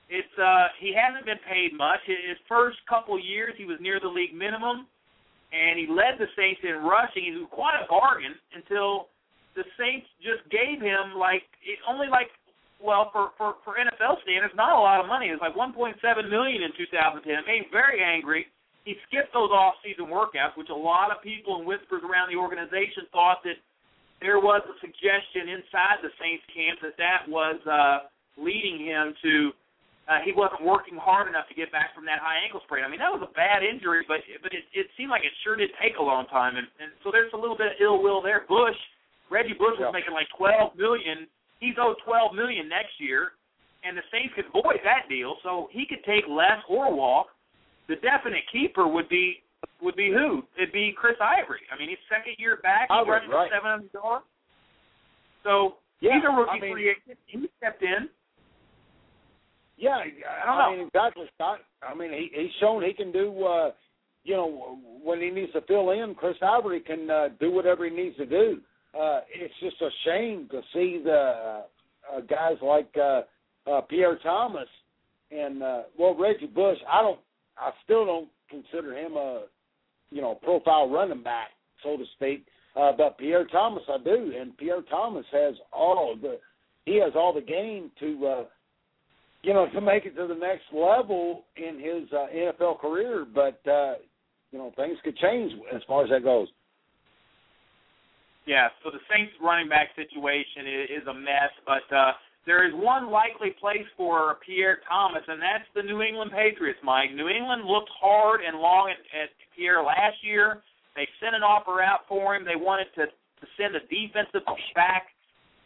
It's 0.07 0.37
uh, 0.39 0.71
he 0.79 0.95
hasn't 0.95 1.27
been 1.27 1.43
paid 1.43 1.75
much. 1.75 1.99
His 2.07 2.39
first 2.47 2.79
couple 2.87 3.19
years, 3.19 3.55
he 3.59 3.65
was 3.65 3.79
near 3.81 3.99
the 3.99 4.13
league 4.13 4.35
minimum, 4.35 4.87
and 5.51 5.75
he 5.79 5.91
led 5.91 6.21
the 6.23 6.31
Saints 6.39 6.63
in 6.63 6.87
rushing. 6.87 7.27
He 7.27 7.35
was 7.35 7.51
quite 7.51 7.75
a 7.83 7.91
bargain 7.91 8.39
until 8.55 9.11
the 9.59 9.67
Saints 9.75 10.07
just 10.23 10.47
gave 10.47 10.79
him 10.79 11.19
like 11.19 11.43
it, 11.67 11.83
only 11.91 12.07
like 12.07 12.31
well, 12.83 13.09
for 13.13 13.33
for 13.39 13.57
for 13.65 13.81
NFL 13.81 14.21
standards, 14.23 14.55
not 14.57 14.77
a 14.77 14.81
lot 14.81 15.01
of 15.01 15.07
money. 15.07 15.33
It's 15.33 15.41
like 15.41 15.57
1.7 15.57 15.97
million 16.29 16.63
in 16.63 16.73
2010. 16.77 17.25
It 17.25 17.47
made 17.49 17.65
him 17.65 17.73
very 17.73 18.05
angry. 18.05 18.47
He 18.85 18.95
skipped 19.11 19.35
those 19.35 19.51
off-season 19.51 20.07
workouts, 20.07 20.55
which 20.55 20.71
a 20.71 20.77
lot 20.77 21.11
of 21.11 21.19
people 21.19 21.59
and 21.59 21.67
whispers 21.67 22.07
around 22.07 22.31
the 22.31 22.39
organization 22.39 23.11
thought 23.11 23.43
that 23.43 23.59
there 24.23 24.39
was 24.39 24.63
a 24.63 24.77
suggestion 24.79 25.51
inside 25.51 25.99
the 26.07 26.15
Saints 26.23 26.47
camp 26.55 26.79
that 26.87 26.95
that 26.97 27.27
was 27.27 27.59
uh, 27.67 28.07
leading 28.39 28.87
him 28.87 29.13
to 29.27 29.51
uh, 30.07 30.23
he 30.23 30.31
wasn't 30.31 30.63
working 30.63 30.95
hard 30.95 31.27
enough 31.27 31.51
to 31.51 31.57
get 31.59 31.75
back 31.75 31.91
from 31.91 32.07
that 32.07 32.23
high 32.23 32.39
ankle 32.39 32.63
sprain. 32.63 32.87
I 32.87 32.89
mean, 32.89 33.03
that 33.03 33.11
was 33.11 33.27
a 33.27 33.33
bad 33.35 33.67
injury, 33.67 34.07
but 34.07 34.23
but 34.39 34.55
it, 34.55 34.63
it 34.71 34.87
seemed 34.95 35.11
like 35.11 35.27
it 35.27 35.35
sure 35.43 35.59
did 35.59 35.75
take 35.83 35.99
a 35.99 36.05
long 36.05 36.31
time, 36.31 36.55
and, 36.55 36.71
and 36.79 36.95
so 37.03 37.11
there's 37.11 37.35
a 37.35 37.41
little 37.41 37.59
bit 37.59 37.75
of 37.75 37.77
ill 37.83 37.99
will 37.99 38.23
there. 38.23 38.47
Bush, 38.47 38.79
Reggie 39.35 39.59
Bush 39.59 39.75
was 39.83 39.91
yeah. 39.91 39.99
making 39.99 40.15
like 40.15 40.31
12 40.39 40.79
million 40.79 41.27
he's 41.61 41.75
owed 41.81 41.97
twelve 42.05 42.35
million 42.35 42.69
next 42.69 42.99
year, 42.99 43.33
and 43.85 43.97
the 43.97 44.03
Saints 44.13 44.35
could 44.35 44.47
void 44.53 44.81
that 44.85 45.09
deal, 45.09 45.37
so 45.43 45.69
he 45.73 45.87
could 45.87 46.05
take 46.05 46.25
less 46.29 46.61
or 46.69 46.95
walk. 46.95 47.29
The 47.89 47.97
definite 47.97 48.43
keeper 48.51 48.87
would 48.87 49.09
be 49.09 49.43
would 49.81 49.97
be 49.97 50.11
who? 50.11 50.43
It'd 50.57 50.73
be 50.73 50.93
Chris 50.97 51.17
Ivory. 51.21 51.61
I 51.73 51.79
mean, 51.79 51.89
he's 51.89 52.03
second 52.09 52.35
year 52.39 52.59
back. 52.63 52.89
He's 52.91 53.09
running 53.09 53.31
right. 53.31 53.51
seven 53.53 53.71
hundred 53.71 53.93
dollars. 53.93 54.23
So 55.45 55.77
yeah, 56.01 56.15
he's 56.15 56.25
a 56.29 56.35
rookie 56.35 56.59
I 56.59 56.61
mean, 56.61 56.73
free 56.73 56.91
agent. 56.91 57.19
He 57.27 57.49
stepped 57.59 57.83
in. 57.83 58.09
Yeah, 59.79 59.99
I 59.99 60.47
don't 60.47 60.57
I 60.57 60.71
know. 60.71 60.77
mean 60.77 60.87
exactly, 60.89 61.27
Scott. 61.35 61.61
I 61.83 61.95
mean 61.95 62.13
he 62.13 62.31
he's 62.35 62.51
shown 62.61 62.83
he 62.83 62.93
can 62.93 63.13
do. 63.13 63.45
uh 63.45 63.71
you 64.27 64.35
know, 64.35 64.79
when 65.05 65.21
he 65.21 65.31
needs 65.31 65.53
to 65.53 65.61
fill 65.69 65.93
in, 65.93 66.13
Chris 66.17 66.35
Ivory 66.43 66.81
can 66.81 67.09
uh, 67.09 67.29
do 67.39 67.53
whatever 67.53 67.89
he 67.89 67.95
needs 67.95 68.17
to 68.17 68.27
do 68.27 68.61
uh, 68.99 69.21
it's 69.35 69.55
just 69.61 69.81
a 69.83 69.89
shame 70.05 70.49
to 70.51 70.61
see 70.73 71.01
the 71.05 71.63
uh, 72.13 72.21
guys 72.29 72.57
like 72.63 72.93
uh, 73.01 73.23
uh, 73.71 73.81
Pierre 73.83 74.19
Thomas 74.23 74.69
and 75.31 75.63
uh, 75.63 75.83
well 75.99 76.17
Reggie 76.19 76.47
Bush. 76.47 76.79
I 76.91 77.03
don't. 77.03 77.21
I 77.59 77.71
still 77.85 78.05
don't 78.05 78.29
consider 78.51 78.97
him 78.97 79.17
a 79.17 79.45
you 80.11 80.21
know 80.21 80.35
profile 80.35 80.89
running 80.89 81.23
back, 81.23 81.49
so 81.83 81.97
to 81.97 82.05
speak. 82.17 82.47
Uh, 82.77 82.93
but 82.97 83.17
Pierre 83.19 83.47
Thomas, 83.47 83.83
I 83.89 83.97
do, 84.03 84.33
and 84.39 84.57
Pierre 84.59 84.83
Thomas 84.91 85.25
has 85.33 85.55
all 85.73 86.15
the 86.21 86.39
he 86.85 87.01
has 87.01 87.13
all 87.17 87.33
the 87.33 87.41
game 87.41 87.91
to 88.01 88.27
uh, 88.27 88.45
you 89.43 89.55
know 89.55 89.67
to 89.75 89.81
make 89.81 90.05
it 90.05 90.17
to 90.17 90.27
the 90.27 90.35
next 90.35 90.65
level 90.73 91.45
in 91.57 91.79
his 91.79 92.13
uh, 92.13 92.27
NFL 92.35 92.81
career. 92.81 93.27
But 93.33 93.61
uh, 93.71 93.95
you 94.53 94.59
know 94.59 94.73
things 94.77 94.99
could 95.05 95.17
change 95.17 95.53
as 95.75 95.83
far 95.87 96.05
as 96.05 96.11
that 96.11 96.23
goes. 96.23 96.49
Yeah, 98.47 98.71
so 98.83 98.95
the 98.95 99.03
Saints 99.11 99.35
running 99.43 99.69
back 99.69 99.91
situation 99.99 100.87
is, 100.95 101.05
a 101.11 101.15
mess, 101.15 101.51
but 101.67 101.83
uh, 101.91 102.15
there 102.47 102.63
is 102.63 102.73
one 102.79 103.11
likely 103.11 103.51
place 103.59 103.87
for 103.99 104.39
Pierre 104.47 104.79
Thomas, 104.89 105.27
and 105.27 105.43
that's 105.43 105.67
the 105.75 105.83
New 105.83 106.01
England 106.01 106.31
Patriots, 106.31 106.79
Mike. 106.87 107.11
New 107.11 107.27
England 107.27 107.67
looked 107.67 107.91
hard 107.91 108.41
and 108.47 108.57
long 108.63 108.95
at, 108.95 109.03
at 109.11 109.35
Pierre 109.51 109.83
last 109.83 110.23
year. 110.23 110.63
They 110.95 111.11
sent 111.19 111.35
an 111.35 111.43
offer 111.43 111.83
out 111.83 112.07
for 112.09 112.39
him. 112.39 112.47
They 112.47 112.55
wanted 112.55 112.87
to, 112.95 113.11
to 113.11 113.47
send 113.59 113.75
a 113.75 113.83
defensive 113.91 114.47
back 114.79 115.11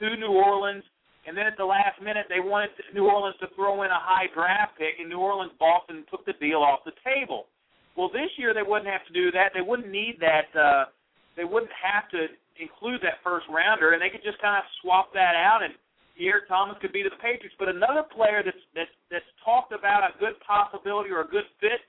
to 0.00 0.16
New 0.16 0.32
Orleans. 0.32 0.82
And 1.28 1.36
then 1.36 1.44
at 1.44 1.60
the 1.60 1.68
last 1.68 2.00
minute, 2.00 2.32
they 2.32 2.40
wanted 2.40 2.72
New 2.96 3.04
Orleans 3.04 3.36
to 3.44 3.48
throw 3.54 3.84
in 3.84 3.92
a 3.92 4.00
high 4.00 4.32
draft 4.32 4.80
pick, 4.80 4.96
and 4.98 5.08
New 5.12 5.20
Orleans 5.20 5.52
balked 5.60 5.92
and 5.92 6.08
took 6.08 6.24
the 6.24 6.32
deal 6.40 6.64
off 6.64 6.80
the 6.88 6.96
table. 7.04 7.44
Well, 7.92 8.08
this 8.08 8.32
year 8.40 8.56
they 8.56 8.64
wouldn't 8.64 8.88
have 8.88 9.04
to 9.04 9.12
do 9.12 9.30
that. 9.32 9.52
They 9.52 9.60
wouldn't 9.60 9.92
need 9.92 10.16
that. 10.24 10.48
Uh, 10.56 10.88
they 11.36 11.44
wouldn't 11.44 11.72
have 11.76 12.08
to 12.16 12.32
include 12.58 13.00
that 13.02 13.22
first 13.22 13.46
rounder, 13.46 13.92
and 13.92 14.00
they 14.02 14.10
could 14.10 14.24
just 14.24 14.40
kind 14.42 14.58
of 14.58 14.64
swap 14.82 15.12
that 15.14 15.38
out, 15.38 15.62
and 15.62 15.74
Pierre 16.16 16.44
Thomas 16.48 16.76
could 16.80 16.92
be 16.92 17.02
to 17.02 17.08
the 17.08 17.20
Patriots. 17.22 17.56
But 17.58 17.68
another 17.68 18.02
player 18.02 18.42
that's 18.44 18.60
that's 18.74 18.92
that's 19.10 19.30
talked 19.44 19.72
about 19.72 20.04
a 20.04 20.12
good 20.18 20.36
possibility 20.44 21.10
or 21.10 21.22
a 21.22 21.30
good 21.30 21.48
fit 21.60 21.80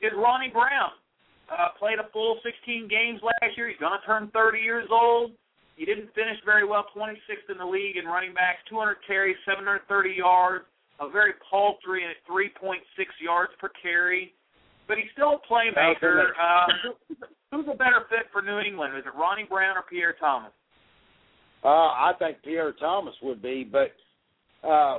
is 0.00 0.12
Ronnie 0.16 0.52
Brown. 0.52 0.94
Uh, 1.44 1.76
played 1.76 2.00
a 2.00 2.08
full 2.08 2.40
16 2.40 2.88
games 2.88 3.20
last 3.20 3.52
year. 3.56 3.68
He's 3.68 3.76
going 3.76 3.92
to 3.92 4.00
turn 4.06 4.32
30 4.32 4.58
years 4.64 4.88
old. 4.88 5.36
He 5.76 5.84
didn't 5.84 6.08
finish 6.14 6.38
very 6.44 6.64
well, 6.64 6.86
26th 6.96 7.50
in 7.50 7.58
the 7.58 7.66
league 7.66 7.96
in 7.96 8.06
running 8.06 8.32
backs, 8.32 8.62
200 8.70 8.96
carries, 9.06 9.36
730 9.44 9.84
yards, 10.16 10.64
a 11.00 11.10
very 11.10 11.32
paltry 11.50 12.06
at 12.06 12.16
3.6 12.30 12.80
yards 13.20 13.52
per 13.60 13.68
carry. 13.82 14.32
But 14.86 14.98
he's 14.98 15.10
still 15.12 15.40
a 15.40 15.52
playmaker. 15.52 16.30
Uh, 16.40 17.16
Who's 17.50 17.66
a 17.72 17.76
better 17.76 18.02
fit 18.10 18.26
for 18.32 18.42
New 18.42 18.58
England? 18.58 18.96
Is 18.98 19.04
it 19.06 19.16
Ronnie 19.16 19.46
Brown 19.48 19.76
or 19.76 19.84
Pierre 19.88 20.16
Thomas? 20.18 20.50
Uh, 21.64 21.68
I 21.68 22.12
think 22.18 22.38
Pierre 22.42 22.72
Thomas 22.72 23.14
would 23.22 23.40
be, 23.40 23.64
but 23.64 23.92
uh, 24.68 24.98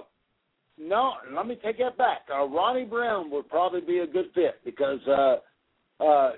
no. 0.79 1.13
Let 1.35 1.47
me 1.47 1.57
take 1.63 1.77
that 1.79 1.97
back. 1.97 2.21
Uh, 2.33 2.45
Ronnie 2.45 2.85
Brown 2.85 3.29
would 3.31 3.49
probably 3.49 3.81
be 3.81 3.99
a 3.99 4.07
good 4.07 4.27
fit 4.33 4.55
because 4.63 4.99
uh, 5.07 6.03
uh, 6.03 6.31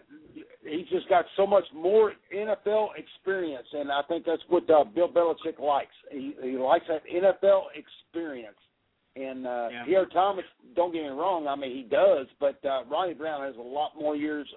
he's 0.64 0.88
just 0.89 1.08
got 1.08 1.26
so 1.38 1.48
much 1.48 1.64
more 1.74 2.14
NFL 2.36 2.89
experience, 2.98 3.68
and 3.74 3.91
I 3.91 4.02
think 4.08 4.26
that's 4.26 4.41
what 4.50 4.70
uh, 4.70 4.84
Bill 4.84 5.10
Belichick 5.10 5.60
likes. 5.60 5.95
He, 6.12 6.34
he 6.43 6.58
likes 6.58 6.86
that 6.89 7.02
NFL 7.06 7.64
experience. 7.76 8.58
And 9.18 9.47
uh, 9.47 9.70
yeah. 9.72 9.86
Pierre 9.86 10.05
Thomas, 10.05 10.45
don't 10.76 10.93
get 10.93 11.03
me 11.03 11.09
wrong, 11.09 11.47
I 11.47 11.55
mean 11.55 11.76
he 11.76 11.84
does, 11.84 12.28
but 12.39 12.63
uh, 12.65 12.84
Ronnie 12.89 13.13
Brown 13.13 13.41
has 13.41 13.55
a 13.55 13.61
lot 13.61 13.91
more 13.97 14.15
years 14.15 14.47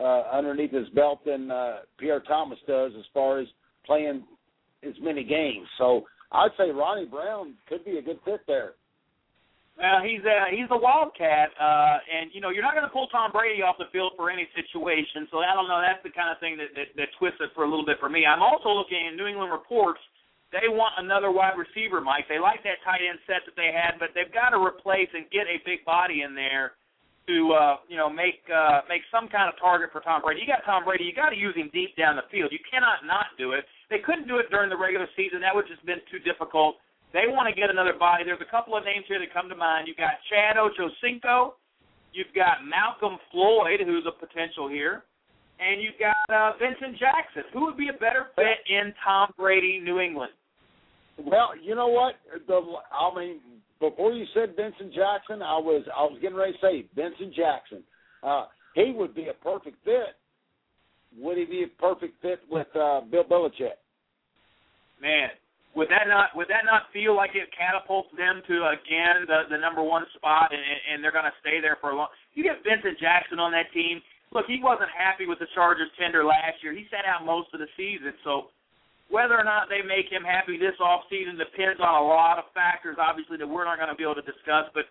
uh, 0.00 0.22
underneath 0.32 0.72
his 0.72 0.88
belt 0.90 1.20
than 1.26 1.50
uh, 1.50 1.78
Pierre 1.98 2.20
Thomas 2.20 2.58
does 2.66 2.92
as 2.98 3.04
far 3.12 3.40
as 3.40 3.48
playing 3.84 4.24
as 4.86 4.94
many 5.02 5.24
games. 5.24 5.66
So 5.76 6.04
I'd 6.32 6.50
say 6.56 6.70
Ronnie 6.70 7.06
Brown 7.06 7.54
could 7.68 7.84
be 7.84 7.98
a 7.98 8.02
good 8.02 8.18
fit 8.24 8.40
there. 8.46 8.72
Well, 9.78 10.02
he's 10.02 10.26
a 10.26 10.50
he's 10.50 10.66
a 10.74 10.76
wildcat, 10.76 11.54
uh, 11.54 12.02
and 12.02 12.34
you 12.34 12.42
know 12.42 12.50
you're 12.50 12.66
not 12.66 12.74
going 12.74 12.86
to 12.86 12.90
pull 12.90 13.06
Tom 13.14 13.30
Brady 13.30 13.62
off 13.62 13.78
the 13.78 13.86
field 13.94 14.12
for 14.18 14.26
any 14.26 14.48
situation. 14.50 15.30
So 15.30 15.38
I 15.38 15.54
don't 15.54 15.70
know. 15.70 15.78
That's 15.78 16.02
the 16.02 16.10
kind 16.10 16.34
of 16.34 16.42
thing 16.42 16.58
that, 16.58 16.74
that 16.74 16.90
that 16.98 17.14
twists 17.14 17.38
it 17.38 17.54
for 17.54 17.62
a 17.62 17.70
little 17.70 17.86
bit 17.86 18.02
for 18.02 18.10
me. 18.10 18.26
I'm 18.26 18.42
also 18.42 18.74
looking 18.74 18.98
at 19.06 19.14
New 19.14 19.30
England 19.30 19.54
reports. 19.54 20.02
They 20.48 20.68
want 20.68 20.96
another 20.96 21.30
wide 21.30 21.60
receiver, 21.60 22.00
Mike. 22.00 22.24
They 22.24 22.40
like 22.40 22.64
that 22.64 22.80
tight 22.80 23.04
end 23.04 23.20
set 23.28 23.44
that 23.44 23.52
they 23.52 23.68
had, 23.68 24.00
but 24.00 24.16
they've 24.16 24.32
got 24.32 24.56
to 24.56 24.60
replace 24.60 25.12
and 25.12 25.28
get 25.28 25.44
a 25.44 25.60
big 25.68 25.84
body 25.84 26.24
in 26.24 26.32
there 26.32 26.80
to 27.28 27.52
uh, 27.52 27.76
you 27.92 28.00
know 28.00 28.08
make 28.08 28.40
uh, 28.48 28.80
make 28.88 29.04
some 29.12 29.28
kind 29.28 29.52
of 29.52 29.60
target 29.60 29.92
for 29.92 30.00
Tom 30.00 30.24
Brady. 30.24 30.40
You 30.40 30.48
got 30.48 30.64
Tom 30.64 30.88
Brady. 30.88 31.04
You 31.04 31.12
got 31.12 31.30
to 31.30 31.36
use 31.36 31.52
him 31.52 31.68
deep 31.76 31.92
down 32.00 32.16
the 32.16 32.24
field. 32.32 32.48
You 32.48 32.64
cannot 32.64 33.04
not 33.04 33.36
do 33.36 33.52
it. 33.52 33.68
They 33.92 34.00
couldn't 34.00 34.26
do 34.26 34.40
it 34.40 34.48
during 34.48 34.72
the 34.72 34.80
regular 34.80 35.06
season. 35.12 35.44
That 35.44 35.52
would 35.52 35.68
just 35.68 35.84
been 35.84 36.00
too 36.08 36.18
difficult. 36.24 36.80
They 37.12 37.28
want 37.28 37.48
to 37.48 37.54
get 37.56 37.68
another 37.68 37.92
body. 37.92 38.24
There's 38.24 38.40
a 38.40 38.48
couple 38.48 38.76
of 38.76 38.84
names 38.84 39.04
here 39.08 39.20
that 39.20 39.32
come 39.32 39.48
to 39.48 39.56
mind. 39.56 39.88
You've 39.88 40.00
got 40.00 40.16
Chad 40.32 40.56
Ochocinco. 40.56 41.60
You've 42.12 42.32
got 42.32 42.64
Malcom 42.64 43.20
Floyd, 43.32 43.84
who's 43.84 44.08
a 44.08 44.12
potential 44.12 44.68
here. 44.68 45.04
And 45.58 45.82
you've 45.82 45.98
got 45.98 46.14
uh, 46.30 46.52
Vincent 46.58 46.98
Jackson. 46.98 47.42
Who 47.52 47.66
would 47.66 47.76
be 47.76 47.88
a 47.88 47.98
better 47.98 48.26
fit 48.36 48.62
in 48.68 48.94
Tom 49.04 49.32
Brady, 49.36 49.80
New 49.82 49.98
England? 49.98 50.32
Well, 51.18 51.50
you 51.60 51.74
know 51.74 51.88
what? 51.88 52.14
The 52.46 52.60
I 52.92 53.14
mean, 53.18 53.40
before 53.80 54.12
you 54.12 54.24
said 54.34 54.54
Vincent 54.56 54.94
Jackson, 54.94 55.42
I 55.42 55.58
was 55.58 55.84
I 55.90 56.02
was 56.02 56.18
getting 56.22 56.36
ready 56.36 56.52
to 56.52 56.58
say 56.62 56.86
Vincent 56.94 57.34
Jackson. 57.34 57.82
Uh, 58.22 58.46
he 58.74 58.92
would 58.94 59.14
be 59.14 59.26
a 59.28 59.34
perfect 59.42 59.76
fit. 59.84 60.14
Would 61.18 61.38
he 61.38 61.44
be 61.44 61.64
a 61.64 61.80
perfect 61.80 62.20
fit 62.22 62.40
with 62.50 62.68
uh, 62.76 63.00
Bill 63.10 63.24
Belichick? 63.24 63.82
Man, 65.02 65.30
would 65.74 65.88
that 65.88 66.06
not 66.06 66.34
would 66.34 66.48
that 66.48 66.66
not 66.66 66.90
feel 66.92 67.14
like 67.14 67.34
it 67.34 67.50
catapults 67.54 68.10
them 68.16 68.42
to 68.46 68.54
again 68.74 69.26
the 69.26 69.50
the 69.50 69.58
number 69.58 69.82
one 69.82 70.04
spot 70.14 70.50
and 70.50 70.62
and 70.62 71.02
they're 71.02 71.14
going 71.14 71.28
to 71.28 71.38
stay 71.40 71.60
there 71.60 71.78
for 71.80 71.90
a 71.90 71.96
long? 71.96 72.08
You 72.34 72.42
get 72.42 72.62
Vincent 72.62 72.98
Jackson 72.98 73.38
on 73.38 73.52
that 73.52 73.70
team. 73.74 74.02
Look, 74.32 74.44
he 74.46 74.60
wasn't 74.60 74.92
happy 74.92 75.24
with 75.24 75.38
the 75.38 75.48
Chargers 75.54 75.88
tender 75.96 76.24
last 76.24 76.60
year. 76.62 76.76
He 76.76 76.84
sat 76.92 77.08
out 77.08 77.24
most 77.24 77.48
of 77.56 77.60
the 77.60 77.70
season, 77.76 78.12
so 78.24 78.52
whether 79.08 79.32
or 79.32 79.44
not 79.44 79.72
they 79.72 79.80
make 79.80 80.12
him 80.12 80.20
happy 80.20 80.60
this 80.60 80.76
off 80.80 81.08
season 81.08 81.40
depends 81.40 81.80
on 81.80 81.96
a 81.96 82.04
lot 82.04 82.36
of 82.36 82.52
factors, 82.52 83.00
obviously 83.00 83.40
that 83.40 83.48
we're 83.48 83.64
not 83.64 83.80
going 83.80 83.88
to 83.88 83.96
be 83.96 84.04
able 84.04 84.20
to 84.20 84.28
discuss. 84.28 84.68
But 84.76 84.84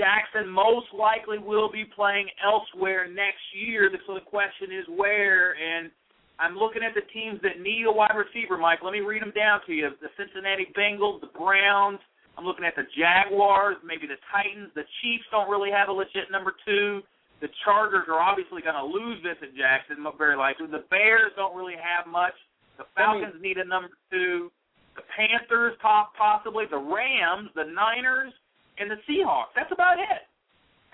Jackson 0.00 0.48
most 0.48 0.88
likely 0.96 1.36
will 1.36 1.70
be 1.70 1.84
playing 1.84 2.32
elsewhere 2.40 3.04
next 3.04 3.44
year. 3.52 3.92
So 4.08 4.16
the 4.16 4.24
question 4.24 4.72
is 4.72 4.88
where 4.88 5.52
and 5.60 5.92
I'm 6.38 6.56
looking 6.58 6.82
at 6.82 6.94
the 6.98 7.06
teams 7.14 7.38
that 7.46 7.62
need 7.62 7.86
a 7.86 7.92
wide 7.92 8.16
receiver, 8.16 8.58
Mike. 8.58 8.80
Let 8.82 8.92
me 8.92 9.00
read 9.00 9.22
them 9.22 9.32
down 9.36 9.60
to 9.66 9.72
you. 9.72 9.90
The 10.02 10.10
Cincinnati 10.18 10.66
Bengals, 10.74 11.20
the 11.20 11.30
Browns. 11.30 12.00
I'm 12.36 12.44
looking 12.44 12.64
at 12.64 12.74
the 12.74 12.82
Jaguars, 12.98 13.76
maybe 13.86 14.10
the 14.10 14.18
Titans. 14.34 14.74
The 14.74 14.82
Chiefs 14.98 15.22
don't 15.30 15.48
really 15.48 15.70
have 15.70 15.88
a 15.88 15.94
legit 15.94 16.32
number 16.32 16.52
two. 16.66 17.06
The 17.40 17.48
Chargers 17.64 18.06
are 18.08 18.20
obviously 18.20 18.62
going 18.62 18.78
to 18.78 18.86
lose 18.86 19.20
Vincent 19.22 19.56
Jackson, 19.56 20.04
very 20.16 20.36
likely. 20.36 20.66
The 20.66 20.84
Bears 20.88 21.32
don't 21.36 21.56
really 21.56 21.76
have 21.76 22.06
much. 22.10 22.32
The 22.78 22.84
Falcons 22.96 23.34
need 23.42 23.58
a 23.58 23.64
number 23.64 23.90
two. 24.10 24.50
The 24.96 25.02
Panthers, 25.14 25.74
possibly. 25.80 26.64
The 26.70 26.78
Rams, 26.78 27.50
the 27.54 27.64
Niners, 27.64 28.32
and 28.78 28.90
the 28.90 28.96
Seahawks. 29.06 29.52
That's 29.54 29.72
about 29.72 29.98
it. 29.98 30.26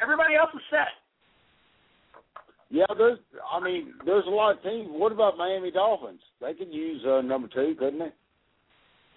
Everybody 0.03 0.35
else 0.35 0.51
is 0.55 0.65
set. 0.71 0.89
Yeah, 2.71 2.87
there's. 2.97 3.19
I 3.51 3.61
mean, 3.61 3.95
there's 4.07 4.27
a 4.27 4.31
lot 4.31 4.57
of 4.57 4.63
teams. 4.63 4.89
What 4.91 5.13
about 5.13 5.37
Miami 5.37 5.71
Dolphins? 5.71 6.21
They 6.41 6.55
could 6.55 6.73
use 6.73 7.03
uh, 7.05 7.21
number 7.21 7.49
two, 7.49 7.75
couldn't 7.79 7.99
they? 7.99 8.13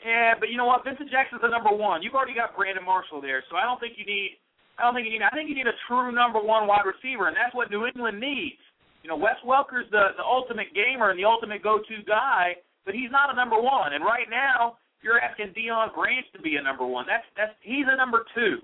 Yeah, 0.03 0.33
but 0.39 0.49
you 0.49 0.57
know 0.57 0.65
what? 0.65 0.83
Vincent 0.83 1.09
Jackson's 1.09 1.41
the 1.41 1.47
number 1.47 1.71
one. 1.71 2.03
You've 2.03 2.15
already 2.15 2.33
got 2.33 2.55
Brandon 2.57 2.83
Marshall 2.83 3.21
there, 3.21 3.43
so 3.49 3.55
I 3.55 3.63
don't 3.63 3.79
think 3.79 3.93
you 3.95 4.05
need. 4.05 4.39
I 4.77 4.83
don't 4.83 4.93
think 4.93 5.05
you 5.05 5.13
need. 5.13 5.25
I 5.25 5.29
think 5.31 5.49
you 5.49 5.55
need 5.55 5.69
a 5.69 5.77
true 5.87 6.11
number 6.11 6.41
one 6.41 6.65
wide 6.65 6.85
receiver, 6.85 7.27
and 7.27 7.37
that's 7.37 7.53
what 7.53 7.69
New 7.69 7.85
England 7.85 8.19
needs. 8.19 8.61
You 9.05 9.09
know, 9.09 9.17
Wes 9.17 9.37
Welker's 9.45 9.85
the 9.91 10.17
the 10.17 10.25
ultimate 10.25 10.73
gamer 10.73 11.11
and 11.11 11.19
the 11.19 11.25
ultimate 11.25 11.61
go-to 11.61 12.01
guy, 12.07 12.57
but 12.85 12.95
he's 12.95 13.11
not 13.11 13.29
a 13.29 13.35
number 13.35 13.59
one. 13.59 13.93
And 13.93 14.03
right 14.03 14.25
now, 14.29 14.81
you're 15.03 15.19
asking 15.19 15.53
Deion 15.53 15.93
Branch 15.93 16.25
to 16.33 16.41
be 16.41 16.55
a 16.55 16.63
number 16.63 16.87
one. 16.87 17.05
That's 17.05 17.27
that's 17.37 17.53
he's 17.61 17.85
a 17.85 17.95
number 17.95 18.25
two. 18.33 18.63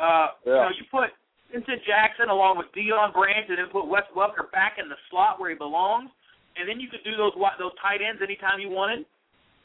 Uh, 0.00 0.32
yeah. 0.46 0.46
You 0.46 0.60
know, 0.64 0.72
you 0.72 0.84
put 0.88 1.12
Vincent 1.52 1.84
Jackson 1.84 2.32
along 2.32 2.56
with 2.56 2.72
Deion 2.72 3.12
Branch 3.12 3.44
and 3.50 3.58
then 3.58 3.68
put 3.68 3.90
Wes 3.90 4.08
Welker 4.16 4.48
back 4.56 4.80
in 4.80 4.88
the 4.88 4.96
slot 5.10 5.36
where 5.36 5.50
he 5.50 5.56
belongs, 5.56 6.08
and 6.56 6.64
then 6.64 6.80
you 6.80 6.88
could 6.88 7.04
do 7.04 7.12
those 7.18 7.36
those 7.60 7.76
tight 7.82 8.00
ends 8.00 8.24
anytime 8.24 8.56
you 8.56 8.72
wanted. 8.72 9.04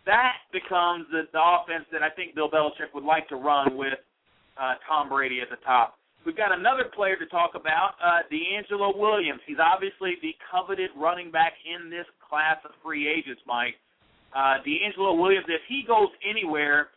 That 0.03 0.43
becomes 0.51 1.07
the, 1.11 1.27
the 1.31 1.39
offense 1.39 1.87
that 1.91 2.03
I 2.03 2.09
think 2.09 2.35
Bill 2.35 2.49
Belichick 2.49 2.91
would 2.95 3.03
like 3.03 3.27
to 3.29 3.35
run 3.35 3.75
with 3.75 3.99
uh, 4.59 4.75
Tom 4.87 5.09
Brady 5.09 5.39
at 5.41 5.49
the 5.49 5.61
top. 5.63 5.95
We've 6.25 6.35
got 6.35 6.51
another 6.51 6.91
player 6.91 7.15
to 7.15 7.25
talk 7.27 7.55
about, 7.55 7.95
uh, 8.03 8.27
DeAngelo 8.27 8.97
Williams. 8.97 9.39
He's 9.47 9.63
obviously 9.63 10.19
the 10.21 10.35
coveted 10.51 10.89
running 10.97 11.31
back 11.31 11.53
in 11.63 11.89
this 11.89 12.05
class 12.19 12.57
of 12.65 12.71
free 12.83 13.07
agents, 13.07 13.41
Mike. 13.47 13.79
Uh, 14.35 14.59
DeAngelo 14.67 15.15
Williams, 15.15 15.47
if 15.47 15.61
he 15.69 15.87
goes 15.87 16.09
anywhere, 16.27 16.89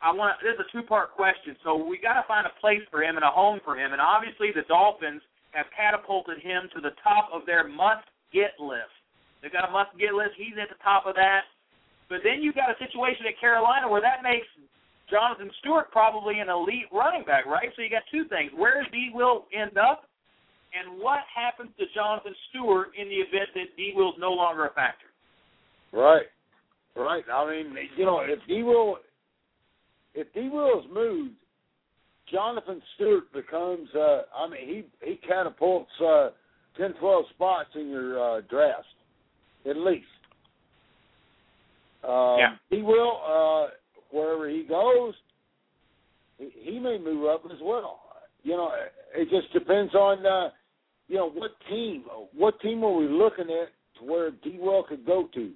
I 0.00 0.14
want 0.14 0.40
this 0.40 0.56
is 0.56 0.64
a 0.64 0.68
two 0.72 0.86
part 0.86 1.12
question. 1.12 1.56
So 1.64 1.76
we 1.76 1.98
got 1.98 2.16
to 2.16 2.24
find 2.24 2.46
a 2.46 2.54
place 2.60 2.80
for 2.90 3.02
him 3.02 3.20
and 3.20 3.24
a 3.24 3.32
home 3.32 3.60
for 3.64 3.76
him. 3.76 3.92
And 3.92 4.00
obviously 4.00 4.48
the 4.54 4.64
Dolphins 4.64 5.20
have 5.52 5.66
catapulted 5.76 6.40
him 6.40 6.72
to 6.72 6.80
the 6.80 6.96
top 7.04 7.28
of 7.34 7.44
their 7.44 7.68
must 7.68 8.06
get 8.32 8.56
list. 8.56 8.94
They've 9.42 9.52
got 9.52 9.68
a 9.68 9.72
must 9.72 9.92
get 10.00 10.16
list. 10.16 10.40
He's 10.40 10.56
at 10.56 10.72
the 10.72 10.80
top 10.80 11.04
of 11.04 11.18
that. 11.20 11.44
But 12.08 12.24
then 12.24 12.40
you've 12.40 12.56
got 12.56 12.72
a 12.72 12.78
situation 12.80 13.28
at 13.28 13.38
Carolina 13.38 13.86
where 13.86 14.00
that 14.00 14.24
makes 14.24 14.48
Jonathan 15.10 15.50
Stewart 15.60 15.90
probably 15.90 16.38
an 16.38 16.48
elite 16.48 16.86
running 16.92 17.24
back, 17.24 17.46
right? 17.46 17.68
So 17.76 17.82
you 17.82 17.90
got 17.90 18.02
two 18.10 18.24
things. 18.28 18.52
Where 18.56 18.82
does 18.82 18.90
D 18.92 19.10
Will 19.12 19.46
end 19.52 19.76
up? 19.76 20.04
And 20.72 21.00
what 21.00 21.20
happens 21.34 21.70
to 21.78 21.84
Jonathan 21.94 22.34
Stewart 22.48 22.88
in 22.96 23.08
the 23.08 23.16
event 23.16 23.50
that 23.54 23.76
D 23.76 23.92
Will's 23.94 24.14
no 24.18 24.30
longer 24.30 24.66
a 24.66 24.72
factor? 24.72 25.06
Right. 25.92 26.26
Right. 26.94 27.24
I 27.32 27.50
mean, 27.50 27.74
you 27.96 28.04
know, 28.04 28.20
if 28.20 28.38
D 28.46 28.62
Will 28.62 28.98
if 30.14 30.32
D 30.32 30.48
Will's 30.52 30.86
moved, 30.92 31.34
Jonathan 32.30 32.80
Stewart 32.94 33.32
becomes 33.32 33.88
uh 33.94 34.22
I 34.36 34.48
mean 34.48 34.60
he 34.66 34.84
he 35.04 35.16
catapults 35.26 35.90
uh 36.00 36.30
ten, 36.76 36.94
twelve 37.00 37.24
spots 37.30 37.70
in 37.74 37.88
your 37.88 38.38
uh 38.38 38.40
draft. 38.42 38.86
At 39.68 39.76
least. 39.76 40.06
Um 42.04 42.36
yeah. 42.38 42.54
he 42.70 42.82
will 42.82 43.20
uh 43.26 43.70
wherever 44.10 44.48
he 44.48 44.64
goes 44.68 45.14
he, 46.40 46.72
he 46.72 46.78
may 46.78 46.98
move 46.98 47.28
up 47.28 47.42
as 47.46 47.58
well. 47.62 48.00
You 48.42 48.56
know, 48.56 48.70
it 49.14 49.28
just 49.28 49.52
depends 49.52 49.94
on 49.94 50.24
uh 50.24 50.50
you 51.08 51.16
know 51.16 51.30
what 51.30 51.52
team 51.68 52.04
what 52.34 52.60
team 52.60 52.82
are 52.82 52.96
we 52.96 53.06
looking 53.06 53.50
at 53.50 53.68
to 53.98 54.10
where 54.10 54.30
D 54.30 54.56
Will 54.58 54.82
could 54.82 55.04
go 55.04 55.28
to. 55.34 55.52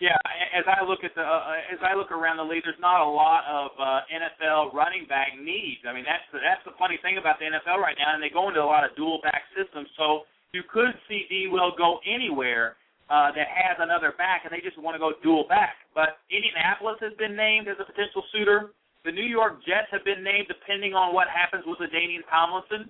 Yeah, 0.00 0.18
as 0.50 0.66
I 0.66 0.82
look 0.82 1.06
at 1.06 1.14
the 1.14 1.22
uh, 1.22 1.54
as 1.70 1.78
I 1.78 1.94
look 1.94 2.10
around 2.10 2.38
the 2.38 2.42
league, 2.42 2.66
there's 2.66 2.80
not 2.82 3.06
a 3.06 3.06
lot 3.06 3.46
of 3.46 3.70
uh, 3.78 4.00
NFL 4.10 4.74
running 4.74 5.06
back 5.06 5.38
needs. 5.38 5.78
I 5.86 5.94
mean, 5.94 6.02
that's 6.02 6.26
the, 6.34 6.42
that's 6.42 6.64
the 6.66 6.74
funny 6.74 6.98
thing 7.06 7.22
about 7.22 7.38
the 7.38 7.46
NFL 7.46 7.78
right 7.78 7.94
now, 7.94 8.10
and 8.10 8.18
they 8.18 8.34
go 8.34 8.48
into 8.50 8.58
a 8.58 8.66
lot 8.66 8.82
of 8.82 8.90
dual 8.98 9.20
back 9.22 9.46
systems. 9.54 9.86
So 9.94 10.26
you 10.50 10.66
could 10.66 10.90
see 11.06 11.30
D. 11.30 11.46
Will 11.46 11.70
go 11.78 12.02
anywhere 12.02 12.74
uh, 13.12 13.28
that 13.36 13.44
has 13.44 13.76
another 13.76 14.16
back, 14.16 14.48
and 14.48 14.50
they 14.56 14.64
just 14.64 14.80
want 14.80 14.96
to 14.96 15.02
go 15.02 15.12
dual 15.20 15.44
back. 15.44 15.76
But 15.92 16.24
Indianapolis 16.32 16.96
has 17.04 17.12
been 17.20 17.36
named 17.36 17.68
as 17.68 17.76
a 17.76 17.84
potential 17.84 18.24
suitor. 18.32 18.72
The 19.04 19.12
New 19.12 19.28
York 19.28 19.60
Jets 19.68 19.92
have 19.92 20.00
been 20.00 20.24
named 20.24 20.48
depending 20.48 20.96
on 20.96 21.12
what 21.12 21.28
happens 21.28 21.68
with 21.68 21.76
LaDainian 21.76 22.24
Tomlinson, 22.32 22.88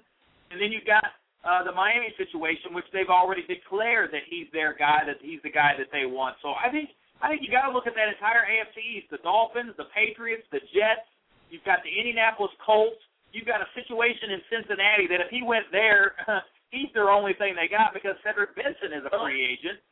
and 0.55 0.63
then 0.63 0.71
you've 0.71 0.87
got 0.87 1.03
uh, 1.43 1.67
the 1.67 1.75
Miami 1.75 2.15
situation, 2.15 2.71
which 2.71 2.87
they've 2.95 3.11
already 3.11 3.43
declared 3.51 4.15
that 4.15 4.23
he's 4.31 4.47
their 4.55 4.79
guy, 4.79 5.03
that 5.03 5.19
he's 5.19 5.43
the 5.43 5.51
guy 5.51 5.75
that 5.75 5.91
they 5.91 6.07
want. 6.07 6.39
So 6.39 6.55
I 6.55 6.71
think 6.71 6.95
I 7.19 7.27
think 7.27 7.43
you 7.43 7.51
got 7.51 7.67
to 7.67 7.75
look 7.75 7.91
at 7.91 7.99
that 7.99 8.07
entire 8.07 8.47
AFC 8.47 8.79
East: 8.79 9.11
the 9.11 9.19
Dolphins, 9.27 9.75
the 9.75 9.91
Patriots, 9.91 10.47
the 10.55 10.63
Jets. 10.71 11.03
You've 11.51 11.67
got 11.67 11.83
the 11.83 11.91
Indianapolis 11.91 12.55
Colts. 12.63 13.03
You've 13.35 13.51
got 13.51 13.59
a 13.59 13.67
situation 13.75 14.39
in 14.39 14.41
Cincinnati 14.47 15.11
that 15.11 15.19
if 15.19 15.35
he 15.35 15.43
went 15.43 15.67
there, 15.75 16.15
he's 16.71 16.95
their 16.95 17.11
only 17.11 17.35
thing 17.35 17.59
they 17.59 17.67
got 17.67 17.91
because 17.91 18.15
Cedric 18.23 18.55
Benson 18.55 18.95
is 18.95 19.03
a 19.03 19.13
free 19.19 19.43
agent. 19.43 19.83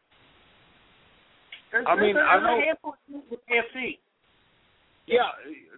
There's, 1.72 1.86
I 1.88 1.94
mean, 1.94 2.14
there's, 2.14 2.28
I 2.28 2.38
know. 2.40 2.58
A 2.58 2.64
handful 2.64 2.94
of 3.14 3.38
AFC. 3.48 3.98
Yeah, 5.06 5.30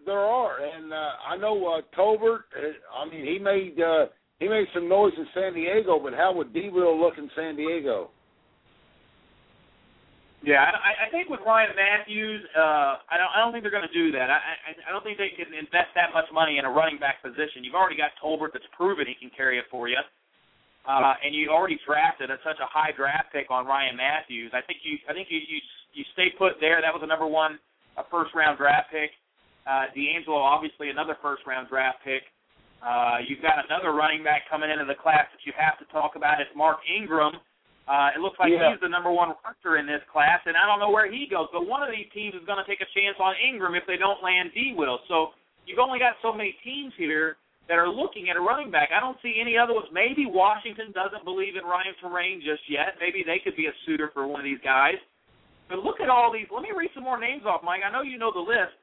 there 0.05 0.19
are, 0.19 0.59
and 0.61 0.93
uh, 0.93 1.13
I 1.27 1.37
know 1.37 1.57
uh, 1.79 1.81
Tolbert. 1.97 2.45
Uh, 2.53 2.77
I 2.95 3.09
mean, 3.09 3.25
he 3.25 3.39
made 3.39 3.81
uh, 3.81 4.07
he 4.39 4.49
made 4.49 4.67
some 4.75 4.89
noise 4.89 5.13
in 5.17 5.27
San 5.33 5.55
Diego, 5.55 5.99
but 6.03 6.13
how 6.13 6.35
would 6.35 6.53
D. 6.53 6.69
Will 6.69 7.01
look 7.01 7.15
in 7.17 7.31
San 7.37 7.57
Diego? 7.57 8.11
Yeah, 10.43 10.67
I, 10.67 11.07
I 11.07 11.11
think 11.15 11.31
with 11.31 11.39
Ryan 11.47 11.71
Mathews, 11.79 12.43
uh, 12.59 12.99
I 13.07 13.15
don't. 13.15 13.31
I 13.31 13.39
don't 13.39 13.53
think 13.53 13.63
they're 13.63 13.71
going 13.71 13.87
to 13.87 13.95
do 13.95 14.11
that. 14.13 14.29
I, 14.29 14.75
I, 14.75 14.91
I 14.91 14.93
don't 14.93 15.05
think 15.07 15.17
they 15.17 15.31
can 15.39 15.55
invest 15.55 15.95
that 15.95 16.11
much 16.13 16.27
money 16.35 16.59
in 16.59 16.67
a 16.67 16.71
running 16.71 16.99
back 16.99 17.23
position. 17.23 17.63
You've 17.63 17.79
already 17.79 17.97
got 17.97 18.11
Tolbert 18.19 18.51
that's 18.53 18.67
proven 18.77 19.07
he 19.07 19.15
can 19.15 19.31
carry 19.31 19.57
it 19.57 19.65
for 19.71 19.89
you, 19.89 20.03
uh, 20.89 21.15
and 21.23 21.35
you 21.35 21.51
already 21.51 21.79
drafted 21.87 22.31
a, 22.31 22.39
such 22.43 22.59
a 22.59 22.67
high 22.67 22.91
draft 22.97 23.31
pick 23.33 23.51
on 23.51 23.67
Ryan 23.67 23.97
Mathews. 23.97 24.51
I 24.55 24.63
think 24.67 24.81
you. 24.83 24.99
I 25.09 25.13
think 25.13 25.29
you. 25.31 25.39
You, 25.39 25.59
you 25.95 26.05
stay 26.17 26.33
put 26.39 26.57
there. 26.61 26.81
That 26.81 26.93
was 26.93 27.05
a 27.05 27.07
number 27.07 27.27
one, 27.29 27.61
a 28.01 28.03
first 28.11 28.35
round 28.35 28.57
draft 28.59 28.91
pick. 28.91 29.13
Uh, 29.69 29.87
DeAngelo, 29.95 30.35
obviously 30.41 30.91
another 30.91 31.15
first 31.23 31.45
round 31.47 31.69
draft 31.69 31.99
pick. 32.03 32.23
Uh, 32.83 33.23
you've 33.29 33.43
got 33.45 33.63
another 33.63 33.93
running 33.95 34.25
back 34.25 34.43
coming 34.51 34.71
into 34.71 34.83
the 34.89 34.99
class 34.99 35.31
that 35.31 35.39
you 35.47 35.53
have 35.55 35.79
to 35.79 35.87
talk 35.95 36.17
about. 36.19 36.41
It's 36.43 36.51
Mark 36.57 36.83
Ingram. 36.89 37.39
Uh, 37.87 38.11
it 38.15 38.19
looks 38.19 38.39
like 38.43 38.51
Yeah. 38.51 38.71
he's 38.75 38.81
the 38.81 38.89
number 38.89 39.11
one 39.13 39.35
rusher 39.47 39.77
in 39.79 39.87
this 39.87 40.03
class, 40.11 40.41
and 40.47 40.57
I 40.57 40.67
don't 40.67 40.79
know 40.83 40.91
where 40.91 41.11
he 41.11 41.27
goes. 41.31 41.47
But 41.53 41.67
one 41.67 41.83
of 41.83 41.91
these 41.95 42.11
teams 42.11 42.35
is 42.35 42.43
going 42.47 42.59
to 42.59 42.67
take 42.67 42.81
a 42.81 42.91
chance 42.95 43.19
on 43.23 43.35
Ingram 43.39 43.75
if 43.75 43.87
they 43.87 43.97
don't 43.99 44.23
land 44.23 44.51
D. 44.55 44.75
Will. 44.75 44.99
So 45.07 45.35
you've 45.67 45.79
only 45.79 45.99
got 45.99 46.15
so 46.23 46.33
many 46.33 46.57
teams 46.65 46.91
here 46.97 47.37
that 47.73 47.81
are 47.81 47.89
looking 47.89 48.29
at 48.29 48.37
a 48.37 48.45
running 48.45 48.69
back. 48.69 48.93
I 48.93 49.01
don't 49.01 49.17
see 49.25 49.41
any 49.41 49.57
other 49.57 49.73
ones. 49.73 49.89
Maybe 49.89 50.29
Washington 50.29 50.93
doesn't 50.93 51.25
believe 51.25 51.57
in 51.57 51.65
Ryan 51.65 51.97
Torain 52.05 52.45
just 52.45 52.61
yet. 52.69 53.01
Maybe 53.01 53.25
they 53.25 53.41
could 53.41 53.57
be 53.57 53.65
a 53.65 53.73
suitor 53.89 54.13
for 54.13 54.29
one 54.29 54.45
of 54.45 54.45
these 54.45 54.61
guys. 54.61 55.01
But 55.73 55.81
look 55.81 55.97
at 56.05 56.13
all 56.13 56.29
these. 56.29 56.45
Let 56.53 56.61
me 56.61 56.77
read 56.77 56.93
some 56.93 57.01
more 57.01 57.17
names 57.17 57.49
off, 57.49 57.65
Mike. 57.65 57.81
I 57.81 57.89
know 57.89 58.05
you 58.05 58.21
know 58.21 58.29
the 58.29 58.45
list. 58.45 58.77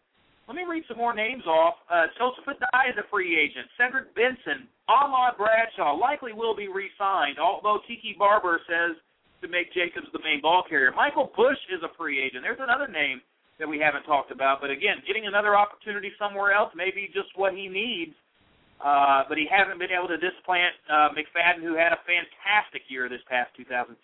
Let 0.50 0.58
me 0.58 0.66
read 0.66 0.90
some 0.90 0.98
more 0.98 1.14
names 1.14 1.46
off. 1.46 1.78
Uh, 1.86 2.10
Joseph 2.18 2.50
Addai 2.50 2.90
is 2.90 2.98
a 2.98 3.06
free 3.14 3.38
agent. 3.38 3.70
Cedric 3.78 4.10
Benson, 4.18 4.66
Ahmad 4.90 5.38
Bradshaw 5.38 5.94
likely 5.94 6.34
will 6.34 6.58
be 6.58 6.66
re-signed, 6.66 7.38
although 7.38 7.86
Tiki 7.86 8.18
Barber 8.18 8.58
says 8.66 8.98
to 9.46 9.48
make 9.54 9.70
Jacobs 9.70 10.10
the 10.18 10.26
main 10.26 10.42
ball 10.42 10.66
carrier. 10.66 10.90
Michael 10.98 11.30
Bush 11.38 11.62
is 11.70 11.86
a 11.86 11.94
free 11.94 12.18
agent. 12.18 12.42
There's 12.42 12.58
another 12.58 12.90
name 12.90 13.22
that 13.62 13.70
we 13.70 13.78
haven't 13.78 14.10
talked 14.10 14.34
about. 14.34 14.66
But 14.66 14.74
again, 14.74 15.06
getting 15.06 15.30
another 15.30 15.54
opportunity 15.54 16.10
somewhere 16.18 16.58
else 16.58 16.74
may 16.74 16.90
be 16.90 17.06
just 17.14 17.30
what 17.38 17.54
he 17.54 17.70
needs. 17.70 18.18
Uh, 18.80 19.28
but 19.28 19.36
he 19.38 19.44
hasn't 19.52 19.76
been 19.76 19.92
able 19.92 20.08
to 20.08 20.16
displant 20.16 20.72
uh, 20.88 21.12
McFadden, 21.12 21.60
who 21.60 21.76
had 21.76 21.92
a 21.92 22.00
fantastic 22.08 22.88
year 22.88 23.12
this 23.12 23.24
past 23.28 23.52
2010. 23.60 24.00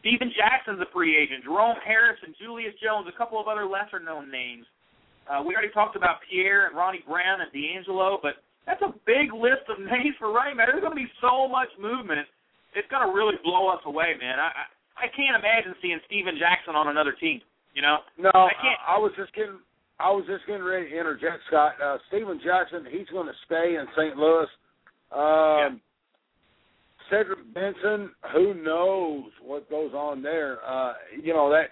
Steven 0.00 0.30
Jackson's 0.32 0.80
a 0.80 0.88
free 0.94 1.18
agent. 1.18 1.44
Jerome 1.44 1.76
Harris 1.82 2.22
and 2.22 2.32
Julius 2.38 2.72
Jones, 2.78 3.10
a 3.10 3.16
couple 3.18 3.42
of 3.42 3.50
other 3.50 3.66
lesser-known 3.66 4.30
names. 4.30 4.64
Uh, 5.26 5.42
we 5.42 5.52
already 5.52 5.74
talked 5.74 5.98
about 5.98 6.22
Pierre 6.30 6.70
and 6.70 6.74
Ronnie 6.78 7.04
Brown 7.04 7.42
and 7.42 7.50
DeAngelo, 7.52 8.22
but 8.22 8.40
that's 8.64 8.80
a 8.86 8.94
big 9.04 9.34
list 9.34 9.66
of 9.66 9.82
names 9.92 10.14
for 10.16 10.30
running 10.32 10.56
back. 10.56 10.70
There's 10.70 10.80
going 10.80 10.94
to 10.94 11.02
be 11.02 11.10
so 11.20 11.50
much 11.50 11.68
movement. 11.74 12.24
It's 12.78 12.86
going 12.86 13.02
to 13.02 13.10
really 13.10 13.34
blow 13.42 13.66
us 13.68 13.82
away, 13.84 14.14
man. 14.14 14.38
I, 14.38 14.54
I 14.54 14.64
I 15.00 15.08
can't 15.16 15.32
imagine 15.32 15.72
seeing 15.80 15.98
Steven 16.04 16.36
Jackson 16.36 16.76
on 16.76 16.88
another 16.92 17.16
team. 17.16 17.40
You 17.72 17.82
know, 17.82 18.04
No, 18.20 18.30
I 18.34 18.52
can't. 18.60 18.80
I, 18.84 18.96
I 18.96 18.98
was 19.00 19.12
just 19.16 19.32
getting. 19.32 19.58
I 20.00 20.10
was 20.10 20.24
just 20.26 20.46
getting 20.46 20.62
ready 20.62 20.90
to 20.90 20.98
interject, 20.98 21.42
Scott. 21.48 21.72
Uh, 21.82 21.98
Steven 22.08 22.40
Jackson, 22.42 22.86
he's 22.90 23.08
going 23.08 23.26
to 23.26 23.32
stay 23.46 23.76
in 23.76 23.86
St. 23.96 24.16
Louis. 24.16 24.46
Um, 25.12 25.80
Cedric 27.10 27.52
Benson, 27.52 28.10
who 28.32 28.54
knows 28.54 29.24
what 29.42 29.68
goes 29.68 29.92
on 29.92 30.22
there? 30.22 30.58
Uh, 30.66 30.92
you 31.22 31.34
know 31.34 31.50
that 31.50 31.70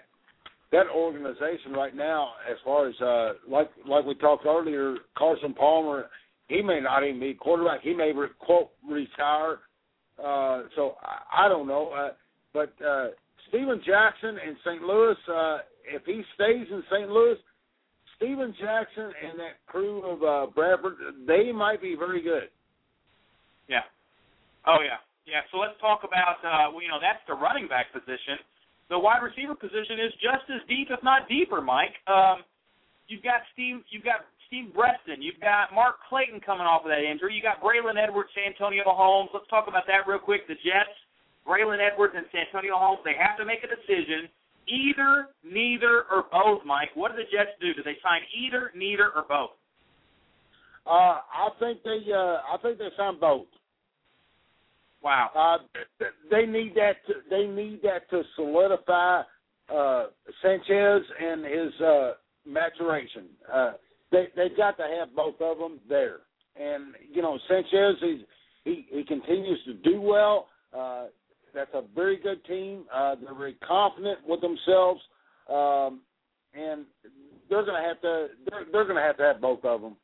that 0.71 0.87
organization 0.93 1.73
right 1.73 1.95
now, 1.95 2.31
as 2.49 2.57
far 2.63 2.87
as 2.87 2.95
uh, 3.01 3.33
like 3.49 3.69
like 3.87 4.05
we 4.05 4.15
talked 4.15 4.45
earlier, 4.45 4.95
Carson 5.17 5.53
Palmer, 5.53 6.07
he 6.47 6.61
may 6.61 6.81
not 6.81 7.03
even 7.03 7.19
be 7.19 7.33
quarterback. 7.33 7.81
He 7.81 7.93
may 7.93 8.11
re- 8.11 8.27
quote 8.39 8.69
retire. 8.87 9.59
Uh, 10.19 10.63
so 10.75 10.95
I, 11.01 11.45
I 11.45 11.49
don't 11.49 11.67
know. 11.67 11.89
Uh, 11.89 12.09
but 12.53 12.73
uh, 12.85 13.07
Steven 13.47 13.81
Jackson 13.85 14.37
in 14.45 14.57
St. 14.65 14.81
Louis, 14.81 15.15
uh, 15.31 15.59
if 15.85 16.03
he 16.05 16.21
stays 16.35 16.67
in 16.69 16.83
St. 16.91 17.09
Louis, 17.09 17.37
Steven 18.19 18.51
Jackson 18.59 19.15
and 19.15 19.39
that 19.39 19.63
crew 19.63 20.03
of 20.03 20.19
uh, 20.19 20.51
Bradford, 20.51 20.99
they 21.23 21.55
might 21.55 21.81
be 21.81 21.95
very 21.95 22.21
good. 22.21 22.51
Yeah. 23.71 23.87
Oh 24.67 24.83
yeah, 24.83 24.99
yeah. 25.23 25.47
So 25.55 25.57
let's 25.57 25.79
talk 25.79 26.03
about 26.03 26.43
uh, 26.43 26.67
well, 26.67 26.83
you 26.83 26.91
know 26.91 26.99
that's 26.99 27.23
the 27.31 27.33
running 27.39 27.71
back 27.71 27.95
position. 27.95 28.43
The 28.91 28.99
wide 28.99 29.23
receiver 29.23 29.55
position 29.55 30.03
is 30.03 30.11
just 30.19 30.43
as 30.51 30.59
deep, 30.67 30.91
if 30.91 30.99
not 30.99 31.31
deeper. 31.31 31.63
Mike, 31.63 31.95
um, 32.11 32.43
you've 33.07 33.23
got 33.23 33.47
Steve, 33.55 33.87
you've 33.87 34.03
got 34.03 34.27
Steve 34.51 34.73
Breaston, 34.75 35.21
you've 35.21 35.39
got 35.39 35.71
Mark 35.71 36.03
Clayton 36.09 36.41
coming 36.43 36.67
off 36.67 36.83
of 36.83 36.91
that 36.91 37.05
injury. 37.05 37.37
You 37.37 37.45
got 37.45 37.63
Braylon 37.63 37.95
Edwards, 37.95 38.33
Santonio 38.35 38.83
Holmes. 38.83 39.29
Let's 39.31 39.47
talk 39.47 39.71
about 39.71 39.87
that 39.87 40.09
real 40.09 40.19
quick. 40.19 40.43
The 40.49 40.59
Jets, 40.59 40.91
Braylon 41.47 41.79
Edwards 41.79 42.17
and 42.17 42.25
Santonio 42.33 42.75
Holmes. 42.75 42.99
They 43.05 43.15
have 43.15 43.39
to 43.39 43.45
make 43.45 43.63
a 43.63 43.69
decision. 43.69 44.27
Either, 44.69 45.27
neither, 45.43 46.03
or 46.11 46.25
both. 46.31 46.65
Mike, 46.65 46.89
what 46.93 47.11
do 47.11 47.17
the 47.17 47.23
Jets 47.23 47.51
do? 47.59 47.73
Do 47.73 47.83
they 47.83 47.97
sign 48.03 48.21
either, 48.37 48.71
neither, 48.75 49.09
or 49.15 49.25
both? 49.27 49.51
Uh, 50.85 51.19
I 51.21 51.49
think 51.59 51.83
they, 51.83 51.99
uh, 52.13 52.37
I 52.53 52.57
think 52.61 52.77
they 52.77 52.89
signed 52.97 53.19
both. 53.19 53.47
Wow. 55.01 55.29
Uh, 55.35 56.05
they 56.29 56.45
need 56.45 56.73
that. 56.75 56.97
To, 57.07 57.13
they 57.29 57.45
need 57.45 57.81
that 57.83 58.09
to 58.09 58.23
solidify 58.35 59.21
uh, 59.73 60.07
Sanchez 60.41 61.03
and 61.21 61.45
his 61.45 61.81
uh, 61.81 62.11
maturation. 62.45 63.25
Uh, 63.51 63.71
they 64.11 64.27
they've 64.35 64.57
got 64.57 64.77
to 64.77 64.83
have 64.99 65.15
both 65.15 65.35
of 65.39 65.57
them 65.57 65.79
there. 65.87 66.17
And 66.59 66.95
you 67.11 67.21
know, 67.21 67.39
Sanchez 67.47 67.95
he's, 68.01 68.19
he 68.65 68.85
he 68.89 69.03
continues 69.03 69.59
to 69.65 69.73
do 69.75 70.01
well. 70.01 70.47
Uh, 70.77 71.05
that's 71.53 71.73
a 71.73 71.83
very 71.95 72.17
good 72.17 72.43
team. 72.45 72.85
Uh, 72.93 73.15
they're 73.15 73.35
very 73.35 73.55
confident 73.65 74.19
with 74.27 74.41
themselves, 74.41 75.01
um, 75.49 76.01
and 76.53 76.85
they're 77.49 77.65
going 77.65 77.81
to 77.81 77.87
have 77.87 78.01
to. 78.01 78.27
They're, 78.49 78.65
they're 78.71 78.83
going 78.85 78.95
to 78.95 79.01
have 79.01 79.17
to 79.17 79.23
have 79.23 79.41
both 79.41 79.63
of 79.63 79.81
them. 79.81 79.95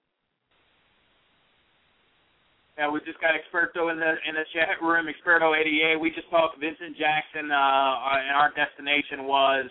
Yeah, 2.77 2.91
we 2.91 2.99
just 3.05 3.21
got 3.21 3.31
Experto 3.31 3.91
in 3.91 3.99
the 3.99 4.13
in 4.27 4.35
the 4.35 4.43
chat 4.53 4.81
room. 4.81 5.07
Experto 5.07 5.57
eighty 5.57 5.81
eight. 5.81 5.99
We 5.99 6.09
just 6.09 6.29
talked 6.29 6.59
Vincent 6.59 6.97
Jackson, 6.97 7.49
uh, 7.49 8.19
and 8.19 8.35
our 8.35 8.51
destination 8.53 9.25
was 9.25 9.65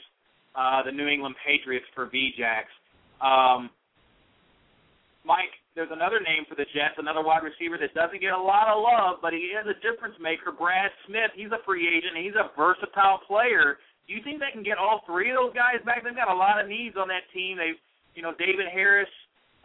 uh, 0.56 0.82
the 0.84 0.92
New 0.92 1.06
England 1.06 1.34
Patriots 1.46 1.84
for 1.94 2.06
VJax. 2.06 2.64
Um, 3.20 3.68
Mike, 5.24 5.52
there's 5.74 5.90
another 5.90 6.22
name 6.22 6.46
for 6.46 6.54
the 6.54 6.66
Jets, 6.70 6.94
another 7.02 7.22
wide 7.22 7.42
receiver 7.42 7.74
that 7.82 7.94
doesn't 7.98 8.22
get 8.22 8.30
a 8.30 8.38
lot 8.38 8.70
of 8.70 8.78
love, 8.78 9.18
but 9.18 9.34
he 9.34 9.50
is 9.50 9.66
a 9.66 9.74
difference 9.82 10.14
maker. 10.22 10.54
Brad 10.54 10.90
Smith. 11.06 11.34
He's 11.34 11.50
a 11.50 11.58
free 11.66 11.90
agent. 11.90 12.14
He's 12.14 12.38
a 12.38 12.54
versatile 12.54 13.18
player. 13.26 13.82
Do 14.06 14.14
you 14.14 14.22
think 14.22 14.38
they 14.38 14.54
can 14.54 14.62
get 14.62 14.78
all 14.78 15.02
three 15.02 15.34
of 15.34 15.36
those 15.36 15.54
guys 15.54 15.82
back? 15.82 16.06
They've 16.06 16.14
got 16.14 16.30
a 16.30 16.36
lot 16.36 16.62
of 16.62 16.70
needs 16.70 16.94
on 16.94 17.10
that 17.10 17.26
team. 17.34 17.58
They've, 17.58 17.80
you 18.14 18.22
know, 18.22 18.30
David 18.38 18.70
Harris, 18.70 19.10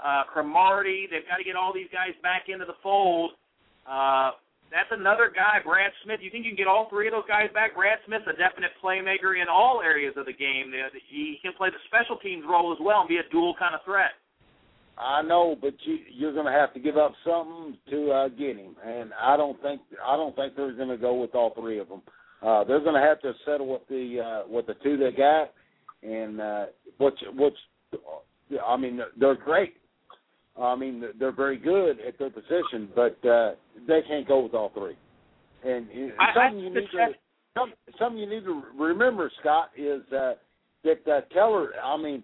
uh, 0.01 0.25
Cromartie. 0.25 1.05
They've 1.13 1.27
got 1.29 1.37
to 1.37 1.45
get 1.45 1.53
all 1.53 1.69
these 1.69 1.91
guys 1.93 2.17
back 2.25 2.49
into 2.49 2.65
the 2.65 2.79
fold. 2.81 3.37
Uh, 3.85 4.33
that's 4.73 4.89
another 4.89 5.29
guy, 5.29 5.61
Brad 5.61 5.93
Smith. 6.01 6.21
You 6.25 6.33
think 6.33 6.45
you 6.45 6.53
can 6.53 6.61
get 6.61 6.69
all 6.69 6.89
three 6.89 7.05
of 7.05 7.13
those 7.13 7.29
guys 7.29 7.53
back? 7.53 7.77
Brad 7.77 8.01
Smith's 8.05 8.25
a 8.29 8.37
definite 8.37 8.73
playmaker 8.81 9.37
in 9.37 9.49
all 9.49 9.81
areas 9.81 10.13
of 10.17 10.25
the 10.25 10.33
game. 10.33 10.73
He 11.09 11.37
can 11.41 11.53
play 11.53 11.69
the 11.69 11.81
special 11.85 12.17
teams 12.17 12.45
role 12.49 12.73
as 12.73 12.81
well 12.81 13.01
and 13.05 13.09
be 13.09 13.17
a 13.17 13.27
dual 13.29 13.53
kind 13.57 13.73
of 13.73 13.81
threat. 13.85 14.17
I 14.99 15.21
know, 15.21 15.55
but 15.59 15.73
you, 15.83 15.99
you're 16.11 16.33
going 16.33 16.45
to 16.45 16.51
have 16.51 16.73
to 16.73 16.79
give 16.79 16.97
up 16.97 17.13
something 17.25 17.77
to 17.89 18.11
uh, 18.11 18.27
get 18.29 18.57
him, 18.57 18.75
and 18.85 19.11
I 19.19 19.37
don't 19.37 19.61
think 19.61 19.81
I 20.05 20.15
don't 20.15 20.35
think 20.35 20.55
they're 20.55 20.73
going 20.73 20.89
to 20.89 20.97
go 20.97 21.13
with 21.15 21.33
all 21.35 21.53
three 21.57 21.79
of 21.79 21.87
them. 21.87 22.01
Uh, 22.41 22.63
they're 22.63 22.81
going 22.81 22.95
to 22.95 23.07
have 23.07 23.21
to 23.21 23.33
settle 23.45 23.67
with 23.67 23.87
the 23.89 24.19
uh, 24.45 24.51
with 24.51 24.67
the 24.67 24.75
two 24.83 24.97
they 24.97 25.11
got, 25.11 25.53
and 26.03 26.41
uh, 26.41 26.65
which 26.97 27.19
which 27.35 27.55
I 28.65 28.75
mean 28.77 28.99
they're 29.19 29.35
great. 29.35 29.75
I 30.59 30.75
mean 30.75 31.03
they're 31.17 31.31
very 31.31 31.57
good 31.57 31.99
at 32.05 32.19
their 32.19 32.29
position, 32.29 32.89
but 32.93 33.17
uh, 33.25 33.53
they 33.87 34.01
can't 34.07 34.27
go 34.27 34.41
with 34.41 34.53
all 34.53 34.71
three. 34.73 34.97
And 35.63 35.87
I- 36.19 36.33
something 36.33 36.59
I 36.59 36.63
you 36.63 36.69
need 36.69 36.87
to 36.91 37.13
some, 37.57 37.73
something 37.97 38.19
you 38.19 38.29
need 38.29 38.43
to 38.45 38.63
remember, 38.77 39.31
Scott, 39.39 39.71
is 39.77 40.01
uh, 40.13 40.33
that 40.83 41.07
uh, 41.07 41.21
Keller. 41.33 41.71
I 41.83 41.97
mean, 41.97 42.23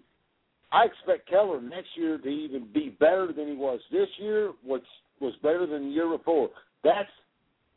I 0.72 0.84
expect 0.84 1.28
Keller 1.28 1.60
next 1.60 1.88
year 1.96 2.18
to 2.18 2.28
even 2.28 2.68
be 2.72 2.96
better 2.98 3.32
than 3.34 3.48
he 3.48 3.54
was 3.54 3.80
this 3.92 4.08
year, 4.18 4.52
which 4.64 4.84
was 5.20 5.32
better 5.42 5.66
than 5.66 5.88
the 5.88 5.90
year 5.90 6.16
before. 6.16 6.50
That's 6.82 7.08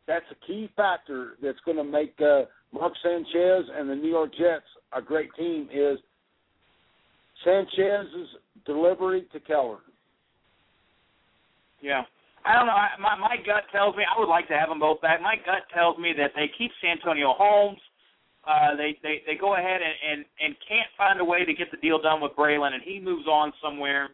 that's 0.07 0.25
a 0.31 0.47
key 0.47 0.69
factor 0.75 1.33
that's 1.41 1.59
going 1.65 1.77
to 1.77 1.83
make 1.83 2.15
uh, 2.19 2.41
Mark 2.73 2.93
Sanchez 3.03 3.65
and 3.75 3.89
the 3.89 3.95
New 3.95 4.09
York 4.09 4.31
Jets 4.31 4.65
a 4.91 5.01
great 5.01 5.29
team. 5.37 5.69
Is 5.71 5.99
Sanchez's 7.45 8.29
delivery 8.65 9.27
to 9.31 9.39
Keller? 9.39 9.77
Yeah. 11.81 12.01
I 12.45 12.55
don't 12.55 12.65
know. 12.67 12.73
I, 12.73 12.89
my 12.99 13.15
my 13.15 13.35
gut 13.45 13.63
tells 13.71 13.95
me 13.95 14.03
I 14.03 14.19
would 14.19 14.29
like 14.29 14.47
to 14.47 14.57
have 14.57 14.69
them 14.69 14.79
both 14.79 15.01
back. 15.01 15.21
My 15.21 15.35
gut 15.35 15.67
tells 15.73 15.97
me 15.97 16.13
that 16.17 16.31
they 16.35 16.49
keep 16.57 16.71
Santonio 16.81 17.33
Holmes. 17.37 17.79
Uh, 18.47 18.75
they 18.75 18.97
they 19.03 19.21
they 19.27 19.35
go 19.35 19.55
ahead 19.55 19.81
and, 19.81 19.95
and 20.11 20.25
and 20.39 20.55
can't 20.67 20.87
find 20.97 21.19
a 21.19 21.25
way 21.25 21.45
to 21.45 21.53
get 21.53 21.69
the 21.71 21.77
deal 21.77 22.01
done 22.01 22.21
with 22.21 22.31
Braylon, 22.33 22.73
and 22.73 22.81
he 22.83 22.99
moves 22.99 23.27
on 23.27 23.51
somewhere. 23.61 24.09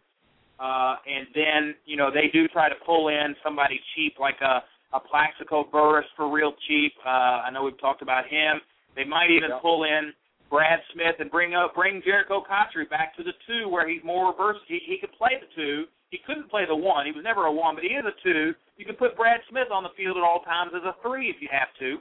Uh, 0.59 0.95
and 1.05 1.28
then 1.36 1.76
you 1.86 1.95
know 1.95 2.09
they 2.11 2.28
do 2.34 2.47
try 2.47 2.67
to 2.69 2.76
pull 2.86 3.09
in 3.09 3.36
somebody 3.43 3.80
cheap 3.95 4.15
like 4.19 4.39
a 4.41 4.63
a 4.95 4.99
Plaxico 4.99 5.65
Burress 5.69 6.05
for 6.15 6.32
real 6.32 6.53
cheap. 6.67 6.93
Uh, 7.05 7.43
I 7.45 7.49
know 7.51 7.63
we've 7.63 7.80
talked 7.80 8.01
about 8.01 8.26
him. 8.28 8.61
They 8.95 9.03
might 9.03 9.30
even 9.30 9.49
Yeah. 9.49 9.59
pull 9.59 9.84
in 9.84 10.13
Brad 10.49 10.80
Smith 10.93 11.19
and 11.19 11.30
bring 11.30 11.53
up 11.53 11.76
bring 11.76 12.01
Jerricho 12.01 12.45
Cotchery 12.47 12.86
back 12.86 13.15
to 13.17 13.23
the 13.23 13.34
two 13.45 13.67
where 13.67 13.88
he's 13.88 14.03
more 14.03 14.32
reverse. 14.32 14.57
He 14.67 14.80
he 14.80 14.97
could 14.97 15.11
play 15.13 15.38
the 15.39 15.47
two. 15.55 15.86
He 16.09 16.17
couldn't 16.19 16.49
play 16.49 16.65
the 16.65 16.76
one. 16.76 17.05
He 17.05 17.11
was 17.11 17.23
never 17.23 17.45
a 17.45 17.51
one, 17.51 17.76
but 17.76 17.84
he 17.84 17.89
is 17.89 18.05
a 18.05 18.13
two. 18.23 18.55
You 18.78 18.86
can 18.86 18.95
put 18.95 19.15
Brad 19.17 19.41
Smith 19.49 19.69
on 19.71 19.84
the 19.84 19.89
field 19.97 20.17
at 20.17 20.23
all 20.23 20.41
times 20.41 20.71
as 20.73 20.84
a 20.84 20.95
three 21.01 21.30
if 21.30 21.41
you 21.41 21.49
have 21.51 21.73
to. 21.80 21.99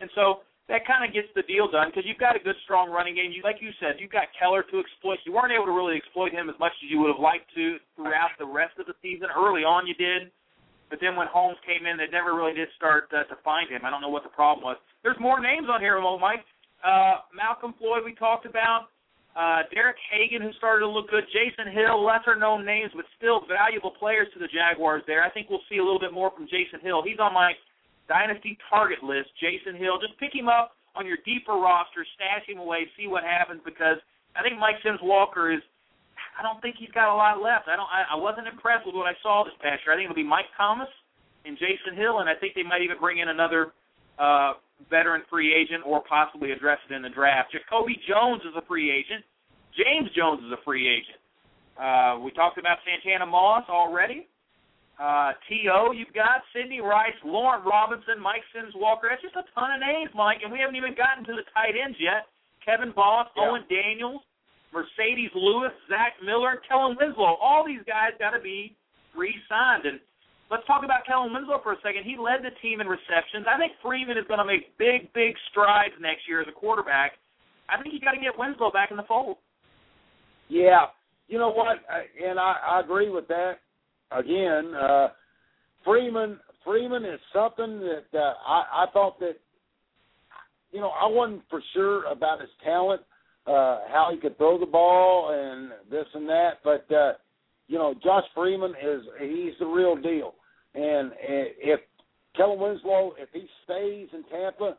And 0.00 0.10
so 0.14 0.42
that 0.66 0.82
kind 0.82 1.06
of 1.06 1.14
gets 1.14 1.30
the 1.38 1.46
deal 1.46 1.70
done 1.70 1.94
because 1.94 2.02
you've 2.02 2.18
got 2.18 2.34
a 2.34 2.42
good, 2.42 2.58
strong 2.66 2.90
running 2.90 3.14
game. 3.14 3.30
You, 3.30 3.42
like 3.46 3.62
you 3.62 3.70
said, 3.78 4.02
you've 4.02 4.10
got 4.10 4.34
Keller 4.34 4.66
to 4.66 4.82
exploit. 4.82 5.22
You 5.22 5.30
weren't 5.30 5.54
able 5.54 5.70
to 5.70 5.76
really 5.76 5.94
exploit 5.94 6.34
him 6.34 6.50
as 6.50 6.58
much 6.58 6.74
as 6.82 6.90
you 6.90 6.98
would 7.06 7.14
have 7.14 7.22
liked 7.22 7.46
to 7.54 7.78
throughout 7.94 8.34
the 8.42 8.50
rest 8.50 8.74
of 8.82 8.90
the 8.90 8.98
season. 8.98 9.30
Early 9.30 9.62
on, 9.62 9.86
you 9.86 9.94
did, 9.94 10.34
but 10.90 10.98
then 10.98 11.14
when 11.14 11.30
Holmes 11.30 11.58
came 11.62 11.86
in, 11.86 11.94
they 11.94 12.10
never 12.10 12.34
really 12.34 12.54
did 12.54 12.66
start 12.74 13.06
uh, 13.14 13.22
to 13.30 13.38
find 13.46 13.70
him. 13.70 13.86
I 13.86 13.90
don't 13.94 14.02
know 14.02 14.10
what 14.10 14.26
the 14.26 14.34
problem 14.34 14.66
was. 14.66 14.76
There's 15.06 15.18
more 15.22 15.38
names 15.38 15.70
on 15.70 15.78
here, 15.78 16.02
Mike. 16.02 16.42
Uh, 16.82 17.22
Malcom 17.30 17.78
Floyd, 17.78 18.02
we 18.02 18.14
talked 18.14 18.46
about. 18.46 18.90
Uh, 19.36 19.68
Derek 19.68 20.00
Hagan, 20.08 20.40
who 20.40 20.50
started 20.56 20.80
to 20.80 20.88
look 20.88 21.10
good. 21.10 21.24
Jason 21.28 21.70
Hill, 21.70 22.00
lesser 22.00 22.34
known 22.34 22.64
names, 22.64 22.90
but 22.96 23.04
still 23.20 23.44
valuable 23.44 23.92
players 23.92 24.26
to 24.32 24.40
the 24.40 24.48
Jaguars 24.48 25.04
there. 25.06 25.22
I 25.22 25.30
think 25.30 25.50
we'll 25.50 25.66
see 25.68 25.76
a 25.76 25.84
little 25.84 26.00
bit 26.00 26.12
more 26.12 26.32
from 26.32 26.48
Jason 26.48 26.80
Hill. 26.80 27.04
He's 27.04 27.20
on 27.20 27.34
my 27.34 27.52
dynasty 28.08 28.58
target 28.70 29.02
list. 29.02 29.30
Jason 29.40 29.76
Hill, 29.76 29.98
just 30.00 30.18
pick 30.18 30.34
him 30.34 30.48
up 30.48 30.72
on 30.94 31.06
your 31.06 31.18
deeper 31.24 31.54
roster, 31.54 32.06
stash 32.16 32.48
him 32.48 32.58
away, 32.58 32.88
see 32.96 33.06
what 33.06 33.22
happens 33.22 33.60
because 33.64 34.00
I 34.34 34.42
think 34.42 34.58
Mike 34.58 34.76
Sims 34.82 35.00
Walker 35.02 35.52
is. 35.52 35.60
I 36.36 36.44
don't 36.44 36.60
think 36.60 36.76
he's 36.76 36.92
got 36.92 37.08
a 37.08 37.16
lot 37.16 37.40
left. 37.40 37.68
I 37.68 37.76
don't. 37.76 37.88
I, 37.88 38.12
I 38.12 38.16
wasn't 38.16 38.48
impressed 38.48 38.84
with 38.84 38.94
what 38.94 39.08
I 39.08 39.16
saw 39.22 39.44
this 39.44 39.56
past 39.60 39.84
year. 39.84 39.92
I 39.92 39.96
think 39.96 40.08
it'll 40.08 40.20
be 40.20 40.26
Mike 40.26 40.52
Thomas 40.56 40.88
and 41.48 41.56
Jason 41.56 41.96
Hill, 41.96 42.20
and 42.20 42.28
I 42.28 42.34
think 42.36 42.52
they 42.52 42.62
might 42.62 42.82
even 42.82 43.00
bring 43.00 43.24
in 43.24 43.28
another 43.32 43.72
uh, 44.18 44.60
veteran 44.90 45.22
free 45.30 45.54
agent 45.54 45.82
or 45.86 46.02
possibly 46.04 46.52
address 46.52 46.78
it 46.88 46.92
in 46.92 47.00
the 47.00 47.08
draft. 47.08 47.52
Jacoby 47.52 47.96
Jones 48.08 48.42
is 48.44 48.52
a 48.56 48.64
free 48.66 48.92
agent. 48.92 49.24
James 49.72 50.08
Jones 50.16 50.44
is 50.44 50.52
a 50.52 50.60
free 50.64 50.88
agent. 50.88 51.20
Uh, 51.76 52.20
we 52.20 52.30
talked 52.32 52.58
about 52.58 52.78
Santana 52.84 53.26
Moss 53.26 53.64
already. 53.68 54.28
Uh, 54.96 55.36
T.O. 55.48 55.92
you've 55.92 56.12
got 56.16 56.40
Sidney 56.56 56.80
Rice, 56.80 57.16
Laurent 57.20 57.64
Robinson, 57.68 58.16
Mike 58.16 58.44
Sims 58.56 58.72
Walker. 58.72 59.12
That's 59.12 59.20
just 59.20 59.36
a 59.36 59.44
ton 59.52 59.76
of 59.76 59.80
names, 59.84 60.08
Mike, 60.16 60.40
and 60.40 60.48
we 60.48 60.58
haven't 60.58 60.76
even 60.76 60.96
gotten 60.96 61.20
to 61.28 61.36
the 61.36 61.44
tight 61.52 61.76
ends 61.76 62.00
yet. 62.00 62.24
Kevin 62.64 62.96
Boss, 62.96 63.28
yeah. 63.36 63.44
Owen 63.44 63.68
Daniels, 63.68 64.24
Marcedes 64.72 65.32
Lewis, 65.36 65.76
Zach 65.92 66.16
Miller, 66.24 66.64
Kellen 66.64 66.96
Winslow. 66.96 67.36
All 67.36 67.60
these 67.60 67.84
guys 67.84 68.16
got 68.16 68.32
to 68.32 68.40
be 68.40 68.72
re-signed. 69.12 69.84
And 69.84 70.00
Let's 70.50 70.66
talk 70.66 70.84
about 70.84 71.02
Kellen 71.06 71.32
Winslow 71.34 71.58
for 71.62 71.72
a 71.74 71.80
second. 71.82 72.04
He 72.04 72.14
led 72.14 72.46
the 72.46 72.54
team 72.62 72.80
in 72.80 72.86
receptions. 72.86 73.50
I 73.50 73.58
think 73.58 73.72
Freeman 73.82 74.16
is 74.16 74.24
going 74.28 74.38
to 74.38 74.46
make 74.46 74.78
big, 74.78 75.10
big 75.12 75.34
strides 75.50 75.94
next 76.00 76.22
year 76.28 76.40
as 76.40 76.46
a 76.46 76.54
quarterback. 76.54 77.18
I 77.68 77.82
think 77.82 77.94
you 77.94 78.00
got 78.00 78.14
to 78.14 78.22
get 78.22 78.38
Winslow 78.38 78.70
back 78.70 78.92
in 78.92 78.96
the 78.96 79.02
fold. 79.10 79.38
Yeah, 80.48 80.86
you 81.26 81.38
know 81.38 81.50
what, 81.50 81.82
and 81.90 82.38
I, 82.38 82.78
I 82.78 82.80
agree 82.80 83.10
with 83.10 83.26
that. 83.26 83.58
Again, 84.10 84.74
uh, 84.74 85.08
Freeman 85.84 86.38
Freeman 86.64 87.04
is 87.04 87.20
something 87.32 87.80
that 87.80 88.18
uh, 88.18 88.34
I, 88.46 88.84
I 88.84 88.86
thought 88.92 89.18
that 89.20 89.36
you 90.72 90.80
know 90.80 90.90
I 90.90 91.06
wasn't 91.06 91.42
for 91.50 91.62
sure 91.74 92.04
about 92.06 92.40
his 92.40 92.50
talent, 92.64 93.02
uh, 93.46 93.80
how 93.88 94.08
he 94.12 94.18
could 94.18 94.36
throw 94.38 94.58
the 94.58 94.66
ball 94.66 95.30
and 95.32 95.70
this 95.90 96.06
and 96.14 96.28
that, 96.28 96.58
but 96.64 96.90
uh, 96.94 97.12
you 97.68 97.78
know, 97.78 97.94
Josh 98.02 98.24
Freeman 98.34 98.72
is 98.82 99.02
he's 99.20 99.54
the 99.58 99.66
real 99.66 99.96
deal. 99.96 100.34
And, 100.74 101.12
if 101.18 101.80
Kellen 102.36 102.60
Winslow, 102.60 103.14
if 103.18 103.30
he 103.32 103.46
stays 103.64 104.08
in 104.12 104.22
Tampa, 104.30 104.76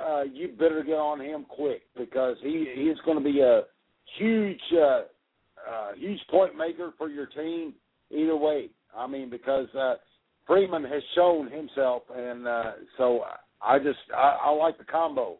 uh, 0.00 0.22
you 0.22 0.48
better 0.58 0.82
get 0.82 0.94
on 0.94 1.20
him 1.20 1.44
quick 1.48 1.82
because 1.96 2.36
he 2.42 2.66
he's 2.74 2.96
going 3.04 3.18
to 3.18 3.24
be 3.24 3.40
a 3.40 3.62
huge 4.18 4.60
uh, 4.72 5.02
uh, 5.70 5.92
huge 5.96 6.20
point 6.30 6.56
maker 6.56 6.92
for 6.96 7.08
your 7.08 7.26
team 7.26 7.74
either 8.10 8.36
way. 8.36 8.70
I 8.96 9.06
mean, 9.06 9.30
because 9.30 9.66
uh, 9.78 9.94
Freeman 10.46 10.84
has 10.84 11.02
shown 11.14 11.50
himself, 11.50 12.02
and 12.14 12.46
uh, 12.46 12.72
so 12.96 13.20
I 13.62 13.78
just 13.78 13.98
I, 14.16 14.38
I 14.46 14.50
like 14.50 14.78
the 14.78 14.84
combo. 14.84 15.36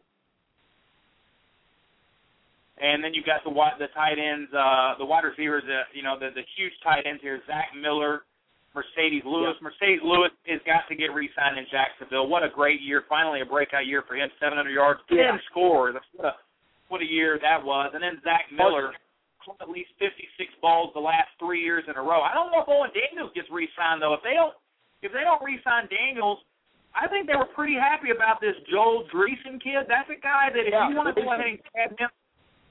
And 2.81 3.03
then 3.03 3.13
you've 3.13 3.25
got 3.25 3.43
the 3.43 3.51
the 3.51 3.91
tight 3.93 4.15
ends, 4.15 4.49
uh, 4.53 4.95
the 4.97 5.05
wide 5.05 5.25
receivers. 5.25 5.63
Uh, 5.67 5.83
you 5.93 6.03
know, 6.03 6.15
the 6.17 6.29
the 6.33 6.45
huge 6.55 6.71
tight 6.83 7.03
ends 7.05 7.21
here: 7.21 7.41
Zach 7.45 7.75
Miller, 7.75 8.23
Marcedes 8.71 9.25
Lewis. 9.25 9.55
Yeah. 9.59 9.67
Marcedes 9.67 10.03
Lewis 10.03 10.31
has 10.47 10.61
got 10.65 10.87
to 10.87 10.95
get 10.95 11.11
re-signed 11.11 11.57
in 11.57 11.65
Jacksonville. 11.67 12.27
What 12.27 12.43
a 12.43 12.49
great 12.49 12.79
year! 12.79 13.03
Finally, 13.09 13.41
a 13.41 13.45
breakout 13.45 13.85
year 13.85 14.03
for 14.07 14.15
him. 14.15 14.29
700 14.39 14.71
yards, 14.71 15.01
10 15.09 15.17
yeah. 15.17 15.37
scores. 15.51 15.95
What 16.15 16.25
a 16.25 16.31
what 16.87 17.01
a 17.01 17.05
year 17.05 17.39
that 17.41 17.63
was. 17.63 17.91
And 17.93 18.01
then 18.01 18.21
Zach 18.23 18.45
Miller, 18.51 18.93
at 19.61 19.69
least 19.69 19.89
56 19.99 20.19
balls 20.61 20.91
the 20.93 21.03
last 21.03 21.31
three 21.39 21.63
years 21.63 21.83
in 21.87 21.95
a 21.95 22.03
row. 22.03 22.21
I 22.21 22.33
don't 22.33 22.51
know 22.51 22.61
if 22.61 22.69
Owen 22.69 22.91
Daniels 22.91 23.31
gets 23.33 23.47
re-signed 23.51 24.01
though. 24.01 24.13
If 24.13 24.23
they 24.23 24.35
don't, 24.35 24.53
if 25.01 25.11
they 25.15 25.23
don't 25.23 25.41
re-sign 25.41 25.87
Daniels, 25.87 26.39
I 26.91 27.07
think 27.07 27.29
they 27.29 27.37
were 27.37 27.49
pretty 27.53 27.77
happy 27.77 28.09
about 28.11 28.41
this 28.41 28.57
Joel 28.67 29.05
Dreessen 29.13 29.61
kid. 29.61 29.85
That's 29.87 30.09
a 30.09 30.19
guy 30.19 30.49
that 30.51 30.65
if 30.65 30.73
yeah, 30.73 30.89
you 30.89 30.97
want 30.97 31.13
to 31.13 31.17
go 31.17 31.31
ahead 31.31 31.45
and 31.45 31.59
grab 31.71 31.91
him 31.95 32.11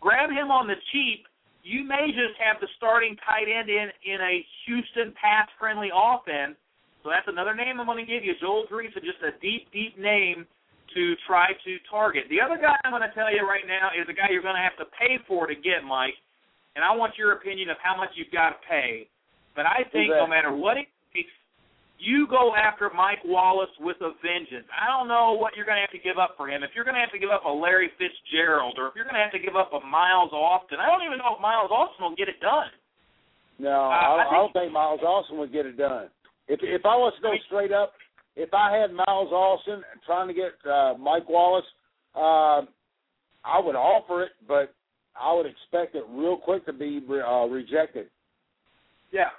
grab 0.01 0.31
him 0.31 0.51
on 0.51 0.67
the 0.67 0.79
cheap, 0.93 1.27
you 1.63 1.83
may 1.83 2.11
just 2.15 2.39
have 2.39 2.63
the 2.63 2.71
starting 2.79 3.19
tight 3.27 3.51
end 3.51 3.69
in 3.69 3.91
in 4.07 4.19
a 4.21 4.45
Houston 4.67 5.15
pass 5.19 5.49
friendly 5.59 5.91
offense. 5.91 6.59
So 7.03 7.11
that's 7.11 7.31
another 7.31 7.55
name 7.55 7.79
I'm 7.79 7.87
going 7.87 8.03
to 8.03 8.11
give 8.11 8.27
you, 8.27 8.35
Joel 8.43 8.67
Dreessen, 8.67 9.07
just 9.07 9.23
a 9.23 9.33
deep, 9.39 9.71
deep 9.71 9.95
name 9.95 10.45
to 10.95 11.15
try 11.27 11.53
to 11.53 11.73
target. 11.87 12.27
The 12.27 12.41
other 12.41 12.59
guy 12.59 12.75
I'm 12.83 12.91
going 12.91 13.07
to 13.07 13.15
tell 13.15 13.31
you 13.31 13.47
right 13.47 13.67
now 13.69 13.95
is 13.95 14.09
a 14.09 14.17
guy 14.17 14.33
you're 14.33 14.43
going 14.43 14.59
to 14.59 14.65
have 14.65 14.77
to 14.83 14.89
pay 14.99 15.21
for 15.29 15.47
to 15.47 15.55
get, 15.55 15.87
Mike. 15.87 16.17
And 16.79 16.87
I 16.87 16.95
want 16.95 17.19
your 17.19 17.35
opinion 17.35 17.75
of 17.75 17.77
how 17.83 17.99
much 17.99 18.15
you've 18.15 18.31
got 18.31 18.55
to 18.55 18.59
pay. 18.71 19.11
But 19.59 19.67
I 19.67 19.83
think 19.91 20.15
no 20.15 20.31
matter 20.31 20.55
what 20.55 20.79
it 20.79 20.87
you 21.99 22.27
go 22.31 22.55
after 22.55 22.91
Mike 22.95 23.19
Wallace 23.27 23.75
with 23.83 23.99
a 24.01 24.15
vengeance. 24.23 24.67
I 24.71 24.87
don't 24.87 25.11
know 25.11 25.35
what 25.35 25.59
you're 25.59 25.67
going 25.67 25.83
to 25.83 25.85
have 25.85 25.95
to 25.95 26.03
give 26.03 26.17
up 26.17 26.39
for 26.39 26.47
him. 26.47 26.63
If 26.63 26.71
you're 26.75 26.87
going 26.87 26.95
to 26.95 27.03
have 27.03 27.11
to 27.11 27.19
give 27.19 27.31
up 27.31 27.45
a 27.45 27.51
Larry 27.51 27.91
Fitzgerald, 27.99 28.79
or 28.79 28.87
if 28.87 28.95
you're 28.95 29.05
going 29.05 29.19
to 29.19 29.23
have 29.27 29.35
to 29.35 29.43
give 29.43 29.59
up 29.59 29.75
a 29.75 29.83
Miles 29.83 30.31
Austin, 30.31 30.79
I 30.79 30.87
don't 30.87 31.03
even 31.03 31.19
know 31.19 31.35
if 31.35 31.43
Miles 31.43 31.71
Austin 31.75 32.07
will 32.07 32.17
get 32.17 32.31
it 32.31 32.39
done. 32.39 32.71
No, 33.59 33.91
uh, 33.91 33.91
I, 33.91 34.23
I, 34.23 34.31
I 34.31 34.35
don't 34.39 34.55
think 34.55 34.71
Miles 34.73 35.03
Austin 35.03 35.39
would 35.39 35.53
get 35.53 35.67
it 35.67 35.77
done. 35.77 36.07
If 36.47 36.63
if 36.63 36.87
I 36.87 36.95
was 36.95 37.13
to 37.19 37.23
go 37.23 37.35
straight 37.51 37.73
up, 37.75 37.93
if 38.37 38.55
I 38.55 38.79
had 38.79 38.95
Miles 38.95 39.35
Austin 39.35 39.83
trying 40.07 40.29
to 40.29 40.35
get 40.35 40.55
uh, 40.63 40.95
Mike 40.95 41.29
Wallace, 41.29 41.67
uh, 42.15 42.63
I 43.43 43.59
would 43.59 43.75
offer 43.75 44.23
it, 44.23 44.31
but 44.47 44.73
I 45.15 45.33
would 45.35 45.47
expect 45.47 45.95
it 45.95 46.05
real 46.11 46.37
quick 46.37 46.67
to 46.67 46.73
be 46.73 47.01
uh, 47.01 47.47
rejected. 47.47 48.07
Yeah, 49.13 49.33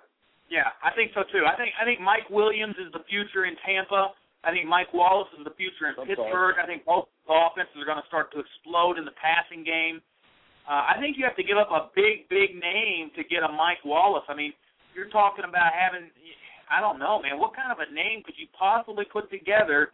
yeah, 0.49 0.73
I 0.81 0.89
think 0.95 1.11
so 1.13 1.21
too. 1.29 1.45
I 1.45 1.55
think 1.55 1.71
I 1.77 1.85
think 1.85 2.01
Mike 2.01 2.29
Williams 2.29 2.75
is 2.81 2.91
the 2.91 3.05
future 3.05 3.45
in 3.45 3.53
Tampa. 3.61 4.17
I 4.43 4.49
think 4.51 4.65
Mike 4.65 4.93
Wallace 4.95 5.29
is 5.37 5.43
the 5.43 5.53
future 5.59 5.91
in 5.91 5.95
I'm 5.99 6.07
Pittsburgh. 6.07 6.55
Sorry. 6.55 6.63
I 6.63 6.65
think 6.65 6.87
both 6.87 7.11
offenses 7.27 7.75
are 7.75 7.85
going 7.85 7.99
to 7.99 8.07
start 8.07 8.31
to 8.33 8.39
explode 8.39 8.95
in 8.97 9.03
the 9.03 9.13
passing 9.19 9.67
game. 9.67 9.99
Uh, 10.63 10.85
I 10.85 11.01
think 11.01 11.17
you 11.17 11.25
have 11.25 11.35
to 11.35 11.43
give 11.43 11.57
up 11.57 11.73
a 11.73 11.91
big, 11.91 12.29
big 12.29 12.55
name 12.55 13.11
to 13.17 13.25
get 13.25 13.43
a 13.43 13.51
Mike 13.51 13.83
Wallace. 13.83 14.23
I 14.29 14.37
mean, 14.37 14.53
you're 14.95 15.09
talking 15.09 15.43
about 15.43 15.73
having, 15.73 16.07
I 16.69 16.79
don't 16.79 17.01
know, 17.01 17.19
man, 17.19 17.41
what 17.41 17.51
kind 17.51 17.73
of 17.73 17.81
a 17.81 17.89
name 17.91 18.21
could 18.23 18.37
you 18.37 18.47
possibly 18.53 19.03
put 19.05 19.29
together 19.33 19.91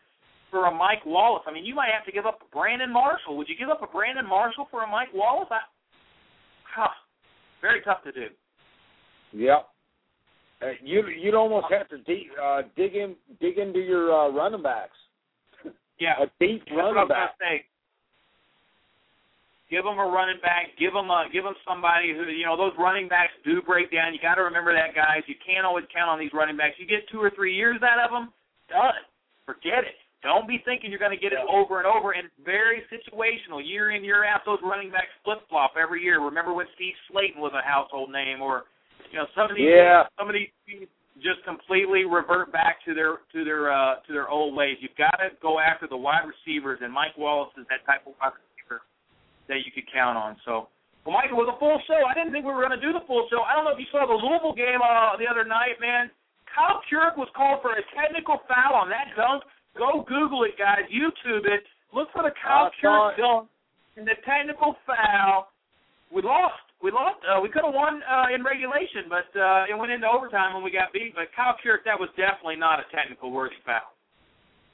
for 0.56 0.68
a 0.68 0.72
Mike 0.72 1.06
Wallace? 1.06 1.43
I 1.45 1.51
mean, 1.51 1.66
you 1.66 1.76
might 1.76 1.89
have 1.91 2.06
to 2.06 2.14
give 2.14 2.26
up 2.26 2.39
a 2.39 2.56
Brandon 2.56 2.91
Marshall. 2.91 3.36
Would 3.36 3.49
you 3.49 3.58
give 3.60 3.68
up 3.68 3.84
a 3.84 3.88
Brandon 3.88 4.26
Marshall 4.26 4.70
for 4.72 4.84
a 4.84 4.88
Mike 4.88 5.10
Wallace? 5.14 5.49
I, 5.51 5.60
huh, 6.64 6.95
very 7.62 7.82
tough 7.82 8.01
to 8.06 8.14
do. 8.14 8.28
Yep. 9.34 9.68
Uh, 10.62 10.66
you 10.82 11.03
you'd 11.08 11.36
almost 11.36 11.68
have 11.70 11.89
to 11.89 11.97
de- 12.08 12.30
uh, 12.41 12.62
dig 12.78 12.95
in 12.95 13.16
dig 13.41 13.58
into 13.58 13.80
your 13.80 14.16
uh, 14.16 14.30
running 14.32 14.64
backs. 14.64 14.95
Yeah, 15.97 16.20
a 16.20 16.28
deep 16.43 16.64
That's 16.68 16.76
running 16.76 17.08
back. 17.08 17.36
Say. 17.39 17.64
Give 19.72 19.84
them 19.84 19.97
a 19.97 20.08
running 20.08 20.39
back. 20.43 20.76
Give 20.78 20.91
them 20.91 21.10
a 21.10 21.28
give 21.32 21.43
them 21.43 21.56
somebody 21.68 22.12
who 22.12 22.28
you 22.32 22.45
know 22.45 22.56
those 22.56 22.76
running 22.78 23.08
backs 23.08 23.32
do 23.43 23.62
break 23.62 23.91
down. 23.91 24.14
You 24.14 24.20
got 24.20 24.36
to 24.36 24.43
remember 24.43 24.76
that, 24.76 24.95
guys. 24.95 25.24
You 25.28 25.36
can't 25.39 25.66
always 25.66 25.86
count 25.95 26.12
on 26.12 26.20
these 26.20 26.32
running 26.36 26.56
backs. 26.56 26.76
You 26.80 26.88
get 26.88 27.08
two 27.12 27.20
or 27.20 27.32
three 27.32 27.56
years 27.56 27.80
out 27.80 28.03
of 28.03 28.12
them, 28.12 28.32
done. 28.68 29.03
Forget 29.45 29.88
it. 29.88 29.99
Don't 30.24 30.47
be 30.47 30.61
thinking 30.66 30.89
you're 30.89 31.01
going 31.01 31.16
to 31.16 31.22
get 31.22 31.34
it 31.34 31.43
over 31.45 31.78
and 31.78 31.88
over. 31.88 32.11
And 32.13 32.30
very 32.43 32.82
situational, 32.89 33.61
year 33.61 33.91
in 33.91 34.03
year 34.03 34.26
out. 34.26 34.41
Those 34.45 34.59
running 34.63 34.89
backs 34.89 35.13
flip 35.24 35.39
flop 35.49 35.74
every 35.78 36.01
year. 36.01 36.24
Remember 36.24 36.53
when 36.53 36.66
Steve 36.76 36.93
Slaton 37.09 37.38
was 37.38 37.53
a 37.53 37.61
household 37.61 38.11
name, 38.11 38.41
or 38.41 38.66
you 39.11 39.20
know, 39.20 39.30
some 39.36 39.51
of 39.51 39.55
these 39.55 39.70
yeah. 39.70 40.09
some 40.18 40.28
of 40.28 40.34
these 40.34 40.49
just 41.22 41.39
completely 41.47 42.03
revert 42.03 42.51
back 42.51 42.84
to 42.84 42.93
their 42.93 43.24
to 43.32 43.45
their 43.45 43.72
uh 43.72 44.01
to 44.07 44.11
their 44.11 44.28
old 44.28 44.55
ways. 44.55 44.78
You've 44.82 44.97
got 44.97 45.16
to 45.22 45.32
go 45.41 45.59
after 45.59 45.88
the 45.88 45.97
wide 45.97 46.26
receivers, 46.26 46.80
and 46.82 46.91
Mike 46.91 47.16
Wallace 47.18 47.53
is 47.55 47.66
that 47.70 47.86
type 47.86 48.03
of 48.03 48.18
wide 48.20 48.36
receiver 48.36 48.84
that 49.47 49.63
you 49.63 49.72
could 49.72 49.88
count 49.93 50.18
on. 50.18 50.36
So, 50.43 50.68
well, 51.05 51.16
Mike, 51.16 51.32
it 51.32 51.38
was 51.38 51.47
a 51.47 51.57
full 51.61 51.80
show. 51.88 52.01
I 52.03 52.18
didn't 52.18 52.34
think 52.34 52.43
we 52.43 52.51
were 52.51 52.66
going 52.66 52.76
to 52.76 52.82
do 52.82 52.91
the 52.91 53.05
full 53.05 53.30
show. 53.30 53.45
I 53.45 53.53
don't 53.53 53.63
know 53.63 53.78
if 53.78 53.80
you 53.80 53.88
saw 53.93 54.09
the 54.09 54.18
Louisville 54.18 54.57
game 54.57 54.82
uh, 54.82 55.16
the 55.22 55.30
other 55.30 55.45
night, 55.45 55.78
man. 55.78 56.09
Kyle 56.49 56.80
Kuric 56.88 57.20
was 57.20 57.28
called 57.36 57.59
for 57.59 57.76
a 57.76 57.84
technical 57.91 58.39
foul 58.47 58.80
on 58.80 58.88
that 58.88 59.11
dunk. 59.16 59.43
Go 59.78 60.06
Google 60.08 60.44
it, 60.44 60.58
guys. 60.58 60.88
YouTube 60.88 61.46
it. 61.46 61.64
Look 61.94 62.10
for 62.14 62.24
the 62.24 62.32
Kyle 62.42 62.72
Kuric 62.82 63.18
dunk 63.18 63.50
and 63.98 64.08
the 64.08 64.16
technical 64.26 64.76
foul. 64.86 65.48
We 66.14 66.22
lost 66.22 66.54
we 66.84 66.92
lost. 66.92 67.18
Uh, 67.26 67.42
we 67.42 67.50
could 67.50 67.64
have 67.64 67.74
won 67.74 68.02
uh, 68.04 68.36
in 68.36 68.44
regulation, 68.44 69.10
but 69.10 69.28
uh, 69.40 69.66
it 69.70 69.78
went 69.78 69.92
into 69.92 70.08
overtime 70.08 70.54
when 70.54 70.64
we 70.64 70.72
got 70.72 70.94
beat. 70.94 71.16
But 71.16 71.34
Kyle 71.36 71.56
Kuric, 71.64 71.84
that 71.86 72.00
was 72.00 72.10
definitely 72.16 72.58
not 72.58 72.80
a 72.80 72.86
technical 72.96 73.32
worthy 73.32 73.56
foul. 73.66 73.96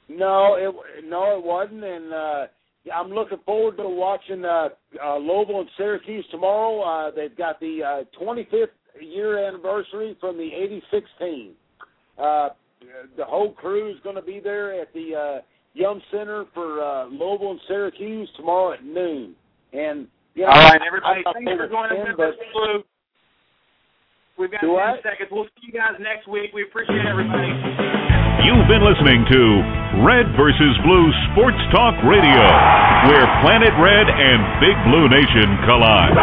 No, 0.08 0.56
it 0.56 1.04
no, 1.04 1.38
it 1.38 1.44
wasn't, 1.44 1.84
and 1.84 2.12
uh, 2.12 2.46
I'm 2.94 3.10
looking 3.10 3.38
forward 3.46 3.76
to 3.76 3.88
watching 3.88 4.44
uh, 4.44 4.68
uh, 5.02 5.16
Louisville 5.16 5.60
and 5.60 5.70
Syracuse 5.76 6.26
tomorrow. 6.30 6.82
Uh, 6.82 7.10
they've 7.14 7.36
got 7.36 7.60
the 7.60 8.04
uh, 8.04 8.20
25th 8.22 8.66
year 9.00 9.46
anniversary 9.46 10.16
from 10.20 10.36
the 10.36 10.50
'86 10.52 11.06
team. 11.18 11.52
Uh, 12.18 12.48
the 13.16 13.24
whole 13.24 13.52
crew 13.52 13.90
is 13.90 13.96
going 14.02 14.16
to 14.16 14.22
be 14.22 14.40
there 14.42 14.80
at 14.80 14.92
the 14.92 15.14
uh, 15.14 15.40
Yum 15.74 16.00
Center 16.10 16.44
for 16.54 16.82
uh, 16.82 17.06
Louisville 17.06 17.52
and 17.52 17.60
Syracuse 17.68 18.28
tomorrow 18.36 18.72
at 18.72 18.84
noon. 18.84 19.34
And 19.72 20.08
you 20.34 20.42
know, 20.42 20.50
all 20.50 20.62
right, 20.62 20.80
everybody, 20.86 21.22
I'm 21.26 21.44
thanks 21.44 21.52
for 21.56 21.68
joining 21.68 22.00
us. 22.00 22.14
but, 22.16 22.34
Blue. 22.52 22.82
We've 24.38 24.50
got 24.50 24.64
10 24.64 25.04
seconds. 25.04 25.28
We'll 25.30 25.44
see 25.60 25.68
you 25.68 25.76
guys 25.76 26.00
next 26.00 26.26
week. 26.26 26.56
We 26.56 26.64
appreciate 26.64 27.04
everybody. 27.04 27.52
You've 28.42 28.66
been 28.66 28.82
listening 28.82 29.22
to 29.28 29.40
Red 30.02 30.26
versus 30.34 30.74
Blue 30.82 31.06
Sports 31.30 31.60
Talk 31.70 31.94
Radio, 32.02 32.42
where 33.06 33.22
Planet 33.44 33.70
Red 33.78 34.06
and 34.08 34.40
Big 34.58 34.76
Blue 34.88 35.06
Nation 35.06 35.46
collide. 35.68 36.16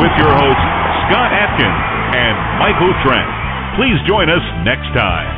With 0.00 0.14
your 0.16 0.30
hosts, 0.30 0.66
Scott 1.10 1.36
Atkins 1.36 1.80
and 2.16 2.34
Michael 2.62 2.94
Trent. 3.04 3.28
Please 3.76 3.98
join 4.08 4.30
us 4.32 4.40
next 4.64 4.88
time. 4.96 5.35